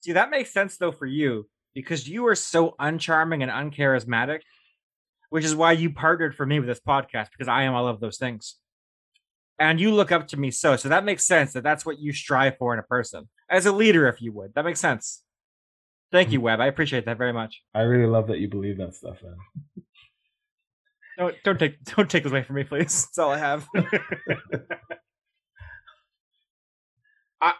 See, 0.00 0.12
that 0.12 0.30
makes 0.30 0.52
sense 0.52 0.76
though 0.76 0.92
for 0.92 1.06
you 1.06 1.48
because 1.74 2.08
you 2.08 2.26
are 2.26 2.34
so 2.34 2.74
uncharming 2.78 3.42
and 3.42 3.72
uncharismatic 3.72 4.40
which 5.30 5.44
is 5.44 5.54
why 5.54 5.72
you 5.72 5.90
partnered 5.90 6.34
for 6.34 6.46
me 6.46 6.58
with 6.58 6.68
this 6.68 6.80
podcast 6.80 7.30
because 7.30 7.48
I 7.48 7.64
am 7.64 7.74
all 7.74 7.88
of 7.88 8.00
those 8.00 8.18
things. 8.18 8.56
And 9.58 9.80
you 9.80 9.92
look 9.92 10.12
up 10.12 10.28
to 10.28 10.36
me 10.36 10.50
so. 10.50 10.76
So 10.76 10.90
that 10.90 11.04
makes 11.04 11.24
sense 11.26 11.52
that 11.54 11.62
that's 11.62 11.86
what 11.86 11.98
you 11.98 12.12
strive 12.12 12.58
for 12.58 12.74
in 12.74 12.78
a 12.78 12.82
person 12.82 13.28
as 13.48 13.66
a 13.66 13.72
leader, 13.72 14.06
if 14.08 14.20
you 14.20 14.32
would. 14.32 14.54
That 14.54 14.64
makes 14.64 14.80
sense. 14.80 15.22
Thank 16.12 16.30
you, 16.30 16.38
mm-hmm. 16.38 16.44
Webb. 16.44 16.60
I 16.60 16.66
appreciate 16.66 17.06
that 17.06 17.18
very 17.18 17.32
much. 17.32 17.62
I 17.74 17.80
really 17.80 18.06
love 18.06 18.28
that 18.28 18.38
you 18.38 18.48
believe 18.48 18.78
that 18.78 18.94
stuff, 18.94 19.22
man. 19.22 19.36
don't 21.18 21.34
don't 21.44 21.58
take 21.58 21.82
don't 21.84 22.10
take 22.10 22.22
this 22.22 22.32
away 22.32 22.42
from 22.42 22.56
me, 22.56 22.64
please. 22.64 23.06
That's 23.06 23.18
all 23.18 23.30
I 23.30 23.38
have. 23.38 23.66
I 27.40 27.54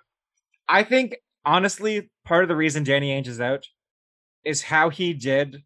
I 0.69 0.83
think 0.83 1.17
honestly, 1.45 2.11
part 2.25 2.45
of 2.45 2.49
the 2.49 2.57
reason 2.57 2.85
Danny 2.85 3.11
Ainge 3.11 3.29
is 3.29 3.41
out 3.41 3.67
is 4.45 4.63
how 4.63 4.91
he 4.91 5.13
did 5.13 5.63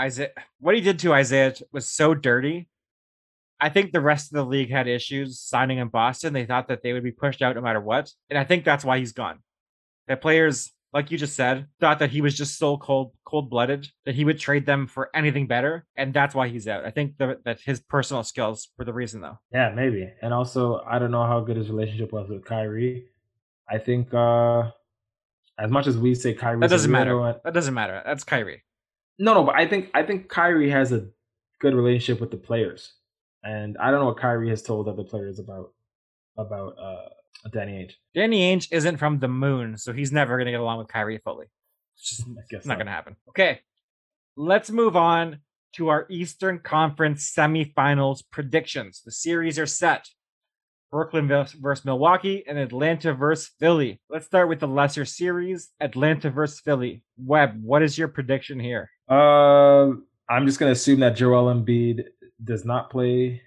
Isaiah, 0.00 0.30
what 0.58 0.74
he 0.74 0.80
did 0.80 0.98
to 1.00 1.12
Isaiah 1.12 1.54
was 1.72 1.88
so 1.88 2.14
dirty. 2.14 2.68
I 3.60 3.68
think 3.68 3.92
the 3.92 4.00
rest 4.00 4.32
of 4.32 4.36
the 4.36 4.44
league 4.44 4.70
had 4.70 4.88
issues 4.88 5.40
signing 5.40 5.78
in 5.78 5.88
Boston. 5.88 6.32
They 6.32 6.46
thought 6.46 6.68
that 6.68 6.82
they 6.82 6.92
would 6.92 7.04
be 7.04 7.12
pushed 7.12 7.42
out 7.42 7.56
no 7.56 7.62
matter 7.62 7.80
what, 7.80 8.10
and 8.28 8.38
I 8.38 8.44
think 8.44 8.64
that's 8.64 8.84
why 8.84 8.98
he's 8.98 9.12
gone. 9.12 9.40
That 10.08 10.20
players, 10.20 10.70
like 10.92 11.10
you 11.10 11.18
just 11.18 11.36
said, 11.36 11.66
thought 11.78 12.00
that 12.00 12.10
he 12.10 12.20
was 12.20 12.36
just 12.36 12.58
so 12.58 12.76
cold, 12.76 13.12
cold 13.24 13.50
blooded 13.50 13.86
that 14.06 14.14
he 14.14 14.24
would 14.24 14.38
trade 14.38 14.66
them 14.66 14.86
for 14.86 15.10
anything 15.14 15.46
better, 15.46 15.86
and 15.96 16.12
that's 16.12 16.34
why 16.34 16.48
he's 16.48 16.66
out. 16.66 16.84
I 16.84 16.90
think 16.90 17.18
the, 17.18 17.38
that 17.44 17.60
his 17.60 17.80
personal 17.80 18.22
skills 18.24 18.68
were 18.78 18.84
the 18.84 18.92
reason, 18.92 19.20
though. 19.20 19.38
Yeah, 19.52 19.70
maybe. 19.74 20.10
And 20.22 20.34
also, 20.34 20.82
I 20.86 20.98
don't 20.98 21.10
know 21.10 21.26
how 21.26 21.40
good 21.40 21.56
his 21.56 21.68
relationship 21.68 22.12
was 22.12 22.28
with 22.28 22.44
Kyrie. 22.44 23.06
I 23.68 23.78
think, 23.78 24.12
uh 24.14 24.70
as 25.60 25.70
much 25.70 25.86
as 25.86 25.96
we 25.98 26.14
say 26.14 26.32
Kyrie, 26.32 26.60
that 26.60 26.70
doesn't 26.70 26.90
matter. 26.90 27.38
That 27.44 27.52
doesn't 27.52 27.74
matter. 27.74 28.02
That's 28.04 28.24
Kyrie. 28.24 28.64
No, 29.18 29.34
no, 29.34 29.44
but 29.44 29.54
I 29.54 29.66
think 29.68 29.90
I 29.92 30.02
think 30.02 30.28
Kyrie 30.28 30.70
has 30.70 30.90
a 30.92 31.06
good 31.60 31.74
relationship 31.74 32.20
with 32.20 32.30
the 32.30 32.38
players, 32.38 32.94
and 33.42 33.76
I 33.78 33.90
don't 33.90 34.00
know 34.00 34.06
what 34.06 34.18
Kyrie 34.18 34.50
has 34.50 34.62
told 34.62 34.88
other 34.88 35.04
players 35.04 35.38
about 35.38 35.72
about 36.36 36.76
uh 36.78 37.48
Danny 37.52 37.72
Ainge. 37.72 37.92
Danny 38.14 38.54
Ainge 38.54 38.68
isn't 38.70 38.98
from 38.98 39.18
the 39.18 39.28
moon, 39.28 39.78
so 39.78 39.92
he's 39.92 40.12
never 40.12 40.36
going 40.36 40.46
to 40.46 40.52
get 40.52 40.60
along 40.60 40.78
with 40.78 40.88
Kyrie 40.88 41.20
fully. 41.24 41.46
It's 41.96 42.16
just 42.16 42.28
I 42.28 42.42
guess 42.50 42.66
not 42.66 42.76
going 42.76 42.86
to 42.86 42.92
happen. 42.92 43.16
Okay, 43.30 43.60
let's 44.36 44.70
move 44.70 44.96
on 44.96 45.38
to 45.74 45.88
our 45.88 46.06
Eastern 46.10 46.58
Conference 46.58 47.32
semifinals 47.32 48.22
predictions. 48.30 49.02
The 49.04 49.12
series 49.12 49.58
are 49.58 49.66
set. 49.66 50.08
Brooklyn 50.90 51.28
versus 51.28 51.84
Milwaukee, 51.84 52.42
and 52.48 52.58
Atlanta 52.58 53.14
versus 53.14 53.52
Philly. 53.60 54.00
Let's 54.08 54.26
start 54.26 54.48
with 54.48 54.58
the 54.58 54.66
lesser 54.66 55.04
series, 55.04 55.70
Atlanta 55.80 56.30
versus 56.30 56.58
Philly. 56.58 57.04
Webb, 57.16 57.62
what 57.62 57.82
is 57.82 57.96
your 57.96 58.08
prediction 58.08 58.58
here? 58.58 58.90
Uh, 59.08 59.92
I'm 60.28 60.46
just 60.46 60.58
going 60.58 60.68
to 60.68 60.72
assume 60.72 60.98
that 61.00 61.14
Joel 61.14 61.54
Embiid 61.54 62.06
does 62.44 62.64
not 62.64 62.90
play 62.90 63.42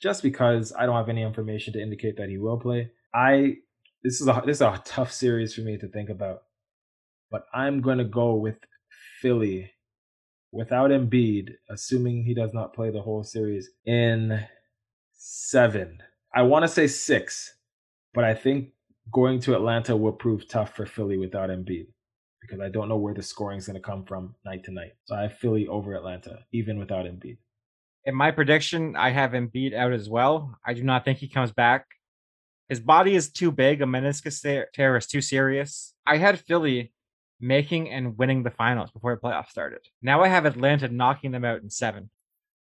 just 0.00 0.22
because 0.22 0.72
I 0.76 0.86
don't 0.86 0.96
have 0.96 1.08
any 1.08 1.22
information 1.22 1.72
to 1.74 1.82
indicate 1.82 2.16
that 2.16 2.28
he 2.28 2.38
will 2.38 2.58
play. 2.58 2.90
I 3.14 3.56
this 4.02 4.20
is 4.20 4.28
a 4.28 4.42
this 4.46 4.58
is 4.58 4.62
a 4.62 4.80
tough 4.84 5.12
series 5.12 5.54
for 5.54 5.60
me 5.60 5.76
to 5.78 5.88
think 5.88 6.08
about, 6.08 6.42
but 7.30 7.44
I'm 7.52 7.80
going 7.80 7.98
to 7.98 8.04
go 8.04 8.34
with 8.34 8.56
Philly 9.20 9.70
without 10.52 10.90
Embiid, 10.90 11.50
assuming 11.68 12.24
he 12.24 12.34
does 12.34 12.52
not 12.54 12.74
play 12.74 12.90
the 12.90 13.02
whole 13.02 13.22
series 13.22 13.70
in 13.84 14.44
seven. 15.12 15.98
I 16.34 16.42
want 16.42 16.64
to 16.64 16.68
say 16.68 16.86
six, 16.86 17.54
but 18.14 18.24
I 18.24 18.34
think 18.34 18.70
going 19.12 19.40
to 19.40 19.54
Atlanta 19.54 19.96
will 19.96 20.12
prove 20.12 20.48
tough 20.48 20.74
for 20.74 20.86
Philly 20.86 21.18
without 21.18 21.50
Embiid 21.50 21.86
because 22.40 22.60
I 22.60 22.68
don't 22.68 22.88
know 22.88 22.96
where 22.96 23.14
the 23.14 23.22
scoring 23.22 23.58
is 23.58 23.66
going 23.66 23.74
to 23.74 23.82
come 23.82 24.04
from 24.04 24.34
night 24.44 24.64
to 24.64 24.72
night. 24.72 24.92
So 25.04 25.14
I 25.14 25.22
have 25.22 25.38
Philly 25.38 25.68
over 25.68 25.94
Atlanta, 25.94 26.38
even 26.52 26.78
without 26.78 27.04
Embiid. 27.04 27.38
In 28.04 28.14
my 28.14 28.30
prediction, 28.30 28.96
I 28.96 29.10
have 29.10 29.34
him 29.34 29.48
beat 29.48 29.74
out 29.74 29.92
as 29.92 30.08
well. 30.08 30.58
I 30.64 30.74
do 30.74 30.82
not 30.82 31.04
think 31.04 31.18
he 31.18 31.28
comes 31.28 31.52
back. 31.52 31.86
His 32.68 32.80
body 32.80 33.14
is 33.14 33.30
too 33.30 33.50
big. 33.50 33.82
A 33.82 33.84
meniscus 33.84 34.40
tear 34.72 34.96
is 34.96 35.06
too 35.06 35.20
serious. 35.20 35.92
I 36.06 36.16
had 36.16 36.40
Philly 36.40 36.92
making 37.40 37.90
and 37.90 38.16
winning 38.16 38.42
the 38.42 38.50
finals 38.50 38.90
before 38.90 39.14
the 39.14 39.20
playoffs 39.20 39.50
started. 39.50 39.80
Now 40.02 40.22
I 40.22 40.28
have 40.28 40.46
Atlanta 40.46 40.88
knocking 40.88 41.32
them 41.32 41.44
out 41.44 41.62
in 41.62 41.70
seven. 41.70 42.10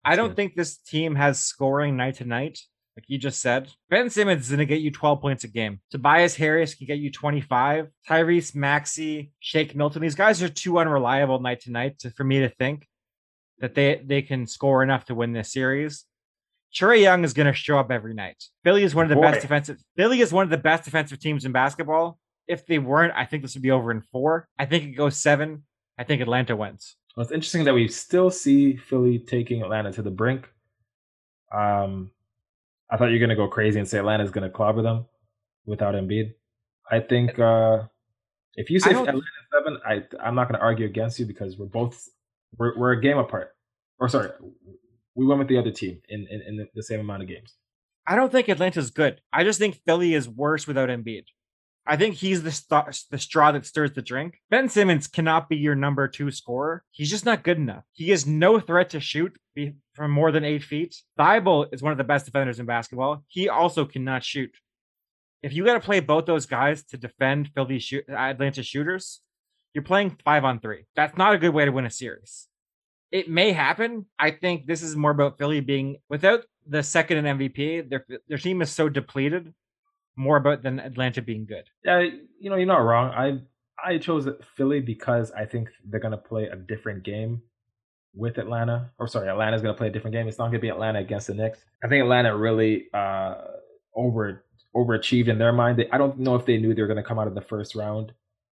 I 0.05 0.16
don't 0.16 0.34
think 0.34 0.55
this 0.55 0.78
team 0.78 1.14
has 1.16 1.39
scoring 1.39 1.97
night 1.97 2.16
to 2.16 2.24
night 2.24 2.61
like 2.99 3.05
you 3.07 3.16
just 3.16 3.39
said. 3.39 3.70
Ben 3.91 4.11
Simmons 4.11 4.43
is 4.43 4.49
going 4.49 4.59
to 4.59 4.66
get 4.66 4.80
you 4.80 4.91
12 4.91 5.20
points 5.20 5.45
a 5.45 5.49
game. 5.49 5.78
Tobias 5.93 6.34
Harris 6.34 6.74
can 6.74 6.89
get 6.89 6.99
you 6.99 7.12
25. 7.12 7.86
Tyrese 8.09 8.57
Maxey, 8.57 9.30
Shake 9.39 9.76
Milton. 9.76 10.03
These 10.03 10.16
guys 10.16 10.43
are 10.43 10.49
too 10.49 10.80
unreliable 10.80 11.39
night 11.39 11.61
to 11.61 11.70
night 11.70 12.03
for 12.16 12.24
me 12.24 12.41
to 12.41 12.49
think 12.49 12.89
that 13.61 13.74
they, 13.74 14.00
they 14.04 14.22
can 14.22 14.46
score 14.46 14.82
enough 14.82 15.04
to 15.06 15.14
win 15.14 15.32
this 15.32 15.52
series. 15.52 16.04
Trae 16.74 17.00
Young 17.00 17.24
is 17.24 17.32
going 17.32 17.46
to 17.46 17.52
show 17.52 17.78
up 17.78 17.90
every 17.90 18.14
night. 18.14 18.42
Philly 18.62 18.82
is 18.82 18.94
one 18.94 19.04
of 19.04 19.09
the 19.09 19.16
Boy. 19.16 19.22
best 19.22 19.40
defensive. 19.40 19.78
Philly 19.96 20.20
is 20.20 20.32
one 20.32 20.44
of 20.44 20.50
the 20.50 20.59
best 20.59 20.84
defensive 20.84 21.18
teams 21.18 21.44
in 21.44 21.52
basketball. 21.52 22.18
If 22.46 22.66
they 22.66 22.78
weren't, 22.78 23.14
I 23.16 23.24
think 23.24 23.42
this 23.42 23.54
would 23.54 23.62
be 23.62 23.70
over 23.70 23.90
in 23.90 24.00
four. 24.00 24.48
I 24.59 24.66
think 24.66 24.84
it 24.84 24.92
goes 24.92 25.16
seven. 25.16 25.64
I 25.98 26.04
think 26.04 26.22
Atlanta 26.22 26.56
wins. 26.56 26.96
Well, 27.16 27.24
it's 27.24 27.32
interesting 27.32 27.64
that 27.64 27.74
we 27.74 27.88
still 27.88 28.30
see 28.30 28.76
Philly 28.76 29.18
taking 29.18 29.62
Atlanta 29.62 29.92
to 29.92 30.02
the 30.02 30.11
brink. 30.11 30.48
Um, 31.52 32.11
I 32.90 32.96
thought 32.96 33.06
you 33.06 33.14
were 33.14 33.26
going 33.26 33.30
to 33.30 33.36
go 33.36 33.48
crazy 33.48 33.78
and 33.78 33.88
say 33.88 33.98
Atlanta 33.98 34.24
is 34.24 34.30
going 34.30 34.44
to 34.44 34.50
clobber 34.50 34.82
them 34.82 35.06
without 35.66 35.94
Embiid. 35.94 36.34
I 36.90 37.00
think 37.00 37.38
uh, 37.38 37.82
if 38.54 38.70
you 38.70 38.78
say 38.80 38.90
Atlanta 38.90 39.20
seven, 39.52 39.78
I 39.86 40.04
I'm 40.22 40.34
not 40.34 40.48
going 40.48 40.59
to 40.59 40.64
argue 40.64 40.86
against 40.86 41.18
you 41.18 41.26
because 41.26 41.59
we're 41.59 41.66
both 41.66 42.09
we're 42.57 42.78
we're 42.78 42.92
a 42.92 43.01
game 43.01 43.18
apart. 43.18 43.55
Or 43.99 44.09
sorry, 44.09 44.30
we 45.14 45.26
went 45.26 45.40
with 45.40 45.49
the 45.49 45.59
other 45.59 45.72
team 45.72 46.01
in 46.09 46.26
in, 46.30 46.42
in 46.42 46.68
the, 46.74 46.82
same 46.82 47.01
amount 47.01 47.22
of 47.22 47.28
games. 47.28 47.55
I 48.07 48.16
don't 48.16 48.32
think 48.32 48.49
Atlanta's 48.49 48.90
good. 48.90 49.20
I 49.32 49.44
just 49.44 49.59
think 49.59 49.80
Philly 49.84 50.14
is 50.14 50.28
worse 50.28 50.66
without 50.66 50.88
Embiid. 50.88 51.24
I 51.86 51.96
think 51.96 52.16
he's 52.16 52.42
the 52.42 52.53
st- 52.53 53.05
the 53.11 53.18
straw 53.18 53.51
that 53.53 53.64
stirs 53.64 53.92
the 53.92 54.03
drink. 54.03 54.40
Ben 54.51 54.68
Simmons 54.68 55.07
cannot 55.07 55.49
be 55.49 55.57
your 55.57 55.74
number 55.74 56.07
two 56.07 56.30
scorer. 56.30 56.84
He's 56.90 57.11
just 57.11 57.24
not 57.24 57.42
good 57.42 57.57
enough. 57.57 57.84
He 57.92 58.12
is 58.12 58.26
no 58.26 58.61
threat 58.61 58.90
to 58.90 59.01
shoot 59.01 59.36
from 59.94 60.11
more 60.11 60.30
than 60.30 60.44
eight 60.44 60.62
feet. 60.62 60.94
Thybulle 61.18 61.72
is 61.72 61.82
one 61.82 61.92
of 61.92 61.99
the 61.99 62.05
best 62.05 62.26
defenders 62.26 62.61
in 62.61 62.66
basketball. 62.66 63.24
He 63.26 63.49
also 63.49 63.86
cannot 63.86 64.22
shoot. 64.22 64.55
If 65.42 65.55
you 65.55 65.64
got 65.64 65.74
to 65.74 65.80
play 65.80 66.01
both 66.01 66.26
those 66.26 66.46
guys 66.46 66.84
to 66.84 66.99
defend 66.99 67.51
Philly 67.55 67.78
shoot- 67.78 68.09
Atlanta 68.09 68.62
shooters, 68.62 69.20
you're 69.74 69.84
playing 69.84 70.16
five 70.24 70.44
on 70.44 70.60
three. 70.60 70.84
That's 70.96 71.16
not 71.16 71.34
a 71.34 71.38
good 71.38 71.50
way 71.50 71.64
to 71.64 71.72
win 71.72 71.86
a 71.86 71.90
series. 71.90 72.48
It 73.10 73.28
may 73.28 73.52
happen. 73.52 74.06
I 74.18 74.32
think 74.32 74.66
this 74.66 74.82
is 74.82 74.96
more 74.96 75.10
about 75.10 75.38
Philly 75.38 75.60
being 75.60 75.96
without 76.08 76.44
the 76.66 76.82
second 76.82 77.24
and 77.24 77.40
MVP. 77.40 77.88
Their 77.88 78.04
their 78.28 78.38
team 78.38 78.60
is 78.60 78.70
so 78.70 78.88
depleted 78.88 79.54
more 80.16 80.36
about 80.36 80.62
than 80.62 80.80
Atlanta 80.80 81.22
being 81.22 81.46
good. 81.46 81.64
Yeah, 81.84 82.00
you 82.40 82.50
know, 82.50 82.56
you're 82.56 82.66
not 82.66 82.78
wrong. 82.78 83.12
I 83.12 83.40
I 83.82 83.98
chose 83.98 84.28
Philly 84.56 84.80
because 84.80 85.30
I 85.32 85.46
think 85.46 85.70
they're 85.84 86.00
gonna 86.00 86.18
play 86.18 86.46
a 86.46 86.56
different 86.56 87.04
game 87.04 87.42
with 88.14 88.38
Atlanta. 88.38 88.90
Or 88.98 89.06
sorry, 89.06 89.28
Atlanta's 89.28 89.62
gonna 89.62 89.74
play 89.74 89.86
a 89.86 89.92
different 89.92 90.14
game. 90.14 90.28
It's 90.28 90.38
not 90.38 90.46
gonna 90.46 90.58
be 90.58 90.68
Atlanta 90.68 90.98
against 90.98 91.28
the 91.28 91.34
Knicks. 91.34 91.64
I 91.82 91.88
think 91.88 92.02
Atlanta 92.02 92.36
really 92.36 92.88
uh 92.92 93.36
over 93.94 94.44
overachieved 94.76 95.28
in 95.28 95.38
their 95.38 95.52
mind. 95.52 95.78
They, 95.78 95.88
I 95.90 95.98
don't 95.98 96.18
know 96.18 96.34
if 96.34 96.44
they 96.44 96.58
knew 96.58 96.74
they 96.74 96.82
were 96.82 96.88
gonna 96.88 97.02
come 97.02 97.18
out 97.18 97.28
of 97.28 97.34
the 97.34 97.40
first 97.40 97.74
round 97.74 98.12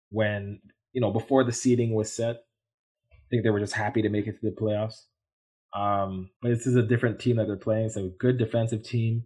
when 0.10 0.60
you 0.94 1.02
know 1.02 1.12
before 1.12 1.44
the 1.44 1.52
seeding 1.52 1.94
was 1.94 2.12
set. 2.12 2.44
I 3.12 3.18
think 3.30 3.44
they 3.44 3.50
were 3.50 3.60
just 3.60 3.74
happy 3.74 4.02
to 4.02 4.10
make 4.10 4.28
it 4.28 4.40
to 4.40 4.50
the 4.50 4.56
playoffs. 4.56 5.04
Um, 5.74 6.32
but 6.42 6.50
this 6.50 6.66
is 6.66 6.76
a 6.76 6.82
different 6.82 7.20
team 7.20 7.36
that 7.36 7.46
they're 7.46 7.58
playing. 7.58 7.86
It's 7.86 7.96
a 7.96 8.10
good 8.20 8.38
defensive 8.38 8.84
team. 8.84 9.26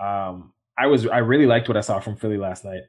Um, 0.00 0.52
I 0.78 0.86
was 0.86 1.06
I 1.06 1.18
really 1.18 1.46
liked 1.46 1.68
what 1.68 1.76
I 1.76 1.82
saw 1.82 2.00
from 2.00 2.16
Philly 2.16 2.36
last 2.36 2.64
night. 2.64 2.82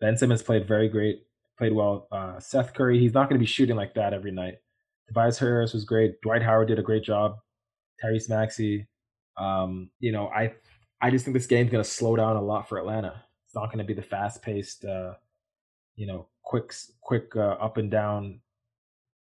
Ben 0.00 0.16
Simmons 0.16 0.42
played 0.42 0.66
very 0.66 0.88
great, 0.88 1.22
played 1.58 1.72
well. 1.72 2.08
Uh, 2.10 2.38
Seth 2.40 2.74
Curry, 2.74 2.98
he's 2.98 3.14
not 3.14 3.28
going 3.28 3.38
to 3.38 3.42
be 3.42 3.46
shooting 3.46 3.76
like 3.76 3.94
that 3.94 4.14
every 4.14 4.32
night. 4.32 4.54
Tobias 5.08 5.38
Harris 5.38 5.74
was 5.74 5.84
great. 5.84 6.20
Dwight 6.22 6.42
Howard 6.42 6.68
did 6.68 6.78
a 6.78 6.82
great 6.82 7.04
job. 7.04 7.36
Tyrese 8.02 8.28
Maxey. 8.28 8.88
Um, 9.36 9.90
you 9.98 10.12
know, 10.12 10.28
I 10.28 10.54
I 11.00 11.10
just 11.10 11.24
think 11.24 11.36
this 11.36 11.46
game's 11.46 11.70
going 11.70 11.84
to 11.84 11.88
slow 11.88 12.16
down 12.16 12.36
a 12.36 12.42
lot 12.42 12.68
for 12.68 12.78
Atlanta. 12.78 13.24
It's 13.46 13.54
not 13.54 13.66
going 13.66 13.78
to 13.78 13.84
be 13.84 13.94
the 13.94 14.02
fast 14.02 14.42
paced, 14.42 14.84
uh, 14.84 15.14
you 15.96 16.06
know, 16.06 16.28
quick 16.54 16.72
quick 17.00 17.34
uh, 17.36 17.56
up 17.60 17.78
and 17.78 17.90
down 17.90 18.40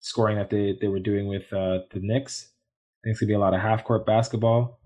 scoring 0.01 0.37
that 0.37 0.49
they 0.49 0.77
they 0.81 0.87
were 0.87 0.99
doing 0.99 1.27
with 1.27 1.51
uh, 1.53 1.79
the 1.91 1.99
Knicks. 2.01 2.49
I 2.49 2.99
think 3.03 3.13
it's 3.13 3.21
gonna 3.21 3.29
be 3.29 3.35
a 3.35 3.39
lot 3.39 3.53
of 3.53 3.61
half 3.61 3.83
court 3.85 4.05
basketball, 4.05 4.79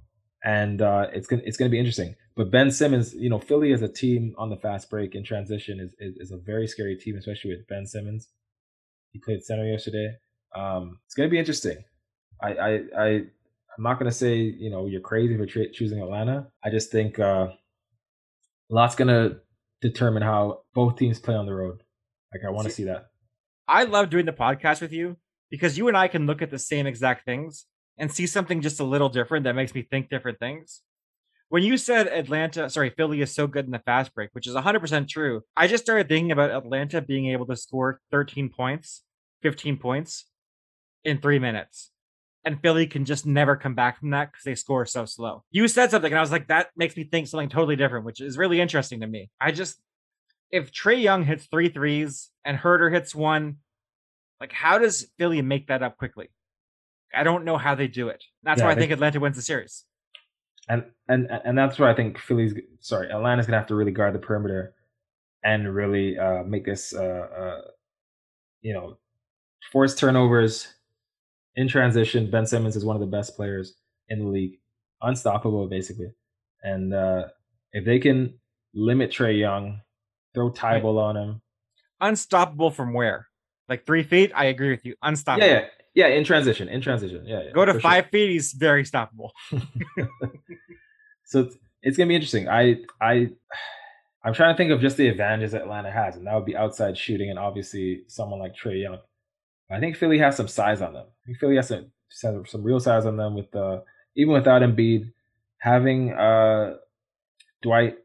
and 0.43 0.81
uh, 0.81 1.07
it's 1.11 1.27
gonna 1.27 1.41
it's 1.45 1.57
gonna 1.57 1.71
be 1.71 1.79
interesting. 1.79 2.15
But 2.35 2.51
Ben 2.51 2.69
Simmons, 2.69 3.15
you 3.15 3.29
know, 3.29 3.39
Philly 3.39 3.73
as 3.73 3.81
a 3.81 3.87
team 3.87 4.35
on 4.37 4.49
the 4.49 4.57
fast 4.57 4.89
break 4.89 5.15
in 5.15 5.23
transition 5.23 5.79
is, 5.79 5.95
is, 5.99 6.17
is 6.17 6.31
a 6.31 6.37
very 6.37 6.67
scary 6.67 6.97
team, 6.97 7.15
especially 7.17 7.51
with 7.51 7.67
Ben 7.67 7.85
Simmons. 7.87 8.27
He 9.13 9.19
played 9.19 9.41
center 9.43 9.65
yesterday. 9.65 10.15
Um, 10.53 10.99
it's 11.05 11.15
to 11.29 11.31
be 11.31 11.39
interesting. 11.39 11.77
I, 12.41 12.49
I, 12.49 12.69
I, 12.97 13.07
I'm 13.07 13.83
not 13.83 13.99
to 14.11 14.17
say, 14.17 14.35
you 14.35 14.69
know, 14.69 14.85
you're 14.85 14.99
crazy 14.99 15.37
for 15.37 15.45
tra- 15.45 15.71
choosing 15.71 16.01
Atlanta. 16.01 16.47
I 16.61 16.69
just 16.69 16.91
think 16.91 17.19
uh, 17.19 17.47
a 18.69 18.73
lot's 18.73 18.95
to 19.07 19.37
determine 19.81 20.21
how 20.21 20.63
both 20.73 20.97
teams 20.97 21.19
play 21.19 21.35
on 21.35 21.45
the 21.45 21.53
road. 21.53 21.84
Like, 22.35 22.47
I 22.47 22.51
want 22.51 22.67
to 22.67 22.73
see 22.73 22.83
that. 22.83 23.07
I 23.67 23.85
love 23.85 24.09
doing 24.09 24.25
the 24.25 24.33
podcast 24.33 24.81
with 24.81 24.91
you 24.91 25.17
because 25.49 25.77
you 25.77 25.87
and 25.87 25.97
I 25.97 26.07
can 26.07 26.27
look 26.27 26.41
at 26.41 26.51
the 26.51 26.59
same 26.59 26.85
exact 26.85 27.25
things 27.25 27.65
and 27.97 28.11
see 28.11 28.27
something 28.27 28.61
just 28.61 28.79
a 28.79 28.83
little 28.83 29.09
different 29.09 29.45
that 29.45 29.55
makes 29.55 29.73
me 29.73 29.81
think 29.81 30.09
different 30.09 30.37
things 30.39 30.81
when 31.49 31.63
you 31.63 31.77
said 31.77 32.07
Atlanta, 32.07 32.69
sorry, 32.69 32.89
Philly 32.89 33.21
is 33.21 33.33
so 33.33 33.47
good 33.47 33.65
in 33.65 33.71
the 33.71 33.79
fast 33.79 34.13
break, 34.13 34.29
which 34.33 34.47
is 34.47 34.55
100% 34.55 35.07
true, 35.07 35.43
I 35.55 35.67
just 35.67 35.83
started 35.83 36.07
thinking 36.09 36.31
about 36.31 36.51
Atlanta 36.51 37.01
being 37.01 37.27
able 37.27 37.45
to 37.47 37.55
score 37.55 38.01
13 38.11 38.49
points, 38.49 39.03
15 39.43 39.77
points 39.77 40.25
in 41.03 41.19
three 41.19 41.39
minutes. 41.39 41.91
And 42.43 42.61
Philly 42.61 42.87
can 42.87 43.05
just 43.05 43.25
never 43.25 43.55
come 43.55 43.73
back 43.73 43.99
from 43.99 44.11
that 44.11 44.31
because 44.31 44.43
they 44.43 44.55
score 44.55 44.85
so 44.85 45.05
slow. 45.05 45.43
You 45.51 45.67
said 45.67 45.91
something, 45.91 46.11
and 46.11 46.17
I 46.17 46.21
was 46.21 46.31
like, 46.31 46.47
that 46.47 46.69
makes 46.75 46.95
me 46.95 47.03
think 47.03 47.27
something 47.27 47.49
totally 47.49 47.75
different, 47.75 48.05
which 48.05 48.21
is 48.21 48.37
really 48.37 48.61
interesting 48.61 48.99
to 49.01 49.07
me. 49.07 49.29
I 49.39 49.51
just, 49.51 49.77
if 50.51 50.71
Trae 50.71 51.01
Young 51.01 51.23
hits 51.23 51.45
three 51.45 51.69
threes 51.69 52.29
and 52.43 52.57
Huerter 52.57 52.91
hits 52.91 53.13
one, 53.13 53.57
like, 54.39 54.51
how 54.51 54.77
does 54.77 55.07
Philly 55.17 55.41
make 55.41 55.67
that 55.67 55.83
up 55.83 55.97
quickly? 55.97 56.29
I 57.13 57.23
don't 57.23 57.45
know 57.45 57.57
how 57.57 57.75
they 57.75 57.87
do 57.87 58.09
it. 58.09 58.23
That's 58.43 58.59
yeah, 58.59 58.65
why 58.65 58.71
I 58.71 58.75
they, 58.75 58.81
think 58.81 58.91
Atlanta 58.91 59.19
wins 59.19 59.35
the 59.35 59.41
series 59.41 59.85
and 60.67 60.83
and 61.07 61.29
and 61.29 61.57
that's 61.57 61.77
where 61.79 61.89
I 61.89 61.95
think 61.95 62.17
Philly's 62.17 62.53
sorry 62.79 63.11
Atlanta's 63.11 63.45
gonna 63.45 63.57
have 63.57 63.67
to 63.67 63.75
really 63.75 63.91
guard 63.91 64.13
the 64.13 64.19
perimeter 64.19 64.73
and 65.43 65.73
really 65.73 66.17
uh, 66.17 66.43
make 66.43 66.65
this 66.65 66.93
uh, 66.93 67.27
uh, 67.37 67.61
you 68.61 68.73
know 68.73 68.97
force 69.71 69.95
turnovers 69.95 70.67
in 71.55 71.67
transition. 71.67 72.29
Ben 72.31 72.45
Simmons 72.45 72.75
is 72.75 72.85
one 72.85 72.95
of 72.95 72.99
the 72.99 73.05
best 73.07 73.35
players 73.35 73.75
in 74.09 74.19
the 74.19 74.27
league, 74.27 74.59
unstoppable 75.01 75.67
basically, 75.67 76.11
and 76.63 76.93
uh, 76.93 77.25
if 77.73 77.85
they 77.85 77.99
can 77.99 78.33
limit 78.73 79.11
Trae 79.11 79.39
Young, 79.39 79.81
throw 80.35 80.51
Thybulle 80.51 81.01
on 81.01 81.17
him, 81.17 81.41
unstoppable 81.99 82.69
from 82.69 82.93
where? 82.93 83.27
Like 83.67 83.85
three 83.85 84.03
feet? 84.03 84.31
I 84.35 84.45
agree 84.45 84.69
with 84.69 84.85
you. 84.85 84.95
Unstoppable. 85.01 85.47
Yeah, 85.47 85.53
yeah. 85.53 85.67
Yeah, 85.95 86.07
in 86.07 86.25
transition, 86.25 86.67
in 86.67 86.81
transition. 86.81 87.23
Yeah, 87.25 87.43
yeah 87.45 87.51
Go 87.53 87.63
to 87.63 87.79
five 87.79 88.03
sure. 88.03 88.09
feet, 88.11 88.31
he's 88.31 88.51
very 88.51 88.83
stoppable. 88.83 89.29
so 91.23 91.39
it's, 91.39 91.57
it's 91.81 91.97
gonna 91.97 92.09
be 92.09 92.15
interesting. 92.15 92.49
I 92.49 92.81
I 92.99 93.29
I'm 94.23 94.33
trying 94.33 94.53
to 94.53 94.57
think 94.57 94.71
of 94.71 94.81
just 94.81 94.97
the 94.97 95.07
advantages 95.07 95.53
that 95.53 95.61
Atlanta 95.61 95.89
has, 95.89 96.17
and 96.17 96.27
that 96.27 96.35
would 96.35 96.45
be 96.45 96.57
outside 96.57 96.97
shooting, 96.97 97.29
and 97.29 97.39
obviously 97.39 98.03
someone 98.07 98.39
like 98.39 98.55
Trae 98.55 98.81
Young. 98.81 98.97
I 99.71 99.79
think 99.79 99.95
Philly 99.95 100.17
has 100.19 100.35
some 100.35 100.49
size 100.49 100.81
on 100.81 100.93
them. 100.93 101.05
I 101.07 101.25
think 101.25 101.39
Philly 101.39 101.55
has 101.55 101.69
some 101.69 101.91
some 102.45 102.63
real 102.63 102.79
size 102.79 103.05
on 103.05 103.17
them 103.17 103.33
with 103.33 103.55
uh 103.55 103.79
even 104.15 104.33
without 104.33 104.61
Embiid 104.61 105.11
having 105.59 106.13
uh 106.13 106.75
Dwight 107.61 107.97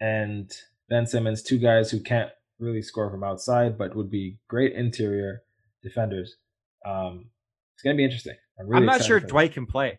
and 0.00 0.52
Ben 0.92 1.06
Simmons, 1.06 1.42
two 1.42 1.56
guys 1.56 1.90
who 1.90 2.00
can't 2.00 2.30
really 2.58 2.82
score 2.82 3.10
from 3.10 3.24
outside, 3.24 3.78
but 3.78 3.96
would 3.96 4.10
be 4.10 4.36
great 4.46 4.74
interior 4.74 5.42
defenders. 5.82 6.36
Um, 6.84 7.30
it's 7.74 7.82
going 7.82 7.96
to 7.96 7.98
be 7.98 8.04
interesting. 8.04 8.36
I'm, 8.60 8.68
really 8.68 8.80
I'm 8.80 8.84
not 8.84 9.02
sure 9.02 9.18
Dwight 9.18 9.54
can 9.54 9.64
play 9.64 9.98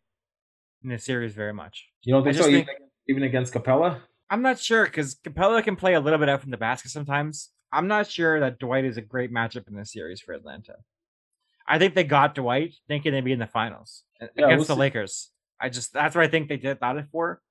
in 0.84 0.91
the 0.91 1.00
series 1.00 1.34
very 1.34 1.52
much. 1.52 1.88
You 2.04 2.14
don't 2.14 2.24
think 2.24 2.36
so? 2.36 2.44
Think, 2.44 2.70
even 3.10 3.24
against 3.24 3.56
Capela? 3.56 4.02
I'm 4.30 4.44
not 4.44 4.60
sure 4.60 4.86
because 4.86 5.16
Capela 5.16 5.64
can 5.64 5.76
play 5.76 5.96
a 5.96 6.00
little 6.00 6.20
bit 6.20 6.30
out 6.30 6.41
from 6.41 6.52
the 6.52 6.58
basket 6.58 6.91
sometimes. 6.91 7.50
I'm 7.72 7.88
not 7.88 8.08
sure 8.08 8.39
that 8.39 8.60
Dwight 8.60 8.86
is 8.86 8.98
a 8.98 9.02
great 9.02 9.34
matchup 9.34 9.68
in 9.68 9.76
this 9.76 9.91
series 9.91 10.22
for 10.22 10.34
Atlanta. 10.34 10.76
I 11.68 11.80
think 11.80 11.96
they 11.96 12.04
got 12.04 12.36
Dwight 12.36 12.76
thinking 12.88 13.14
they'd 13.14 13.26
be 13.26 13.32
in 13.32 13.39
the 13.39 13.48
finals 13.48 14.04
yeah, 14.22 14.28
against 14.46 14.70
we'll 14.70 14.76
the 14.76 14.80
Lakers. 14.80 15.32
I 15.60 15.70
just 15.70 15.91
that's 15.91 16.14
what 16.14 16.24
I 16.24 16.28
think 16.28 16.50
they 16.50 16.58
did 16.58 16.80
thought 16.80 16.98
it 16.98 17.08
for. 17.12 17.41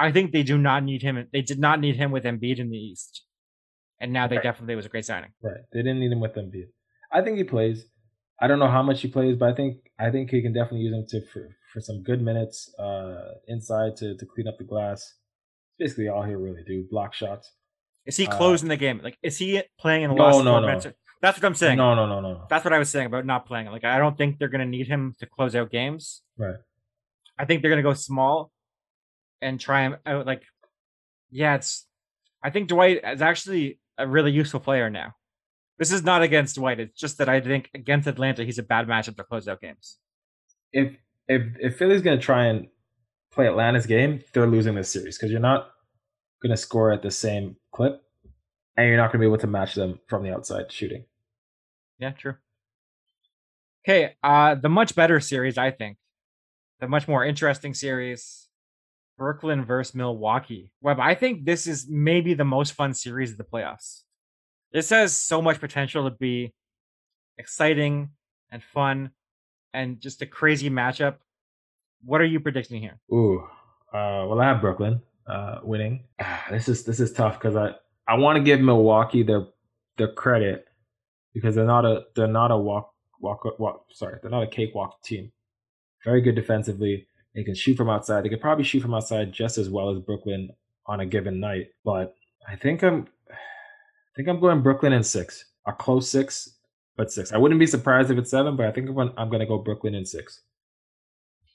I 0.00 0.10
think 0.12 0.32
they 0.32 0.42
do 0.42 0.56
not 0.56 0.82
need 0.82 1.02
him. 1.02 1.28
They 1.30 1.42
did 1.42 1.60
not 1.60 1.78
need 1.78 1.96
him 1.96 2.10
with 2.10 2.24
Embiid 2.24 2.58
in 2.58 2.70
the 2.70 2.78
East, 2.78 3.22
and 4.00 4.12
now 4.12 4.26
they 4.26 4.36
right. 4.36 4.42
definitely 4.42 4.74
was 4.74 4.86
a 4.86 4.88
great 4.88 5.04
signing. 5.04 5.30
Right, 5.42 5.60
they 5.72 5.80
didn't 5.80 6.00
need 6.00 6.10
him 6.10 6.20
with 6.20 6.34
Embiid. 6.34 6.68
I 7.12 7.20
think 7.20 7.36
he 7.36 7.44
plays. 7.44 7.84
I 8.40 8.46
don't 8.46 8.58
know 8.58 8.70
how 8.70 8.82
much 8.82 9.02
he 9.02 9.08
plays, 9.08 9.36
but 9.36 9.50
I 9.50 9.54
think 9.54 9.76
I 9.98 10.10
think 10.10 10.30
he 10.30 10.40
can 10.40 10.54
definitely 10.54 10.80
use 10.80 10.94
him 10.94 11.04
to 11.10 11.26
for, 11.30 11.48
for 11.72 11.80
some 11.80 12.02
good 12.02 12.22
minutes 12.22 12.74
uh, 12.78 13.34
inside 13.46 13.96
to 13.98 14.16
to 14.16 14.26
clean 14.26 14.48
up 14.48 14.56
the 14.56 14.64
glass. 14.64 15.02
It's 15.02 15.76
basically 15.78 16.08
all 16.08 16.22
he 16.22 16.34
really 16.34 16.64
do 16.66 16.86
block 16.90 17.12
shots. 17.12 17.52
Is 18.06 18.16
he 18.16 18.26
uh, 18.26 18.36
closing 18.36 18.70
uh, 18.70 18.72
the 18.72 18.76
game? 18.78 19.00
Like, 19.04 19.18
is 19.22 19.36
he 19.36 19.62
playing 19.78 20.04
in 20.04 20.10
the 20.10 20.16
no, 20.16 20.24
last 20.24 20.44
no, 20.44 20.52
four 20.52 20.60
no. 20.62 20.66
minutes? 20.66 20.86
That's 21.20 21.36
what 21.36 21.44
I'm 21.44 21.54
saying. 21.54 21.76
No, 21.76 21.94
no, 21.94 22.06
no, 22.06 22.20
no. 22.20 22.46
That's 22.48 22.64
what 22.64 22.72
I 22.72 22.78
was 22.78 22.88
saying 22.88 23.06
about 23.06 23.26
not 23.26 23.46
playing. 23.46 23.66
Like, 23.66 23.84
I 23.84 23.98
don't 23.98 24.16
think 24.16 24.38
they're 24.38 24.48
going 24.48 24.62
to 24.62 24.66
need 24.66 24.88
him 24.88 25.14
to 25.18 25.26
close 25.26 25.54
out 25.54 25.70
games. 25.70 26.22
Right. 26.38 26.56
I 27.38 27.44
think 27.44 27.60
they're 27.60 27.70
going 27.70 27.82
to 27.82 27.88
go 27.88 27.92
small 27.92 28.50
and 29.42 29.58
try 29.58 29.82
him 29.82 29.96
out. 30.06 30.26
Like, 30.26 30.42
yeah, 31.30 31.56
it's. 31.56 31.86
I 32.42 32.50
think 32.50 32.68
Dwight 32.68 33.00
is 33.04 33.22
actually 33.22 33.78
a 33.98 34.06
really 34.06 34.32
useful 34.32 34.60
player 34.60 34.88
now. 34.88 35.14
This 35.78 35.92
is 35.92 36.02
not 36.02 36.22
against 36.22 36.56
Dwight. 36.56 36.80
It's 36.80 36.98
just 36.98 37.18
that 37.18 37.28
I 37.28 37.40
think 37.40 37.70
against 37.74 38.06
Atlanta, 38.06 38.44
he's 38.44 38.58
a 38.58 38.62
bad 38.62 38.86
matchup 38.86 39.16
to 39.16 39.24
close 39.24 39.48
out 39.48 39.60
games. 39.60 39.98
If 40.72 40.96
if 41.28 41.42
if 41.60 41.76
Philly's 41.76 42.02
going 42.02 42.18
to 42.18 42.24
try 42.24 42.46
and 42.46 42.68
play 43.30 43.46
Atlanta's 43.46 43.86
game, 43.86 44.22
they're 44.32 44.46
losing 44.46 44.74
this 44.74 44.90
series 44.90 45.16
because 45.16 45.30
you're 45.30 45.40
not 45.40 45.70
going 46.42 46.50
to 46.50 46.56
score 46.56 46.92
at 46.92 47.02
the 47.02 47.10
same 47.10 47.56
clip, 47.72 48.02
and 48.76 48.88
you're 48.88 48.96
not 48.96 49.12
going 49.12 49.20
to 49.20 49.26
be 49.26 49.26
able 49.26 49.38
to 49.38 49.46
match 49.46 49.74
them 49.74 50.00
from 50.08 50.22
the 50.22 50.34
outside 50.34 50.70
shooting. 50.70 51.04
Yeah, 51.98 52.10
true. 52.10 52.34
Okay, 53.86 54.16
uh, 54.22 54.54
the 54.56 54.68
much 54.68 54.94
better 54.94 55.20
series, 55.20 55.56
I 55.56 55.70
think, 55.70 55.96
the 56.80 56.88
much 56.88 57.08
more 57.08 57.24
interesting 57.24 57.72
series, 57.72 58.48
Brooklyn 59.20 59.66
versus 59.66 59.94
Milwaukee. 59.94 60.72
Webb, 60.80 60.98
I 60.98 61.14
think 61.14 61.44
this 61.44 61.66
is 61.66 61.86
maybe 61.90 62.32
the 62.32 62.44
most 62.46 62.72
fun 62.72 62.94
series 62.94 63.32
of 63.32 63.36
the 63.36 63.44
playoffs. 63.44 64.04
This 64.72 64.88
has 64.88 65.14
so 65.14 65.42
much 65.42 65.60
potential 65.60 66.08
to 66.08 66.16
be 66.16 66.54
exciting 67.36 68.12
and 68.50 68.64
fun, 68.64 69.10
and 69.74 70.00
just 70.00 70.22
a 70.22 70.26
crazy 70.26 70.70
matchup. 70.70 71.16
What 72.02 72.22
are 72.22 72.24
you 72.24 72.40
predicting 72.40 72.80
here? 72.80 72.98
Ooh, 73.12 73.40
uh, 73.92 74.24
well, 74.26 74.40
I 74.40 74.46
have 74.46 74.62
Brooklyn 74.62 75.02
uh, 75.26 75.58
winning. 75.62 76.04
this 76.50 76.70
is 76.70 76.84
this 76.84 76.98
is 76.98 77.12
tough 77.12 77.38
because 77.38 77.56
I 77.56 77.74
I 78.08 78.14
want 78.14 78.38
to 78.38 78.42
give 78.42 78.62
Milwaukee 78.62 79.22
their 79.22 79.48
their 79.98 80.12
credit 80.14 80.66
because 81.34 81.54
they're 81.54 81.66
not 81.66 81.84
a 81.84 82.04
they're 82.16 82.26
not 82.26 82.52
a 82.52 82.56
walk 82.56 82.94
walk 83.20 83.44
walk 83.58 83.84
sorry 83.92 84.18
they're 84.22 84.30
not 84.30 84.44
a 84.44 84.46
cakewalk 84.46 85.02
team. 85.02 85.30
Very 86.06 86.22
good 86.22 86.36
defensively. 86.36 87.06
They 87.34 87.44
can 87.44 87.54
shoot 87.54 87.76
from 87.76 87.88
outside. 87.88 88.24
They 88.24 88.28
could 88.28 88.40
probably 88.40 88.64
shoot 88.64 88.80
from 88.80 88.94
outside 88.94 89.32
just 89.32 89.58
as 89.58 89.68
well 89.68 89.90
as 89.90 90.00
Brooklyn 90.00 90.50
on 90.86 91.00
a 91.00 91.06
given 91.06 91.38
night. 91.40 91.68
But 91.84 92.14
I 92.48 92.56
think 92.56 92.82
I'm 92.82 93.06
I 93.30 94.16
think 94.16 94.28
I'm 94.28 94.40
going 94.40 94.62
Brooklyn 94.62 94.92
in 94.92 95.04
six. 95.04 95.44
A 95.66 95.72
close 95.72 96.08
six, 96.08 96.56
but 96.96 97.12
six. 97.12 97.32
I 97.32 97.38
wouldn't 97.38 97.60
be 97.60 97.66
surprised 97.66 98.10
if 98.10 98.18
it's 98.18 98.30
seven, 98.30 98.56
but 98.56 98.66
I 98.66 98.72
think 98.72 98.88
I'm 98.88 99.28
going 99.28 99.40
to 99.40 99.46
go 99.46 99.58
Brooklyn 99.58 99.94
in 99.94 100.04
six. 100.04 100.42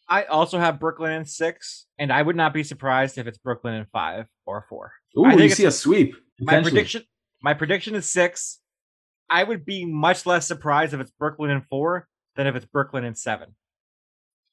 I 0.08 0.24
also 0.24 0.60
have 0.60 0.80
Brooklyn 0.80 1.14
in 1.14 1.26
six, 1.26 1.88
and 1.98 2.14
I 2.14 2.22
would 2.22 2.36
not 2.36 2.54
be 2.54 2.64
surprised 2.64 3.18
if 3.18 3.28
it's 3.28 3.40
Brooklyn 3.40 3.74
in 3.74 3.86
five 3.92 4.28
or 4.46 4.66
four. 4.70 4.94
Ooh, 5.18 5.26
I 5.26 5.34
you 5.34 5.50
see 5.50 5.66
a 5.66 5.72
sweep. 5.72 6.16
My 6.40 6.62
prediction, 6.62 7.04
my 7.42 7.54
prediction 7.54 7.96
is 7.96 8.10
six. 8.10 8.60
I 9.30 9.44
would 9.44 9.66
be 9.66 9.86
much 9.86 10.26
less 10.26 10.48
surprised 10.48 10.94
if 10.94 11.00
it's 11.00 11.12
Brooklyn 11.12 11.50
in 11.50 11.62
four 11.62 12.08
than 12.36 12.46
if 12.46 12.56
it's 12.56 12.66
Brooklyn 12.66 13.04
in 13.04 13.16
seven. 13.16 13.56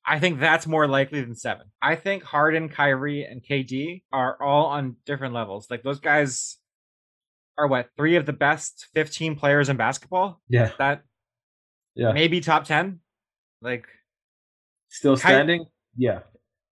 I 0.05 0.19
think 0.19 0.41
that's 0.41 0.67
more 0.67 0.89
likely 0.89 1.21
than 1.21 1.35
seven. 1.35 1.67
I 1.81 1.95
think 1.95 2.25
Harden, 2.25 2.69
Kyrie, 2.69 3.25
and 3.25 3.43
KD 3.43 4.03
are 4.13 4.41
all 4.43 4.67
on 4.67 4.97
different 5.07 5.35
levels. 5.35 5.69
Like 5.71 5.83
those 5.83 6.01
guys 6.01 6.59
are 7.57 7.67
what 7.67 7.91
three 7.97 8.17
of 8.17 8.27
the 8.27 8.33
best 8.33 8.89
15 8.95 9.37
players 9.37 9.69
in 9.69 9.77
basketball. 9.77 10.41
Yeah, 10.49 10.71
that 10.79 11.03
yeah 11.95 12.13
maybe 12.13 12.41
top 12.41 12.65
10. 12.65 13.01
Like 13.61 13.87
still 14.89 15.17
standing. 15.17 15.65
Ky- 15.65 15.71
yeah, 15.97 16.21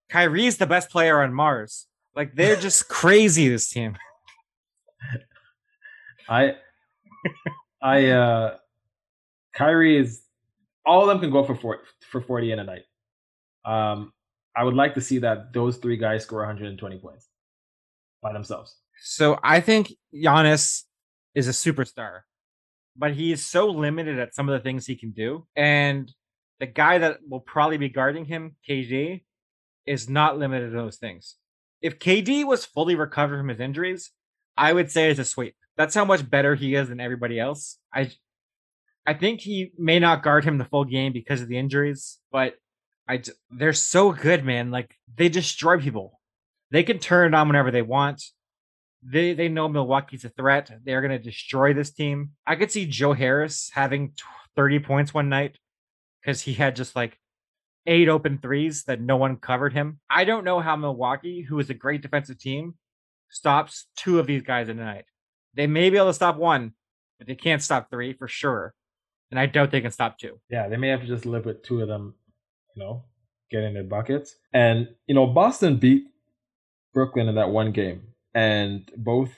Kyrie's 0.09 0.57
the 0.57 0.67
best 0.67 0.91
player 0.91 1.23
on 1.23 1.33
Mars. 1.33 1.87
Like 2.17 2.35
they're 2.35 2.57
just 2.61 2.89
crazy. 2.89 3.49
This 3.49 3.69
team. 3.69 3.97
I, 6.29 6.55
I, 7.83 8.07
uh, 8.07 8.57
Kyrie 9.53 9.97
is 9.99 10.23
all 10.87 11.03
of 11.03 11.09
them 11.09 11.19
can 11.19 11.33
go 11.33 11.45
for 11.45 11.57
40, 11.57 11.83
for 12.09 12.21
40 12.21 12.53
in 12.53 12.59
a 12.61 12.65
night. 12.65 12.83
Um, 13.65 14.13
I 14.57 14.65
would 14.65 14.75
like 14.75 14.95
to 14.95 15.01
see 15.01 15.19
that 15.19 15.53
those 15.53 15.77
three 15.77 15.97
guys 15.97 16.25
score 16.25 16.41
120 16.41 16.99
points 16.99 17.29
by 18.23 18.33
themselves. 18.33 18.77
So 19.03 19.39
I 19.43 19.61
think 19.61 19.93
Giannis 20.15 20.83
is 21.35 21.49
a 21.49 21.53
superstar, 21.53 22.21
but 22.97 23.13
he 23.15 23.33
is 23.33 23.45
so 23.45 23.67
limited 23.69 24.19
at 24.19 24.35
some 24.35 24.49
of 24.49 24.53
the 24.53 24.63
things 24.63 24.87
he 24.87 24.97
can 24.97 25.13
do. 25.13 25.47
And 25.57 26.13
the 26.59 26.67
guy 26.67 26.99
that 26.99 27.19
will 27.29 27.41
probably 27.41 27.79
be 27.79 27.89
guarding 27.89 28.27
him, 28.27 28.57
KD, 28.69 29.23
is 29.87 30.09
not 30.09 30.39
limited 30.39 30.71
to 30.71 30.77
those 30.77 30.97
things. 30.97 31.37
If 31.81 31.99
KD 31.99 32.45
was 32.45 32.67
fully 32.67 32.95
recovered 32.95 33.39
from 33.39 33.49
his 33.49 33.61
injuries, 33.61 34.11
I 34.57 34.73
would 34.73 34.91
say 34.91 35.11
it's 35.11 35.19
a 35.19 35.25
sweep. 35.25 35.55
That's 35.77 35.95
how 35.95 36.05
much 36.05 36.29
better 36.29 36.55
he 36.55 36.75
is 36.75 36.89
than 36.91 37.01
everybody 37.01 37.41
else. 37.41 37.79
I 37.95 38.11
I 39.07 39.15
think 39.15 39.41
he 39.41 39.73
may 39.79 39.99
not 39.99 40.23
guard 40.23 40.45
him 40.45 40.59
the 40.59 40.67
full 40.67 40.85
game 40.85 41.13
because 41.15 41.41
of 41.41 41.49
the 41.49 41.57
injuries, 41.57 42.19
but 42.31 42.55
I 43.11 43.23
they're 43.51 43.73
so 43.73 44.13
good, 44.13 44.45
man. 44.45 44.71
Like 44.71 44.95
they 45.17 45.29
destroy 45.29 45.81
people. 45.81 46.21
They 46.71 46.85
can 46.85 47.01
turn 47.01 47.35
it 47.35 47.37
on 47.37 47.49
whenever 47.49 47.73
they 47.73 47.83
want. 47.83 48.23
They 49.03 49.35
they 49.35 49.49
know 49.49 49.69
Milwaukee's 49.69 50.25
a 50.25 50.29
threat. 50.29 50.71
They're 50.85 51.01
going 51.01 51.11
to 51.11 51.19
destroy 51.19 51.75
this 51.75 51.91
team. 51.91 52.31
I 52.47 52.55
could 52.55 52.71
see 52.71 52.87
Joe 52.87 53.13
Harris 53.13 53.71
having 53.75 54.13
30 54.55 54.79
points 54.81 55.13
one 55.13 55.29
night 55.29 55.59
because 56.21 56.43
he 56.43 56.55
had 56.55 56.77
just 56.77 56.95
like 56.95 57.19
eight 57.87 58.09
open 58.09 58.39
threes 58.39 58.85
that 58.85 59.01
no 59.01 59.17
one 59.17 59.37
covered 59.37 59.73
him. 59.73 59.99
I 60.09 60.25
don't 60.25 60.45
know 60.45 60.61
how 60.61 60.77
Milwaukee, 60.77 61.43
who 61.43 61.59
is 61.59 61.71
a 61.71 61.75
great 61.75 62.03
defensive 62.03 62.39
team, 62.39 62.75
stops 63.29 63.87
two 63.97 64.21
of 64.21 64.27
these 64.29 64.43
guys 64.43 64.69
in 64.69 64.79
a 64.79 64.85
night. 64.85 65.07
They 65.55 65.67
may 65.67 65.91
be 65.91 65.97
able 65.97 66.09
to 66.09 66.15
stop 66.15 66.37
one, 66.37 66.75
but 67.19 67.27
they 67.27 67.35
can't 67.35 67.63
stop 67.63 67.91
three 67.91 68.13
for 68.13 68.29
sure. 68.29 68.73
And 69.31 69.41
I 69.41 69.47
doubt 69.47 69.71
they 69.71 69.81
can 69.81 69.91
stop 69.91 70.19
two. 70.19 70.41
Yeah, 70.49 70.69
they 70.69 70.77
may 70.77 70.89
have 70.89 71.01
to 71.01 71.07
just 71.07 71.27
live 71.27 71.45
with 71.47 71.63
two 71.63 71.81
of 71.81 71.89
them, 71.89 72.15
know, 72.81 73.05
getting 73.51 73.75
their 73.75 73.85
buckets. 73.85 74.37
And, 74.53 74.89
you 75.07 75.15
know, 75.15 75.27
Boston 75.27 75.77
beat 75.77 76.07
Brooklyn 76.93 77.29
in 77.29 77.37
that 77.37 77.51
one 77.51 77.71
game 77.73 78.03
and 78.35 78.91
both 78.97 79.31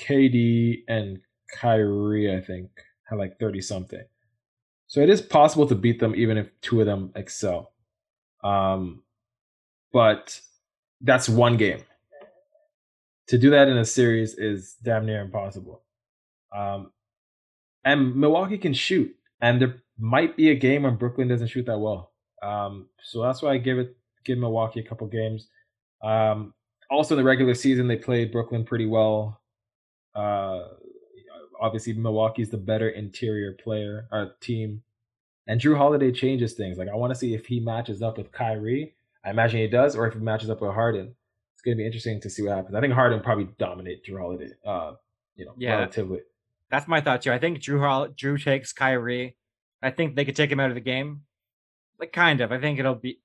KD 0.00 0.84
and 0.88 1.20
Kyrie, 1.54 2.34
I 2.34 2.40
think, 2.40 2.70
had 3.08 3.18
like 3.18 3.38
30 3.38 3.60
something. 3.60 4.04
So 4.86 5.00
it 5.00 5.10
is 5.10 5.20
possible 5.20 5.66
to 5.68 5.74
beat 5.74 6.00
them 6.00 6.14
even 6.16 6.36
if 6.36 6.48
two 6.62 6.80
of 6.80 6.86
them 6.86 7.12
excel. 7.14 7.72
Um, 8.42 9.02
but 9.92 10.40
that's 11.00 11.28
one 11.28 11.56
game. 11.56 11.82
To 13.28 13.38
do 13.38 13.50
that 13.50 13.68
in 13.68 13.76
a 13.76 13.84
series 13.84 14.34
is 14.34 14.76
damn 14.82 15.06
near 15.06 15.20
impossible. 15.20 15.82
Um, 16.56 16.90
and 17.84 18.16
Milwaukee 18.16 18.58
can 18.58 18.74
shoot, 18.74 19.14
and 19.40 19.60
there 19.60 19.76
might 19.98 20.36
be 20.36 20.50
a 20.50 20.56
game 20.56 20.82
when 20.82 20.96
Brooklyn 20.96 21.28
doesn't 21.28 21.48
shoot 21.48 21.66
that 21.66 21.78
well. 21.78 22.09
Um, 22.42 22.88
so 23.02 23.22
that's 23.22 23.42
why 23.42 23.52
I 23.52 23.58
give 23.58 23.78
it 23.78 23.96
give 24.24 24.38
Milwaukee 24.38 24.80
a 24.80 24.82
couple 24.82 25.06
games. 25.06 25.48
Um, 26.02 26.54
also 26.90 27.14
in 27.14 27.18
the 27.18 27.24
regular 27.24 27.54
season, 27.54 27.88
they 27.88 27.96
played 27.96 28.32
Brooklyn 28.32 28.64
pretty 28.64 28.86
well. 28.86 29.40
Uh, 30.14 30.64
obviously, 31.60 31.92
Milwaukee's 31.92 32.50
the 32.50 32.56
better 32.56 32.88
interior 32.88 33.52
player 33.52 34.06
uh, 34.10 34.26
team, 34.40 34.82
and 35.46 35.60
Jrue 35.60 35.76
Holiday 35.76 36.12
changes 36.12 36.54
things. 36.54 36.78
Like 36.78 36.88
I 36.88 36.94
want 36.94 37.12
to 37.12 37.18
see 37.18 37.34
if 37.34 37.46
he 37.46 37.60
matches 37.60 38.02
up 38.02 38.18
with 38.18 38.32
Kyrie. 38.32 38.94
I 39.24 39.30
imagine 39.30 39.60
he 39.60 39.68
does, 39.68 39.96
or 39.96 40.06
if 40.06 40.14
he 40.14 40.20
matches 40.20 40.50
up 40.50 40.60
with 40.60 40.72
Harden. 40.72 41.14
It's 41.54 41.62
going 41.62 41.76
to 41.76 41.82
be 41.82 41.84
interesting 41.86 42.22
to 42.22 42.30
see 42.30 42.42
what 42.42 42.56
happens. 42.56 42.74
I 42.74 42.80
think 42.80 42.94
Harden 42.94 43.20
probably 43.20 43.48
dominate 43.58 44.02
Jrue 44.04 44.18
Holiday. 44.18 44.50
Uh, 44.64 44.92
you 45.36 45.44
know, 45.44 45.52
yeah, 45.58 45.76
relatively. 45.76 46.20
That's 46.70 46.88
my 46.88 47.00
thought 47.00 47.22
too. 47.22 47.32
I 47.32 47.38
think 47.38 47.58
Jrue 47.58 48.14
Jrue 48.14 48.42
takes 48.42 48.72
Kyrie. 48.72 49.36
I 49.82 49.90
think 49.90 50.16
they 50.16 50.24
could 50.24 50.36
take 50.36 50.50
him 50.50 50.60
out 50.60 50.70
of 50.70 50.74
the 50.74 50.80
game. 50.80 51.22
Like 52.00 52.12
kind 52.12 52.40
of. 52.40 52.50
I 52.50 52.58
think 52.60 52.78
it'll 52.78 52.94
be 52.94 53.20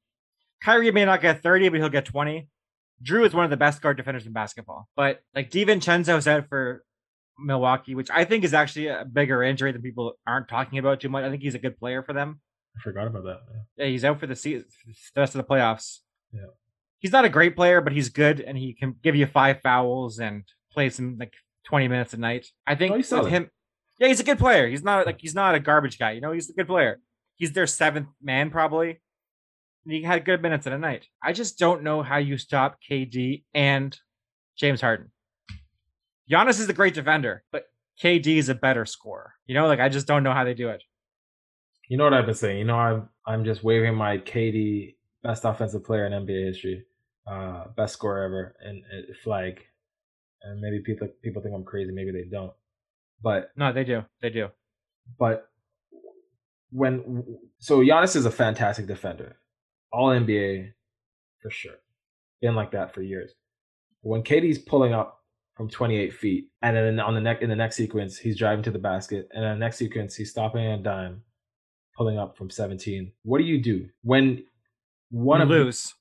Kyrie 0.62 0.92
may 0.92 1.06
not 1.06 1.22
get 1.22 1.42
30, 1.42 1.70
but 1.70 1.80
he'll 1.80 1.90
get 1.90 2.06
20 2.06 2.48
Jrue 3.04 3.26
is 3.26 3.34
one 3.34 3.44
of 3.44 3.50
the 3.50 3.58
best 3.58 3.82
guard 3.82 3.98
defenders 3.98 4.26
in 4.26 4.32
basketball. 4.34 4.88
But 4.96 5.22
like 5.34 5.52
DiVincenzo's 5.52 6.28
out 6.28 6.48
for 6.48 6.84
Milwaukee, 7.38 7.96
which 7.96 8.10
I 8.10 8.24
think 8.26 8.44
is 8.44 8.54
actually 8.54 8.88
a 8.88 9.06
bigger 9.06 9.44
injury 9.44 9.72
than 9.72 9.82
people 9.82 10.14
aren't 10.26 10.48
talking 10.48 10.80
about 10.80 11.02
too 11.02 11.10
much. 11.10 11.24
I 11.24 11.30
think 11.30 11.42
he's 11.42 11.56
a 11.56 11.60
good 11.60 11.78
player 11.78 12.04
for 12.04 12.14
them. 12.14 12.40
I 12.78 12.82
forgot 12.82 13.08
about 13.08 13.24
that. 13.24 13.42
Yeah, 13.78 13.86
he's 13.88 14.06
out 14.06 14.20
for 14.20 14.28
the 14.28 14.36
season, 14.36 14.68
the 15.14 15.22
rest 15.22 15.36
of 15.36 15.40
the 15.46 15.48
playoffs. 15.48 16.00
Yeah. 16.34 16.48
He's 17.00 17.12
not 17.12 17.26
a 17.26 17.30
great 17.30 17.56
player, 17.56 17.82
but 17.82 17.94
he's 17.94 18.10
good 18.10 18.40
and 18.42 18.58
he 18.58 18.74
can 18.74 18.96
give 19.04 19.16
you 19.16 19.26
five 19.28 19.62
fouls 19.62 20.20
and 20.20 20.44
play 20.72 20.90
some 20.90 21.18
like 21.20 21.34
20 21.66 21.88
minutes 21.88 22.14
a 22.14 22.18
night. 22.18 22.48
I 22.66 22.76
think 22.76 22.96
Oh, 22.96 23.02
solid. 23.02 23.30
him 23.30 23.50
Yeah, 24.00 24.08
he's 24.08 24.20
a 24.20 24.24
good 24.26 24.40
player. 24.40 24.68
He's 24.68 24.84
not 24.84 25.06
like 25.06 25.20
he's 25.20 25.36
not 25.36 25.56
a 25.56 25.60
garbage 25.60 26.00
guy, 26.00 26.12
you 26.12 26.22
know, 26.22 26.32
he's 26.32 26.50
a 26.50 26.54
good 26.54 26.68
player. 26.68 27.00
He's 27.38 27.54
their 27.54 27.68
seventh 27.68 28.08
man 28.22 28.50
probably. 28.50 29.02
And 29.86 29.94
he 29.94 30.02
had 30.02 30.26
good 30.26 30.42
minutes 30.42 30.66
in 30.66 30.74
a 30.74 30.78
night. 30.78 31.08
I 31.22 31.34
just 31.34 31.60
don't 31.60 31.84
know 31.84 32.02
how 32.02 32.18
you 32.18 32.38
stop 32.38 32.78
KD 32.90 33.44
and 33.54 33.98
James 34.58 34.82
Harden. 34.82 35.12
Giannis 36.30 36.60
is 36.60 36.70
a 36.70 36.74
great 36.74 36.96
defender, 36.96 37.44
but 37.52 37.66
KD 38.02 38.38
is 38.38 38.50
a 38.50 38.56
better 38.56 38.86
scorer. 38.86 39.34
You 39.46 39.54
know, 39.54 39.68
like 39.68 39.80
I 39.80 39.90
just 39.90 40.08
don't 40.08 40.24
know 40.24 40.34
how 40.34 40.44
they 40.44 40.56
do 40.56 40.70
it. 40.70 40.84
You 41.88 41.98
know 41.98 42.04
what 42.04 42.14
I've 42.14 42.26
been 42.26 42.34
saying? 42.36 42.58
You 42.58 42.66
know, 42.66 42.78
I'm 42.78 43.10
I'm 43.28 43.46
just 43.46 43.64
waving 43.64 43.96
my 43.96 44.18
KD 44.18 44.96
best 45.24 45.46
offensive 45.46 45.84
player 45.84 46.06
in 46.08 46.14
NBA 46.14 46.48
history, 46.48 46.86
uh, 47.28 47.66
best 47.76 47.94
scorer 47.94 48.24
ever, 48.24 48.56
and, 48.62 48.82
and 48.92 49.16
flag. 49.24 49.60
And 50.42 50.62
maybe 50.62 50.80
people 50.84 51.08
people 51.24 51.44
think 51.44 51.54
I'm 51.54 51.64
crazy. 51.64 51.92
Maybe 51.92 52.12
they 52.12 52.28
don't. 52.30 52.54
But 53.22 53.52
No, 53.56 53.72
they 53.72 53.84
do. 53.84 54.04
They 54.22 54.30
do. 54.30 54.50
but 55.20 55.50
when 56.76 57.24
so 57.60 57.80
Giannis 57.80 58.16
is 58.16 58.26
a 58.26 58.32
fantastic 58.32 58.86
defender, 58.86 59.38
all 59.94 60.10
NBA 60.10 60.74
for 61.42 61.50
sure, 61.50 61.76
been 62.42 62.56
like 62.56 62.72
that 62.72 62.94
for 62.94 63.02
years. 63.02 63.32
When 64.02 64.24
KD's 64.24 64.60
pulling 64.60 64.94
up 64.94 65.22
from 65.56 65.70
28 65.70 66.14
feet, 66.14 66.50
and 66.62 66.76
then 66.76 67.00
on 67.00 67.16
the 67.16 67.22
neck 67.22 67.42
in 67.42 67.50
the 67.50 67.56
next 67.56 67.78
sequence 67.78 68.18
he's 68.18 68.38
driving 68.38 68.64
to 68.64 68.72
the 68.72 68.80
basket, 68.80 69.30
and 69.34 69.44
in 69.44 69.52
the 69.52 69.58
next 69.66 69.78
sequence 69.78 70.16
he's 70.16 70.32
stopping 70.32 70.66
on 70.68 70.80
a 70.80 70.84
dime, 70.84 71.22
pulling 71.98 72.20
up 72.20 72.38
from 72.38 72.50
17. 72.50 73.12
What 73.24 73.38
do 73.38 73.46
you 73.46 73.62
do 73.62 73.88
when 74.04 74.44
one 75.10 75.40
You 75.40 75.44
of 75.44 75.50
lose. 75.50 75.94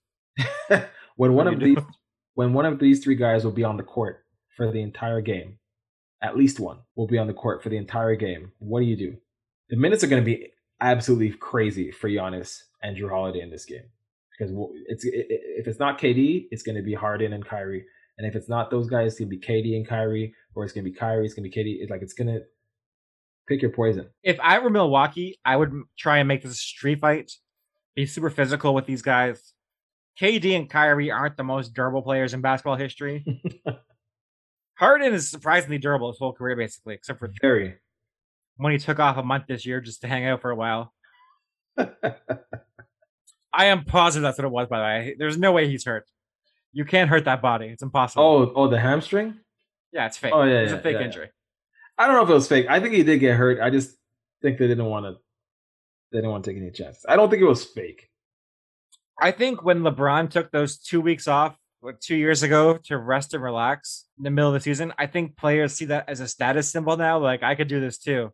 when 1.16 1.34
one 1.34 1.46
of 1.46 1.60
these 1.60 1.78
when 2.34 2.52
one 2.52 2.66
of 2.66 2.80
these 2.80 3.02
three 3.04 3.14
guys 3.14 3.44
will 3.44 3.52
be 3.52 3.62
on 3.62 3.76
the 3.76 3.84
court 3.84 4.24
for 4.56 4.72
the 4.72 4.82
entire 4.82 5.20
game, 5.20 5.58
at 6.20 6.36
least 6.36 6.58
one 6.58 6.78
will 6.96 7.06
be 7.06 7.18
on 7.18 7.28
the 7.28 7.32
court 7.32 7.62
for 7.62 7.68
the 7.68 7.76
entire 7.76 8.16
game. 8.16 8.50
What 8.58 8.80
do 8.80 8.86
you 8.86 8.96
do? 8.96 9.16
The 9.68 9.76
minutes 9.76 10.02
are 10.02 10.08
going 10.08 10.22
to 10.22 10.26
be 10.26 10.48
absolutely 10.80 11.30
crazy 11.30 11.90
for 11.90 12.08
Giannis 12.08 12.62
and 12.82 12.96
Jrue 12.96 13.10
Holiday 13.10 13.40
in 13.40 13.50
this 13.50 13.64
game 13.64 13.84
because 14.36 14.52
it's 14.86 15.04
it, 15.04 15.26
if 15.28 15.66
it's 15.66 15.78
not 15.78 16.00
KD, 16.00 16.48
it's 16.50 16.62
going 16.62 16.76
to 16.76 16.82
be 16.82 16.94
Harden 16.94 17.32
and 17.32 17.44
Kyrie, 17.44 17.84
and 18.18 18.26
if 18.26 18.34
it's 18.36 18.48
not 18.48 18.70
those 18.70 18.88
guys, 18.88 19.12
it's 19.12 19.18
going 19.20 19.30
to 19.30 19.36
be 19.36 19.44
KD 19.44 19.76
and 19.76 19.86
Kyrie, 19.86 20.34
or 20.54 20.64
it's 20.64 20.72
going 20.72 20.84
to 20.84 20.90
be 20.90 20.96
Kyrie, 20.96 21.24
it's 21.24 21.34
going 21.34 21.48
to 21.48 21.54
be 21.54 21.62
KD. 21.62 21.80
It's 21.80 21.90
like 21.90 22.02
it's 22.02 22.14
going 22.14 22.28
to 22.28 22.40
pick 23.48 23.62
your 23.62 23.72
poison. 23.72 24.08
if 24.22 24.38
I 24.42 24.58
were 24.58 24.70
Milwaukee, 24.70 25.38
I 25.44 25.56
would 25.56 25.72
try 25.98 26.18
and 26.18 26.28
make 26.28 26.42
this 26.42 26.52
a 26.52 26.56
street 26.56 27.00
fight, 27.00 27.32
be 27.94 28.06
super 28.06 28.30
physical 28.30 28.74
with 28.74 28.86
these 28.86 29.02
guys. 29.02 29.52
KD 30.20 30.56
and 30.56 30.70
Kyrie 30.70 31.10
aren't 31.10 31.36
the 31.36 31.44
most 31.44 31.74
durable 31.74 32.02
players 32.02 32.34
in 32.34 32.40
basketball 32.40 32.76
history. 32.76 33.24
Harden 34.76 35.12
is 35.12 35.30
surprisingly 35.30 35.78
durable 35.78 36.10
his 36.10 36.18
whole 36.18 36.32
career, 36.32 36.56
basically, 36.56 36.94
except 36.94 37.18
for 37.18 37.30
Very. 37.40 37.74
When 38.56 38.72
he 38.72 38.78
took 38.78 38.98
off 38.98 39.16
a 39.16 39.22
month 39.22 39.44
this 39.48 39.66
year 39.66 39.80
just 39.80 40.00
to 40.02 40.08
hang 40.08 40.26
out 40.26 40.40
for 40.40 40.50
a 40.50 40.56
while. 40.56 40.92
I 43.52 43.66
am 43.66 43.84
positive 43.84 44.22
that's 44.22 44.38
what 44.38 44.44
it 44.44 44.50
was, 44.50 44.68
by 44.68 44.78
the 44.78 44.84
way. 44.84 45.16
There's 45.18 45.38
no 45.38 45.52
way 45.52 45.68
he's 45.68 45.84
hurt. 45.84 46.06
You 46.72 46.84
can't 46.84 47.08
hurt 47.08 47.24
that 47.26 47.40
body. 47.40 47.66
It's 47.66 47.82
impossible. 47.82 48.24
oh, 48.24 48.52
oh, 48.56 48.68
the 48.68 48.80
hamstring. 48.80 49.38
yeah, 49.92 50.06
it's 50.06 50.18
fake. 50.18 50.32
oh, 50.34 50.42
yeah, 50.42 50.60
it's 50.60 50.72
yeah, 50.72 50.78
a 50.78 50.82
fake 50.82 50.96
yeah, 50.98 51.04
injury. 51.04 51.30
I 51.96 52.06
don't 52.06 52.16
know 52.16 52.24
if 52.24 52.30
it 52.30 52.34
was 52.34 52.48
fake. 52.48 52.66
I 52.68 52.80
think 52.80 52.94
he 52.94 53.04
did 53.04 53.20
get 53.20 53.36
hurt. 53.36 53.60
I 53.60 53.70
just 53.70 53.96
think 54.42 54.58
they 54.58 54.66
didn't 54.66 54.86
want 54.86 55.06
to. 55.06 55.16
They 56.10 56.18
didn't 56.18 56.30
want 56.30 56.44
to 56.44 56.50
take 56.50 56.60
any 56.60 56.70
chances. 56.70 57.04
I 57.08 57.16
don't 57.16 57.30
think 57.30 57.42
it 57.42 57.46
was 57.46 57.64
fake. 57.64 58.08
I 59.20 59.30
think 59.30 59.64
when 59.64 59.80
LeBron 59.80 60.30
took 60.30 60.50
those 60.50 60.78
two 60.78 61.00
weeks 61.00 61.28
off 61.28 61.56
what, 61.80 62.00
two 62.00 62.16
years 62.16 62.42
ago 62.42 62.78
to 62.84 62.98
rest 62.98 63.34
and 63.34 63.42
relax 63.42 64.06
in 64.18 64.24
the 64.24 64.30
middle 64.30 64.50
of 64.50 64.54
the 64.54 64.60
season, 64.60 64.92
I 64.98 65.06
think 65.06 65.36
players 65.36 65.74
see 65.74 65.86
that 65.86 66.08
as 66.08 66.20
a 66.20 66.26
status 66.26 66.70
symbol 66.70 66.96
now. 66.96 67.18
Like, 67.18 67.42
I 67.42 67.54
could 67.54 67.68
do 67.68 67.80
this 67.80 67.98
too. 67.98 68.32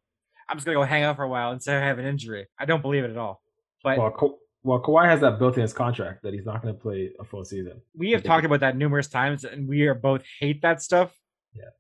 I'm 0.50 0.56
just 0.56 0.66
going 0.66 0.76
to 0.76 0.80
go 0.80 0.84
hang 0.86 1.04
out 1.04 1.14
for 1.16 1.22
a 1.22 1.28
while 1.28 1.52
and 1.52 1.62
say 1.62 1.76
I 1.76 1.80
have 1.80 2.00
an 2.00 2.06
injury. 2.06 2.46
I 2.58 2.64
don't 2.64 2.82
believe 2.82 3.04
it 3.04 3.10
at 3.10 3.16
all. 3.16 3.40
But 3.84 3.98
Well, 3.98 4.10
Ka- 4.10 4.34
well, 4.62 4.82
Kawhi 4.82 5.06
has 5.06 5.20
that 5.20 5.38
built 5.38 5.54
in 5.56 5.62
his 5.62 5.72
contract 5.72 6.22
that 6.24 6.34
he's 6.34 6.44
not 6.44 6.60
going 6.60 6.74
to 6.74 6.80
play 6.80 7.10
a 7.20 7.24
full 7.24 7.44
season. 7.44 7.80
we 7.96 8.10
have 8.10 8.24
talked 8.24 8.44
about 8.44 8.60
that 8.60 8.76
numerous 8.76 9.06
times 9.08 9.44
and 9.44 9.68
we 9.68 9.86
are 9.86 9.94
both 9.94 10.22
hate 10.40 10.60
that 10.62 10.82
stuff. 10.82 11.14
Yeah. 11.54 11.70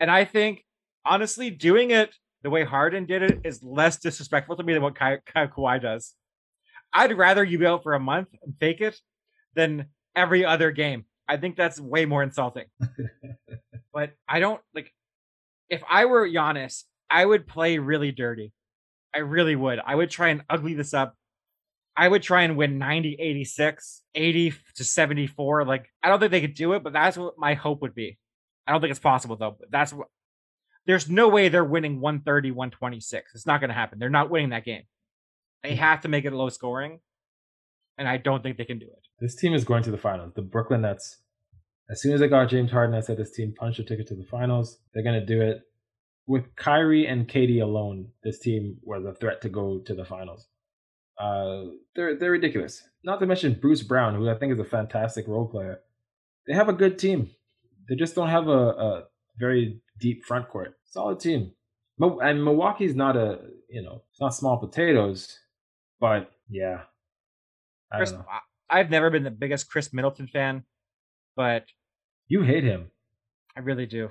And 0.00 0.10
I 0.10 0.24
think, 0.24 0.64
honestly, 1.04 1.50
doing 1.50 1.90
it 1.90 2.14
the 2.42 2.48
way 2.50 2.64
Harden 2.64 3.04
did 3.04 3.22
it 3.22 3.40
is 3.44 3.62
less 3.62 3.98
disrespectful 3.98 4.56
to 4.56 4.62
me 4.62 4.72
than 4.72 4.82
what 4.82 4.94
Ka- 4.94 5.18
Ka- 5.26 5.48
Kawhi 5.48 5.80
does. 5.82 6.14
I'd 6.92 7.16
rather 7.16 7.44
you 7.44 7.58
go 7.58 7.74
out 7.74 7.82
for 7.82 7.92
a 7.92 8.00
month 8.00 8.28
and 8.42 8.54
fake 8.58 8.80
it 8.80 8.98
than 9.54 9.86
every 10.16 10.44
other 10.44 10.70
game. 10.70 11.04
I 11.28 11.36
think 11.36 11.54
that's 11.54 11.78
way 11.78 12.06
more 12.06 12.22
insulting. 12.22 12.64
but 13.92 14.12
I 14.26 14.40
don't 14.40 14.60
like 14.74 14.92
if 15.68 15.82
I 15.88 16.06
were 16.06 16.28
Giannis, 16.28 16.84
I 17.10 17.26
would 17.26 17.46
play 17.46 17.78
really 17.78 18.12
dirty. 18.12 18.52
I 19.14 19.18
really 19.18 19.56
would. 19.56 19.80
I 19.84 19.94
would 19.94 20.10
try 20.10 20.28
and 20.28 20.44
ugly 20.48 20.74
this 20.74 20.94
up. 20.94 21.16
I 21.96 22.08
would 22.08 22.22
try 22.22 22.42
and 22.42 22.56
win 22.56 22.78
90 22.78 23.16
86, 23.18 24.02
80 24.14 24.54
to 24.76 24.84
74. 24.84 25.64
Like, 25.64 25.90
I 26.02 26.08
don't 26.08 26.20
think 26.20 26.30
they 26.30 26.40
could 26.40 26.54
do 26.54 26.72
it, 26.74 26.82
but 26.82 26.92
that's 26.92 27.16
what 27.16 27.34
my 27.36 27.54
hope 27.54 27.82
would 27.82 27.94
be. 27.94 28.18
I 28.66 28.72
don't 28.72 28.80
think 28.80 28.92
it's 28.92 29.00
possible, 29.00 29.36
though. 29.36 29.56
But 29.58 29.70
that's 29.70 29.92
what 29.92 30.06
there's 30.86 31.10
no 31.10 31.28
way 31.28 31.48
they're 31.48 31.64
winning 31.64 32.00
130, 32.00 32.52
126. 32.52 33.34
It's 33.34 33.46
not 33.46 33.60
going 33.60 33.68
to 33.68 33.74
happen. 33.74 33.98
They're 33.98 34.08
not 34.08 34.30
winning 34.30 34.50
that 34.50 34.64
game. 34.64 34.84
They 35.62 35.74
hmm. 35.74 35.80
have 35.80 36.02
to 36.02 36.08
make 36.08 36.24
it 36.24 36.32
low 36.32 36.48
scoring, 36.48 37.00
and 37.98 38.08
I 38.08 38.16
don't 38.16 38.42
think 38.42 38.56
they 38.56 38.64
can 38.64 38.78
do 38.78 38.86
it. 38.86 39.06
This 39.20 39.34
team 39.34 39.52
is 39.52 39.64
going 39.64 39.82
to 39.82 39.90
the 39.90 39.98
finals. 39.98 40.32
The 40.34 40.42
Brooklyn 40.42 40.82
Nets. 40.82 41.18
As 41.90 42.00
soon 42.00 42.12
as 42.12 42.20
they 42.20 42.28
got 42.28 42.48
James 42.48 42.70
Harden, 42.70 42.94
I 42.94 43.00
said 43.00 43.16
this 43.16 43.32
team 43.32 43.52
punched 43.52 43.80
a 43.80 43.84
ticket 43.84 44.06
to 44.08 44.14
the 44.14 44.24
finals. 44.24 44.78
They're 44.94 45.02
going 45.02 45.18
to 45.18 45.26
do 45.26 45.42
it. 45.42 45.62
With 46.30 46.44
Kyrie 46.54 47.06
and 47.12 47.26
KD 47.26 47.60
alone, 47.60 47.98
this 48.22 48.38
team 48.38 48.76
was 48.82 49.04
a 49.04 49.14
threat 49.20 49.40
to 49.42 49.48
go 49.48 49.80
to 49.80 49.94
the 49.94 50.04
finals. 50.04 50.46
Uh, 51.18 51.62
they're 51.96 52.14
they're 52.18 52.30
ridiculous. 52.38 52.74
Not 53.02 53.18
to 53.20 53.26
mention 53.26 53.58
Bruce 53.60 53.82
Brown, 53.82 54.14
who 54.14 54.30
I 54.30 54.36
think 54.38 54.52
is 54.52 54.60
a 54.60 54.64
fantastic 54.78 55.26
role 55.26 55.48
player. 55.48 55.80
They 56.46 56.54
have 56.54 56.68
a 56.68 56.72
good 56.82 56.98
team. 56.98 57.30
They 57.88 57.96
just 57.96 58.14
don't 58.14 58.28
have 58.28 58.46
a, 58.46 58.62
a 58.88 59.04
very 59.38 59.80
deep 59.98 60.24
front 60.24 60.48
court. 60.48 60.78
Solid 60.84 61.18
team. 61.18 61.50
And 61.98 62.44
Milwaukee's 62.44 62.94
not 62.94 63.16
a 63.16 63.40
you 63.68 63.82
know 63.82 64.02
it's 64.12 64.20
not 64.20 64.32
small 64.34 64.56
potatoes, 64.56 65.36
but 65.98 66.30
yeah, 66.48 66.82
I 67.92 67.96
Chris, 67.98 68.10
don't 68.12 68.20
know. 68.20 68.26
I- 68.30 68.78
I've 68.78 68.88
never 68.88 69.10
been 69.10 69.24
the 69.24 69.32
biggest 69.32 69.68
Khris 69.68 69.92
Middleton 69.92 70.28
fan, 70.28 70.62
but 71.34 71.64
You 72.28 72.42
hate 72.42 72.62
him. 72.62 72.92
I 73.56 73.60
really 73.60 73.86
do. 73.86 74.10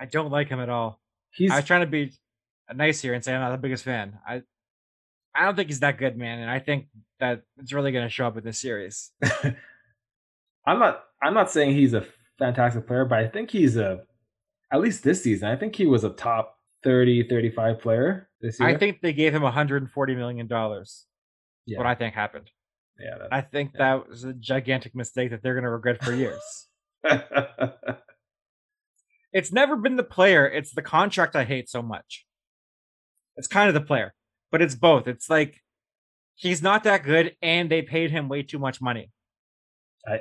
I 0.00 0.06
don't 0.06 0.30
like 0.32 0.48
him 0.48 0.60
at 0.60 0.70
all. 0.70 0.98
He's 1.38 1.52
I 1.52 1.56
was 1.56 1.64
trying 1.64 1.82
to 1.82 1.86
be 1.86 2.12
nice 2.74 3.00
here 3.00 3.14
and 3.14 3.24
say 3.24 3.32
I'm 3.32 3.40
not 3.40 3.52
the 3.52 3.58
biggest 3.58 3.84
fan. 3.84 4.18
I 4.26 4.42
I 5.34 5.44
don't 5.44 5.54
think 5.54 5.68
he's 5.68 5.80
that 5.80 5.98
good, 5.98 6.18
man, 6.18 6.40
and 6.40 6.50
I 6.50 6.58
think 6.58 6.88
that 7.20 7.42
it's 7.58 7.72
really 7.72 7.92
going 7.92 8.04
to 8.04 8.10
show 8.10 8.26
up 8.26 8.36
in 8.36 8.44
this 8.44 8.60
series. 8.60 9.12
I'm 10.66 10.78
not 10.80 11.04
I'm 11.22 11.34
not 11.34 11.50
saying 11.50 11.74
he's 11.74 11.94
a 11.94 12.04
fantastic 12.38 12.86
player, 12.88 13.04
but 13.04 13.20
I 13.20 13.28
think 13.28 13.50
he's 13.50 13.76
a 13.76 14.00
at 14.72 14.80
least 14.80 15.04
this 15.04 15.22
season. 15.22 15.48
I 15.48 15.54
think 15.56 15.76
he 15.76 15.86
was 15.86 16.02
a 16.02 16.10
top 16.10 16.56
30 16.82 17.28
35 17.28 17.80
player 17.80 18.28
this 18.40 18.58
year. 18.58 18.68
I 18.68 18.76
think 18.76 19.00
they 19.00 19.12
gave 19.12 19.32
him 19.32 19.42
140 19.42 20.14
million 20.16 20.46
dollars. 20.48 21.06
yeah. 21.66 21.78
What 21.78 21.86
I 21.86 21.94
think 21.94 22.14
happened. 22.14 22.50
yeah, 22.98 23.28
I 23.30 23.42
think 23.42 23.74
that 23.78 24.08
was 24.08 24.24
a 24.24 24.32
gigantic 24.32 24.94
mistake 24.94 25.30
that 25.30 25.42
they're 25.42 25.54
going 25.54 25.64
to 25.64 25.70
regret 25.70 26.04
for 26.04 26.12
years. 26.12 26.42
it's 29.38 29.52
never 29.52 29.76
been 29.76 29.96
the 29.96 30.02
player; 30.02 30.46
it's 30.46 30.72
the 30.72 30.82
contract 30.82 31.36
I 31.36 31.44
hate 31.44 31.68
so 31.70 31.80
much. 31.80 32.26
It's 33.36 33.46
kind 33.46 33.68
of 33.68 33.74
the 33.74 33.80
player, 33.80 34.14
but 34.50 34.60
it's 34.60 34.74
both. 34.74 35.06
It's 35.06 35.30
like 35.30 35.62
he's 36.34 36.60
not 36.60 36.84
that 36.84 37.04
good, 37.04 37.36
and 37.40 37.70
they 37.70 37.82
paid 37.82 38.10
him 38.10 38.28
way 38.28 38.42
too 38.42 38.58
much 38.58 38.80
money. 38.80 39.10
I, 40.06 40.18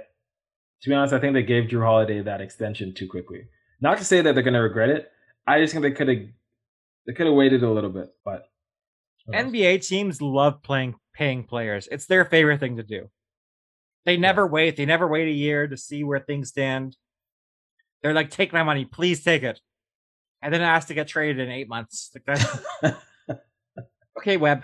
to 0.81 0.89
be 0.89 0.93
honest, 0.93 1.13
I 1.13 1.19
think 1.19 1.33
they 1.33 1.41
gave 1.41 1.65
Jrue 1.65 1.83
Holiday 1.83 2.21
that 2.21 2.41
extension 2.41 2.93
too 2.93 3.07
quickly. 3.07 3.45
Not 3.81 3.97
to 3.97 4.03
say 4.03 4.21
that 4.21 4.35
they're 4.35 4.43
going 4.43 4.53
to 4.53 4.59
regret 4.59 4.89
it. 4.89 5.11
I 5.47 5.61
just 5.61 5.73
think 5.73 5.81
they 5.81 5.91
could 5.91 6.07
have 6.07 6.27
they 7.07 7.13
could 7.13 7.25
have 7.25 7.35
waited 7.35 7.63
a 7.63 7.71
little 7.71 7.89
bit, 7.89 8.13
but? 8.23 8.49
NBA 9.33 9.85
teams 9.85 10.21
love 10.21 10.61
playing 10.61 10.95
paying 11.13 11.43
players. 11.43 11.87
It's 11.91 12.05
their 12.05 12.23
favorite 12.23 12.59
thing 12.59 12.77
to 12.77 12.83
do. 12.83 13.09
They 14.05 14.15
never 14.15 14.45
wait. 14.45 14.77
They 14.77 14.85
never 14.85 15.07
wait 15.07 15.27
a 15.27 15.31
year 15.31 15.67
to 15.67 15.75
see 15.75 16.03
where 16.03 16.19
things 16.19 16.49
stand. 16.49 16.95
They're 18.01 18.13
like, 18.13 18.31
take 18.31 18.53
my 18.53 18.63
money, 18.63 18.85
please 18.85 19.23
take 19.23 19.43
it. 19.43 19.59
And 20.41 20.53
then 20.53 20.61
ask 20.61 20.87
to 20.89 20.93
get 20.93 21.07
traded 21.07 21.39
in 21.39 21.51
eight 21.51 21.67
months. 21.67 22.15
Okay, 24.17 24.37
Webb. 24.37 24.63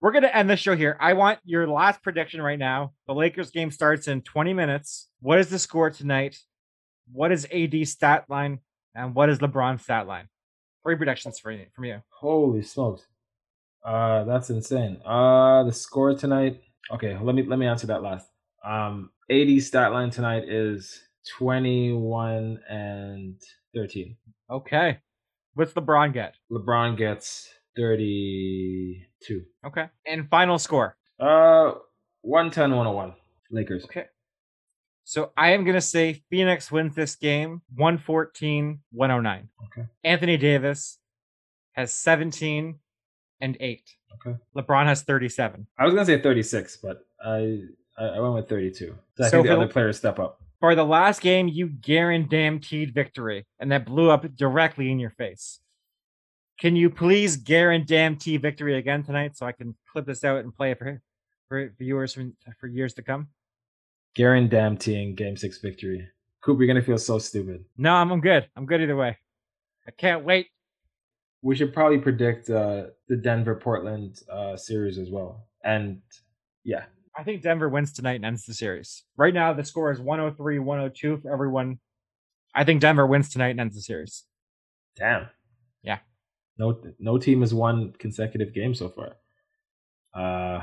We're 0.00 0.10
gonna 0.12 0.26
end 0.28 0.50
the 0.50 0.56
show 0.56 0.74
here. 0.76 0.96
I 1.00 1.12
want 1.12 1.38
your 1.44 1.68
last 1.68 2.02
prediction 2.02 2.42
right 2.42 2.58
now. 2.58 2.92
The 3.06 3.14
Lakers 3.14 3.50
game 3.50 3.70
starts 3.70 4.08
in 4.08 4.22
20 4.22 4.52
minutes. 4.52 5.08
What 5.20 5.38
is 5.38 5.48
the 5.50 5.58
score 5.58 5.90
tonight? 5.90 6.36
What 7.12 7.30
is 7.32 7.46
AD 7.52 7.86
stat 7.86 8.24
line? 8.28 8.58
And 8.94 9.14
what 9.14 9.28
is 9.28 9.38
LeBron 9.38 9.80
stat 9.80 10.06
line? 10.06 10.28
Three 10.84 10.96
predictions 10.96 11.38
for 11.38 11.52
you, 11.52 11.66
from 11.74 11.84
you. 11.84 12.02
Holy 12.10 12.62
smokes. 12.62 13.06
Uh 13.84 14.24
that's 14.24 14.50
insane. 14.50 15.00
Uh 15.04 15.62
the 15.64 15.72
score 15.72 16.14
tonight. 16.14 16.60
Okay, 16.92 17.16
let 17.16 17.34
me 17.34 17.44
let 17.44 17.58
me 17.58 17.66
answer 17.66 17.86
that 17.86 18.02
last. 18.02 18.26
Um 18.64 19.10
AD 19.30 19.62
stat 19.62 19.92
line 19.92 20.10
tonight 20.10 20.44
is 20.48 21.00
21 21.36 22.60
and 22.68 23.40
13. 23.74 24.16
Okay. 24.50 24.98
What's 25.54 25.72
LeBron 25.72 26.12
get? 26.12 26.34
LeBron 26.50 26.96
gets 26.96 27.48
32. 27.76 29.42
Okay. 29.66 29.86
And 30.06 30.28
final 30.28 30.58
score. 30.58 30.96
Uh 31.20 31.72
110 32.22 32.70
101 32.70 33.14
Lakers. 33.50 33.84
Okay. 33.84 34.06
So 35.04 35.32
I 35.36 35.52
am 35.52 35.64
going 35.64 35.74
to 35.74 35.80
say 35.80 36.22
Phoenix 36.28 36.70
wins 36.70 36.94
this 36.94 37.16
game 37.16 37.62
114 37.76 38.80
109. 38.92 39.48
Okay. 39.66 39.88
Anthony 40.04 40.36
Davis 40.36 40.98
has 41.72 41.94
17 41.94 42.78
and 43.40 43.56
8. 43.58 43.82
Okay. 44.14 44.36
LeBron 44.56 44.84
has 44.86 45.02
37. 45.02 45.66
I 45.78 45.84
was 45.84 45.94
going 45.94 46.06
to 46.06 46.12
say 46.12 46.20
36, 46.20 46.76
but 46.78 47.06
I 47.24 47.60
I 47.98 48.20
went 48.20 48.34
with 48.34 48.48
32. 48.48 48.94
So 49.16 49.24
I 49.24 49.28
So 49.28 49.30
think 49.38 49.46
the 49.48 49.56
other 49.56 49.66
players 49.68 49.96
step 49.96 50.18
up. 50.18 50.40
For 50.60 50.74
the 50.74 50.84
last 50.84 51.20
game, 51.20 51.46
you 51.46 51.68
guaranteed 51.68 52.92
victory, 52.92 53.46
and 53.60 53.70
that 53.70 53.86
blew 53.86 54.10
up 54.10 54.26
directly 54.34 54.90
in 54.90 54.98
your 54.98 55.10
face. 55.10 55.60
Can 56.58 56.74
you 56.74 56.90
please 56.90 57.36
guarantee 57.36 58.36
victory 58.36 58.76
again 58.76 59.04
tonight 59.04 59.36
so 59.36 59.46
I 59.46 59.52
can 59.52 59.76
clip 59.92 60.06
this 60.06 60.24
out 60.24 60.40
and 60.40 60.54
play 60.54 60.72
it 60.72 60.78
for, 60.78 61.00
for 61.48 61.72
viewers 61.78 62.14
for, 62.14 62.28
for 62.58 62.66
years 62.66 62.94
to 62.94 63.02
come? 63.02 63.28
Guaranteeing 64.16 65.14
game 65.14 65.36
6 65.36 65.58
victory. 65.58 66.08
Coop, 66.42 66.58
you're 66.58 66.66
going 66.66 66.74
to 66.74 66.82
feel 66.82 66.98
so 66.98 67.20
stupid. 67.20 67.64
No, 67.76 67.94
I'm, 67.94 68.10
I'm 68.10 68.20
good. 68.20 68.48
I'm 68.56 68.66
good 68.66 68.80
either 68.80 68.96
way. 68.96 69.16
I 69.86 69.92
can't 69.92 70.24
wait. 70.24 70.48
We 71.42 71.54
should 71.54 71.72
probably 71.72 71.98
predict 71.98 72.50
uh, 72.50 72.86
the 73.08 73.16
Denver 73.16 73.54
Portland 73.54 74.22
uh, 74.28 74.56
series 74.56 74.98
as 74.98 75.10
well. 75.10 75.46
And 75.62 76.00
yeah, 76.64 76.84
I 77.18 77.24
think 77.24 77.42
Denver 77.42 77.68
wins 77.68 77.92
tonight 77.92 78.14
and 78.14 78.24
ends 78.24 78.44
the 78.46 78.54
series. 78.54 79.02
Right 79.16 79.34
now, 79.34 79.52
the 79.52 79.64
score 79.64 79.90
is 79.90 79.98
103 79.98 80.60
102 80.60 81.16
for 81.18 81.32
everyone. 81.32 81.80
I 82.54 82.62
think 82.62 82.80
Denver 82.80 83.06
wins 83.08 83.28
tonight 83.28 83.48
and 83.48 83.60
ends 83.60 83.74
the 83.74 83.82
series. 83.82 84.24
damn. 84.96 85.28
Yeah. 85.82 85.98
No 86.58 86.80
no 87.00 87.18
team 87.18 87.40
has 87.40 87.52
won 87.52 87.92
consecutive 87.98 88.54
games 88.54 88.78
so 88.78 88.88
far. 88.88 89.16
Uh 90.14 90.62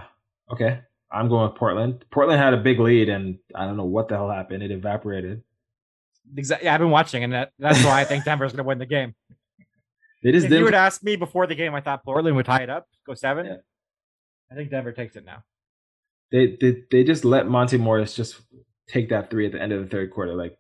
okay. 0.52 0.80
I'm 1.12 1.28
going 1.28 1.50
with 1.50 1.58
Portland. 1.60 2.06
Portland 2.10 2.42
had 2.42 2.54
a 2.54 2.58
big 2.58 2.80
lead 2.80 3.10
and 3.10 3.38
I 3.54 3.66
don't 3.66 3.78
know 3.78 3.86
what 3.86 4.08
the 4.08 4.16
hell 4.16 4.30
happened. 4.30 4.64
It 4.64 4.72
evaporated. 4.72 5.44
Exactly. 6.38 6.66
Yeah, 6.66 6.74
I've 6.74 6.80
been 6.80 6.90
watching, 6.90 7.24
and 7.24 7.34
that, 7.34 7.52
that's 7.60 7.84
why 7.84 8.02
I 8.02 8.04
think 8.04 8.26
Denver's 8.26 8.52
going 8.52 8.64
to 8.64 8.68
win 8.68 8.80
the 8.80 8.88
game. 8.88 9.14
They 10.24 10.32
just 10.32 10.48
if 10.48 10.52
you 10.52 10.64
would 10.64 10.74
ask 10.74 11.04
me 11.04 11.16
before 11.18 11.46
the 11.46 11.54
game, 11.54 11.76
I 11.76 11.82
thought 11.82 12.04
Portland 12.04 12.36
would 12.36 12.48
tie 12.48 12.64
it 12.64 12.70
up, 12.70 12.88
go 13.06 13.14
seven. 13.14 13.46
Yeah. 13.46 13.58
I 14.52 14.56
think 14.56 14.72
Denver 14.72 14.92
takes 14.92 15.16
it 15.16 15.24
now. 15.24 15.44
They, 16.36 16.58
they 16.60 16.84
they 16.92 17.04
just 17.06 17.24
let 17.24 17.48
Monte 17.48 17.78
Morris 17.78 18.14
just 18.14 18.42
take 18.90 19.08
that 19.08 19.30
three 19.30 19.46
at 19.46 19.54
the 19.54 19.62
end 19.62 19.72
of 19.72 19.82
the 19.82 19.88
third 19.88 20.12
quarter 20.12 20.36
like 20.36 20.58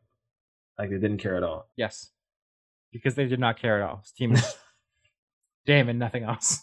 like 0.79 0.89
they 0.89 0.95
didn't 0.95 1.17
care 1.17 1.35
at 1.35 1.43
all. 1.43 1.69
Yes, 1.75 2.11
because 2.93 3.15
they 3.15 3.25
did 3.25 3.41
not 3.41 3.59
care 3.59 3.83
at 3.83 3.89
all. 3.89 3.97
His 3.97 4.11
team 4.13 4.31
is 4.31 4.55
damn 5.65 5.89
and 5.89 5.99
nothing 5.99 6.23
else. 6.23 6.61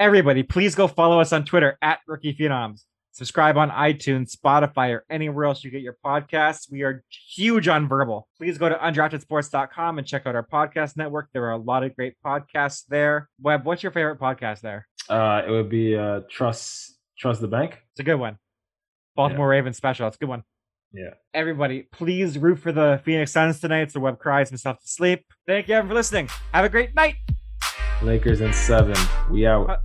Everybody, 0.00 0.44
please 0.44 0.74
go 0.74 0.88
follow 0.88 1.20
us 1.20 1.30
on 1.34 1.44
Twitter 1.44 1.76
at 1.82 1.98
Rookie 2.08 2.34
Phenoms. 2.34 2.84
Subscribe 3.12 3.58
on 3.58 3.68
iTunes, 3.68 4.34
Spotify, 4.34 4.94
or 4.94 5.04
anywhere 5.10 5.44
else 5.44 5.62
you 5.62 5.70
get 5.70 5.82
your 5.82 5.98
podcasts. 6.02 6.72
We 6.72 6.84
are 6.84 7.04
huge 7.36 7.68
on 7.68 7.86
verbal. 7.86 8.28
Please 8.38 8.56
go 8.56 8.70
to 8.70 8.76
undraftedsports.com 8.76 9.98
and 9.98 10.06
check 10.06 10.26
out 10.26 10.34
our 10.34 10.46
podcast 10.46 10.96
network. 10.96 11.28
There 11.34 11.44
are 11.44 11.52
a 11.52 11.58
lot 11.58 11.84
of 11.84 11.94
great 11.94 12.14
podcasts 12.24 12.86
there. 12.88 13.28
Webb, 13.42 13.66
what's 13.66 13.82
your 13.82 13.92
favorite 13.92 14.18
podcast 14.18 14.62
there? 14.62 14.88
Uh 15.06 15.42
it 15.46 15.50
would 15.50 15.68
be 15.68 15.94
uh 15.96 16.22
Trust 16.30 16.93
Trust 17.18 17.40
the 17.40 17.48
Bank. 17.48 17.78
It's 17.92 18.00
a 18.00 18.04
good 18.04 18.16
one. 18.16 18.38
Baltimore 19.16 19.48
Ravens 19.48 19.76
special. 19.76 20.06
It's 20.08 20.16
a 20.16 20.18
good 20.18 20.28
one. 20.28 20.44
Yeah. 20.92 21.10
Everybody, 21.32 21.88
please 21.90 22.38
root 22.38 22.58
for 22.58 22.70
the 22.72 23.00
Phoenix 23.04 23.32
Suns 23.32 23.60
tonight 23.60 23.90
so 23.90 24.00
Webb 24.00 24.18
cries 24.18 24.48
himself 24.48 24.80
to 24.80 24.86
sleep. 24.86 25.24
Thank 25.46 25.68
you 25.68 25.74
everyone 25.74 25.90
for 25.90 25.94
listening. 25.94 26.28
Have 26.52 26.64
a 26.64 26.68
great 26.68 26.94
night. 26.94 27.16
Lakers 28.02 28.40
in 28.40 28.52
seven. 28.52 28.96
We 29.30 29.46
out. 29.46 29.70
Uh, 29.70 29.76